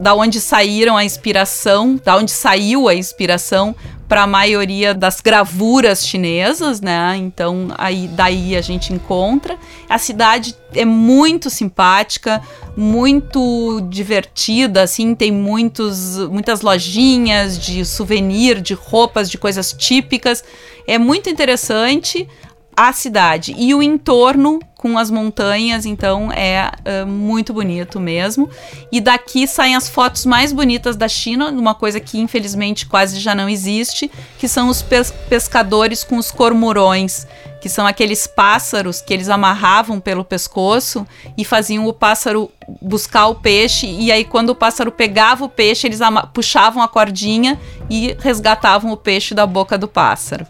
da 0.00 0.14
onde 0.14 0.40
saíram 0.40 0.96
a 0.96 1.04
inspiração, 1.04 2.00
da 2.04 2.16
onde 2.16 2.32
saiu 2.32 2.88
a 2.88 2.94
inspiração 2.94 3.76
para 4.12 4.24
a 4.24 4.26
maioria 4.26 4.92
das 4.92 5.22
gravuras 5.22 6.06
chinesas, 6.06 6.82
né? 6.82 7.16
Então 7.16 7.68
aí 7.78 8.06
daí 8.08 8.54
a 8.54 8.60
gente 8.60 8.92
encontra. 8.92 9.58
A 9.88 9.96
cidade 9.96 10.54
é 10.74 10.84
muito 10.84 11.48
simpática, 11.48 12.42
muito 12.76 13.80
divertida, 13.88 14.82
assim, 14.82 15.14
tem 15.14 15.32
muitos, 15.32 16.18
muitas 16.28 16.60
lojinhas 16.60 17.58
de 17.58 17.86
souvenir, 17.86 18.60
de 18.60 18.74
roupas, 18.74 19.30
de 19.30 19.38
coisas 19.38 19.72
típicas. 19.72 20.44
É 20.86 20.98
muito 20.98 21.30
interessante 21.30 22.28
a 22.76 22.92
cidade 22.92 23.54
e 23.56 23.74
o 23.74 23.82
entorno 23.82 24.60
com 24.82 24.98
as 24.98 25.10
montanhas, 25.10 25.86
então 25.86 26.32
é 26.32 26.68
uh, 26.68 27.06
muito 27.06 27.52
bonito 27.52 28.00
mesmo. 28.00 28.50
E 28.90 29.00
daqui 29.00 29.46
saem 29.46 29.76
as 29.76 29.88
fotos 29.88 30.26
mais 30.26 30.52
bonitas 30.52 30.96
da 30.96 31.06
China, 31.06 31.50
uma 31.50 31.74
coisa 31.74 32.00
que 32.00 32.18
infelizmente 32.18 32.86
quase 32.86 33.20
já 33.20 33.32
não 33.32 33.48
existe, 33.48 34.10
que 34.38 34.48
são 34.48 34.68
os 34.68 34.82
pes 34.82 35.12
pescadores 35.28 36.02
com 36.02 36.16
os 36.16 36.32
cormorões, 36.32 37.28
que 37.60 37.68
são 37.68 37.86
aqueles 37.86 38.26
pássaros 38.26 39.00
que 39.00 39.14
eles 39.14 39.28
amarravam 39.28 40.00
pelo 40.00 40.24
pescoço 40.24 41.06
e 41.38 41.44
faziam 41.44 41.86
o 41.86 41.92
pássaro 41.92 42.50
buscar 42.80 43.28
o 43.28 43.36
peixe 43.36 43.86
e 43.86 44.10
aí 44.10 44.24
quando 44.24 44.50
o 44.50 44.54
pássaro 44.54 44.90
pegava 44.90 45.44
o 45.44 45.48
peixe, 45.48 45.86
eles 45.86 46.00
puxavam 46.34 46.82
a 46.82 46.88
cordinha 46.88 47.56
e 47.88 48.16
resgatavam 48.18 48.90
o 48.90 48.96
peixe 48.96 49.32
da 49.32 49.46
boca 49.46 49.78
do 49.78 49.86
pássaro. 49.86 50.44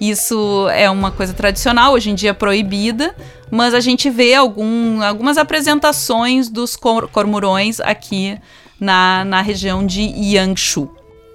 Isso 0.00 0.68
é 0.70 0.90
uma 0.90 1.10
coisa 1.10 1.32
tradicional, 1.32 1.94
hoje 1.94 2.10
em 2.10 2.14
dia 2.14 2.34
proibida, 2.34 3.14
mas 3.50 3.72
a 3.72 3.80
gente 3.80 4.10
vê 4.10 4.34
algum, 4.34 5.02
algumas 5.02 5.38
apresentações 5.38 6.48
dos 6.48 6.76
cor 6.76 7.08
cormorões 7.08 7.80
aqui 7.80 8.38
na, 8.78 9.24
na 9.24 9.40
região 9.40 9.86
de 9.86 10.02
Yangshu. 10.02 10.90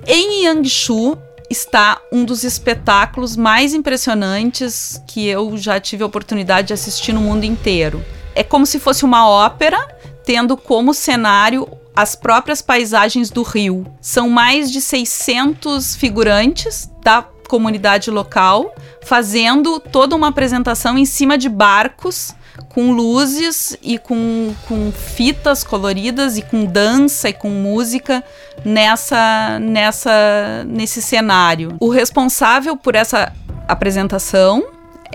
Em 0.05 0.45
Yangshu 0.45 1.17
está 1.49 1.99
um 2.11 2.23
dos 2.23 2.43
espetáculos 2.43 3.35
mais 3.35 3.73
impressionantes 3.73 5.01
que 5.07 5.27
eu 5.27 5.57
já 5.57 5.79
tive 5.79 6.03
a 6.03 6.05
oportunidade 6.05 6.67
de 6.67 6.73
assistir 6.73 7.13
no 7.13 7.21
mundo 7.21 7.43
inteiro. 7.43 8.03
É 8.33 8.43
como 8.43 8.65
se 8.65 8.79
fosse 8.79 9.03
uma 9.03 9.27
ópera, 9.27 9.77
tendo 10.23 10.55
como 10.55 10.93
cenário 10.93 11.67
as 11.95 12.15
próprias 12.15 12.61
paisagens 12.61 13.29
do 13.29 13.43
rio. 13.43 13.85
São 13.99 14.29
mais 14.29 14.71
de 14.71 14.79
600 14.79 15.95
figurantes 15.95 16.89
da 17.03 17.21
comunidade 17.51 18.09
local, 18.09 18.73
fazendo 19.03 19.77
toda 19.77 20.15
uma 20.15 20.29
apresentação 20.29 20.97
em 20.97 21.03
cima 21.03 21.37
de 21.37 21.49
barcos 21.49 22.33
com 22.69 22.93
luzes 22.93 23.77
e 23.81 23.97
com, 23.97 24.55
com 24.69 24.89
fitas 24.89 25.61
coloridas 25.61 26.37
e 26.37 26.41
com 26.41 26.63
dança 26.63 27.27
e 27.27 27.33
com 27.33 27.49
música 27.49 28.23
nessa, 28.63 29.59
nessa 29.59 30.63
nesse 30.65 31.01
cenário. 31.01 31.75
O 31.77 31.89
responsável 31.89 32.77
por 32.77 32.95
essa 32.95 33.33
apresentação 33.67 34.63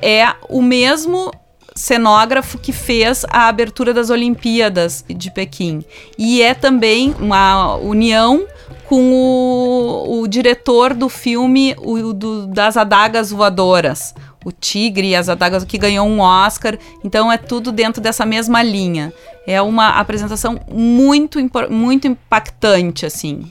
é 0.03 0.27
o 0.51 0.61
mesmo 0.61 1.33
cenógrafo 1.77 2.59
que 2.59 2.73
fez 2.73 3.25
a 3.31 3.47
abertura 3.47 3.93
das 3.93 4.11
Olimpíadas 4.11 5.05
de 5.09 5.31
Pequim. 5.31 5.85
E 6.19 6.43
é 6.43 6.55
também 6.55 7.15
uma 7.21 7.77
união 7.77 8.47
com 8.87 9.13
o, 9.13 10.21
o 10.21 10.27
diretor 10.27 10.95
do 10.95 11.09
filme 11.09 11.77
o, 11.79 12.13
do, 12.13 12.47
das 12.47 12.77
Adagas 12.77 13.31
Voadoras. 13.31 14.15
O 14.45 14.53
Tigre 14.53 15.09
e 15.09 15.17
as 15.17 15.29
Adagas, 15.29 15.65
que 15.65 15.77
ganhou 15.77 16.07
um 16.07 16.21
Oscar. 16.21 16.79
Então 17.05 17.31
é 17.31 17.37
tudo 17.37 17.73
dentro 17.73 18.01
dessa 18.01 18.25
mesma 18.25 18.63
linha. 18.63 19.13
É 19.47 19.61
uma 19.61 19.89
apresentação 19.91 20.61
muito, 20.73 21.39
muito 21.69 22.07
impactante, 22.07 23.05
assim. 23.05 23.45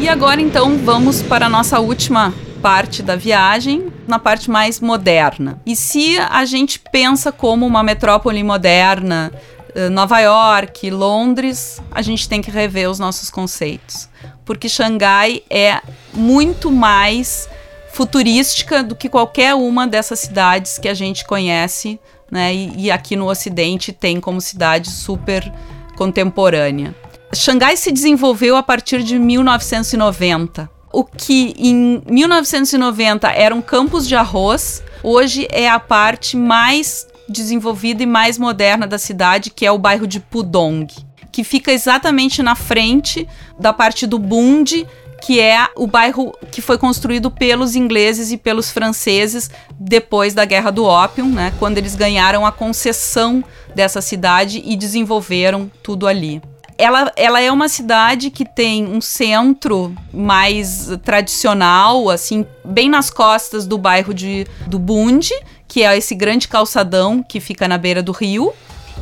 E 0.00 0.08
agora 0.08 0.40
então 0.40 0.78
vamos 0.78 1.22
para 1.22 1.46
a 1.46 1.48
nossa 1.50 1.78
última 1.80 2.34
parte 2.62 3.02
da 3.02 3.16
viagem, 3.16 3.92
na 4.06 4.20
parte 4.20 4.48
mais 4.48 4.80
moderna. 4.80 5.60
E 5.66 5.74
se 5.74 6.16
a 6.18 6.44
gente 6.44 6.78
pensa 6.78 7.32
como 7.32 7.66
uma 7.66 7.82
metrópole 7.82 8.42
moderna, 8.44 9.32
eh, 9.74 9.88
Nova 9.88 10.20
York, 10.20 10.88
Londres, 10.88 11.82
a 11.90 12.00
gente 12.00 12.28
tem 12.28 12.40
que 12.40 12.50
rever 12.50 12.88
os 12.88 13.00
nossos 13.00 13.30
conceitos. 13.30 14.08
Porque 14.44 14.68
Xangai 14.68 15.42
é 15.50 15.80
muito 16.14 16.70
mais 16.70 17.48
futurística 17.92 18.82
do 18.82 18.94
que 18.94 19.08
qualquer 19.08 19.54
uma 19.54 19.86
dessas 19.86 20.20
cidades 20.20 20.78
que 20.78 20.88
a 20.88 20.94
gente 20.94 21.24
conhece, 21.24 21.98
né? 22.30 22.54
E, 22.54 22.84
e 22.84 22.90
aqui 22.90 23.16
no 23.16 23.28
Ocidente 23.28 23.92
tem 23.92 24.20
como 24.20 24.40
cidade 24.40 24.88
super 24.88 25.52
contemporânea. 25.96 26.94
Xangai 27.34 27.76
se 27.76 27.90
desenvolveu 27.90 28.56
a 28.56 28.62
partir 28.62 29.02
de 29.02 29.18
1990. 29.18 30.70
O 30.92 31.04
que 31.04 31.54
em 31.56 32.02
1990 32.06 33.30
eram 33.30 33.62
campos 33.62 34.06
de 34.06 34.14
arroz, 34.14 34.82
hoje 35.02 35.48
é 35.50 35.68
a 35.68 35.80
parte 35.80 36.36
mais 36.36 37.06
desenvolvida 37.28 38.02
e 38.02 38.06
mais 38.06 38.36
moderna 38.36 38.86
da 38.86 38.98
cidade, 38.98 39.50
que 39.50 39.64
é 39.64 39.72
o 39.72 39.78
bairro 39.78 40.06
de 40.06 40.20
Pudong, 40.20 40.86
que 41.30 41.42
fica 41.42 41.72
exatamente 41.72 42.42
na 42.42 42.54
frente 42.54 43.26
da 43.58 43.72
parte 43.72 44.06
do 44.06 44.18
Bund, 44.18 44.86
que 45.22 45.40
é 45.40 45.66
o 45.76 45.86
bairro 45.86 46.36
que 46.50 46.60
foi 46.60 46.76
construído 46.76 47.30
pelos 47.30 47.74
ingleses 47.74 48.30
e 48.30 48.36
pelos 48.36 48.70
franceses 48.70 49.50
depois 49.78 50.34
da 50.34 50.44
Guerra 50.44 50.70
do 50.70 50.84
Ópio, 50.84 51.24
né, 51.24 51.54
quando 51.58 51.78
eles 51.78 51.94
ganharam 51.94 52.44
a 52.44 52.52
concessão 52.52 53.42
dessa 53.74 54.02
cidade 54.02 54.62
e 54.62 54.76
desenvolveram 54.76 55.70
tudo 55.82 56.06
ali. 56.06 56.42
Ela, 56.78 57.12
ela 57.16 57.40
é 57.40 57.50
uma 57.50 57.68
cidade 57.68 58.30
que 58.30 58.44
tem 58.44 58.86
um 58.86 59.00
centro 59.00 59.94
mais 60.12 60.90
tradicional, 61.04 62.10
assim, 62.10 62.46
bem 62.64 62.88
nas 62.88 63.10
costas 63.10 63.66
do 63.66 63.78
bairro 63.78 64.12
de, 64.12 64.46
do 64.66 64.78
Bunde, 64.78 65.34
que 65.66 65.82
é 65.82 65.96
esse 65.96 66.14
grande 66.14 66.48
calçadão 66.48 67.22
que 67.22 67.40
fica 67.40 67.66
na 67.66 67.78
beira 67.78 68.02
do 68.02 68.12
rio. 68.12 68.52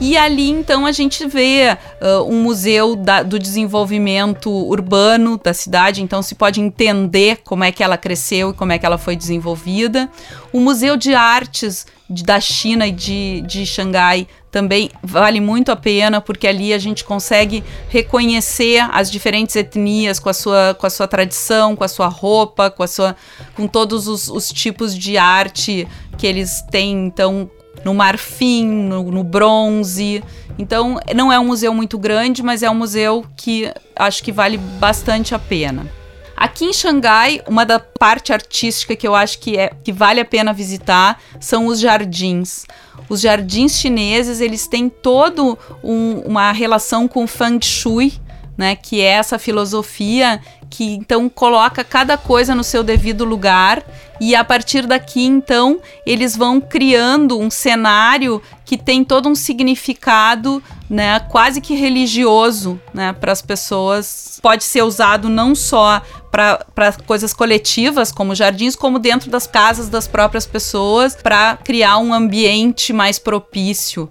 E 0.00 0.16
ali 0.16 0.48
então 0.48 0.86
a 0.86 0.92
gente 0.92 1.26
vê 1.26 1.76
uh, 2.00 2.22
um 2.24 2.42
museu 2.42 2.96
da, 2.96 3.22
do 3.22 3.38
desenvolvimento 3.38 4.50
urbano 4.50 5.38
da 5.42 5.52
cidade, 5.52 6.02
então 6.02 6.22
se 6.22 6.34
pode 6.34 6.58
entender 6.58 7.40
como 7.44 7.64
é 7.64 7.70
que 7.70 7.82
ela 7.82 7.98
cresceu 7.98 8.50
e 8.50 8.54
como 8.54 8.72
é 8.72 8.78
que 8.78 8.86
ela 8.86 8.96
foi 8.96 9.14
desenvolvida. 9.14 10.08
O 10.52 10.60
Museu 10.60 10.96
de 10.96 11.14
Artes 11.14 11.86
da 12.08 12.40
China 12.40 12.86
e 12.86 12.92
de, 12.92 13.42
de 13.42 13.66
Xangai 13.66 14.26
também 14.50 14.90
vale 15.02 15.40
muito 15.40 15.70
a 15.70 15.76
pena, 15.76 16.20
porque 16.20 16.46
ali 16.46 16.72
a 16.72 16.78
gente 16.78 17.04
consegue 17.04 17.62
reconhecer 17.88 18.80
as 18.92 19.10
diferentes 19.10 19.54
etnias 19.54 20.18
com 20.18 20.28
a 20.28 20.34
sua, 20.34 20.76
com 20.78 20.86
a 20.86 20.90
sua 20.90 21.06
tradição, 21.06 21.76
com 21.76 21.84
a 21.84 21.88
sua 21.88 22.08
roupa, 22.08 22.70
com, 22.70 22.82
a 22.82 22.86
sua, 22.88 23.16
com 23.54 23.68
todos 23.68 24.08
os, 24.08 24.28
os 24.28 24.48
tipos 24.48 24.96
de 24.96 25.16
arte 25.16 25.86
que 26.18 26.26
eles 26.26 26.62
têm, 26.70 27.06
então, 27.06 27.48
no 27.84 27.94
marfim, 27.94 28.66
no, 28.66 29.04
no, 29.10 29.22
bronze. 29.22 30.22
Então, 30.58 30.98
não 31.14 31.32
é 31.32 31.38
um 31.38 31.46
museu 31.46 31.72
muito 31.72 31.96
grande, 31.96 32.42
mas 32.42 32.62
é 32.62 32.70
um 32.70 32.74
museu 32.74 33.24
que 33.36 33.72
acho 33.94 34.22
que 34.22 34.32
vale 34.32 34.58
bastante 34.58 35.34
a 35.34 35.38
pena. 35.38 35.99
Aqui 36.40 36.64
em 36.64 36.72
Xangai, 36.72 37.42
uma 37.46 37.66
da 37.66 37.78
parte 37.78 38.32
artística 38.32 38.96
que 38.96 39.06
eu 39.06 39.14
acho 39.14 39.38
que, 39.40 39.58
é, 39.58 39.72
que 39.84 39.92
vale 39.92 40.20
a 40.20 40.24
pena 40.24 40.54
visitar 40.54 41.20
são 41.38 41.66
os 41.66 41.78
jardins. 41.78 42.64
Os 43.10 43.20
jardins 43.20 43.78
chineses, 43.78 44.40
eles 44.40 44.66
têm 44.66 44.88
todo 44.88 45.58
um, 45.84 46.20
uma 46.20 46.50
relação 46.50 47.06
com 47.06 47.24
o 47.24 47.26
Feng 47.26 47.62
Shui, 47.62 48.14
né, 48.56 48.74
que 48.74 49.02
é 49.02 49.08
essa 49.08 49.38
filosofia 49.38 50.40
que 50.70 50.94
então 50.94 51.28
coloca 51.28 51.82
cada 51.82 52.16
coisa 52.16 52.54
no 52.54 52.62
seu 52.62 52.84
devido 52.84 53.24
lugar 53.24 53.82
e 54.20 54.36
a 54.36 54.44
partir 54.44 54.86
daqui 54.86 55.24
então 55.24 55.80
eles 56.06 56.36
vão 56.36 56.60
criando 56.60 57.38
um 57.38 57.50
cenário 57.50 58.40
que 58.64 58.78
tem 58.78 59.02
todo 59.02 59.28
um 59.28 59.34
significado, 59.34 60.62
né, 60.88 61.18
quase 61.28 61.60
que 61.60 61.74
religioso, 61.74 62.80
né, 62.94 63.12
para 63.12 63.32
as 63.32 63.42
pessoas. 63.42 64.38
Pode 64.40 64.62
ser 64.62 64.82
usado 64.82 65.28
não 65.28 65.56
só 65.56 66.00
para 66.30 66.92
coisas 67.04 67.34
coletivas, 67.34 68.12
como 68.12 68.32
jardins, 68.32 68.76
como 68.76 69.00
dentro 69.00 69.28
das 69.28 69.46
casas 69.48 69.88
das 69.88 70.06
próprias 70.06 70.46
pessoas, 70.46 71.16
para 71.16 71.56
criar 71.56 71.98
um 71.98 72.14
ambiente 72.14 72.92
mais 72.92 73.18
propício. 73.18 74.08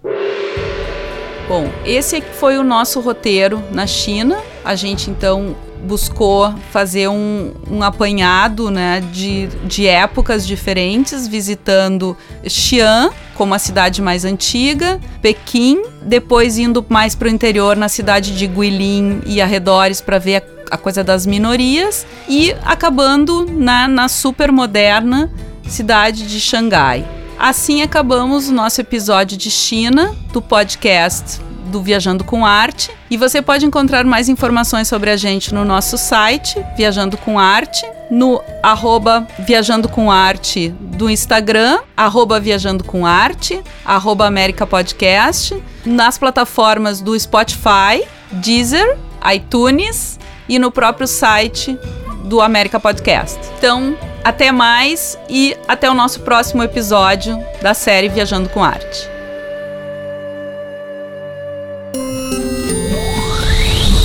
Bom, 1.47 1.72
esse 1.86 2.22
foi 2.22 2.57
o 2.57 2.64
nosso 2.64 2.99
roteiro 2.99 3.64
na 3.72 3.88
China. 3.88 4.38
A 4.64 4.76
gente 4.76 5.10
então 5.10 5.55
buscou 5.84 6.53
fazer 6.71 7.07
um, 7.07 7.53
um 7.69 7.82
apanhado 7.84 8.69
né, 8.69 9.01
de, 9.11 9.47
de 9.65 9.88
épocas 9.88 10.45
diferentes, 10.45 11.27
visitando 11.27 12.15
Xi'an, 12.47 13.09
como 13.36 13.53
a 13.53 13.59
cidade 13.59 14.01
mais 14.01 14.25
antiga, 14.25 14.99
Pequim, 15.21 15.82
depois 16.01 16.57
indo 16.57 16.86
mais 16.89 17.15
para 17.15 17.27
o 17.27 17.32
interior 17.32 17.75
na 17.77 17.88
cidade 17.88 18.36
de 18.36 18.47
Guilin 18.47 19.21
e 19.25 19.41
arredores 19.41 20.01
para 20.01 20.19
ver 20.19 20.43
a, 20.71 20.75
a, 20.75 20.77
coisa 20.77 21.03
das 21.03 21.25
minorias 21.25 22.05
e 22.27 22.53
acabando 22.63 23.45
na, 23.49 23.88
na 23.88 24.07
super 24.07 24.51
moderna 24.51 25.32
cidade 25.67 26.27
de 26.27 26.39
Xangai. 26.39 27.07
Assim 27.38 27.82
acabamos 27.82 28.49
o 28.49 28.53
nosso 28.53 28.82
episódio 28.82 29.38
de 29.38 29.49
China 29.49 30.13
do 30.34 30.41
podcast 30.41 31.39
do 31.70 31.82
Viajando 31.82 32.24
com 32.24 32.45
Arte. 32.45 32.91
E 33.09 33.15
você 33.15 33.41
pode 33.41 33.65
encontrar 33.65 34.03
mais 34.03 34.28
informações 34.28 34.88
sobre 34.88 35.09
a 35.09 35.17
gente 35.17 35.53
no 35.53 35.63
nosso 35.63 35.97
site, 35.97 36.63
Viajando 36.76 37.17
com 37.17 37.39
Arte, 37.39 37.86
no 38.09 38.41
arroba 38.61 39.28
Viajando 39.39 39.88
com 39.88 40.11
Arte 40.11 40.70
do 40.80 41.09
Instagram, 41.09 41.80
arroba 41.95 42.39
Viajando 42.39 42.84
com 42.84 43.05
Arte, 43.05 43.61
arroba 43.86 44.26
América 44.26 44.65
Podcast, 44.65 45.55
nas 45.86 46.17
plataformas 46.17 47.01
do 47.01 47.17
Spotify, 47.17 48.03
Deezer, 48.32 48.97
iTunes 49.34 50.20
e 50.47 50.57
no 50.59 50.72
próprio 50.72 51.07
site 51.07 51.78
do 52.26 52.41
América 52.41 52.80
Podcast. 52.80 53.39
Então, 53.57 53.95
até 54.24 54.51
mais 54.51 55.17
e 55.30 55.55
até 55.67 55.89
o 55.89 55.93
nosso 55.93 56.22
próximo 56.22 56.63
episódio 56.63 57.39
da 57.61 57.74
série 57.74 58.09
Viajando 58.09 58.49
com 58.49 58.63
Arte. 58.63 59.18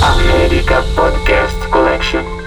America 0.02 0.82
Podcast 0.96 1.70
Collection. 1.70 2.43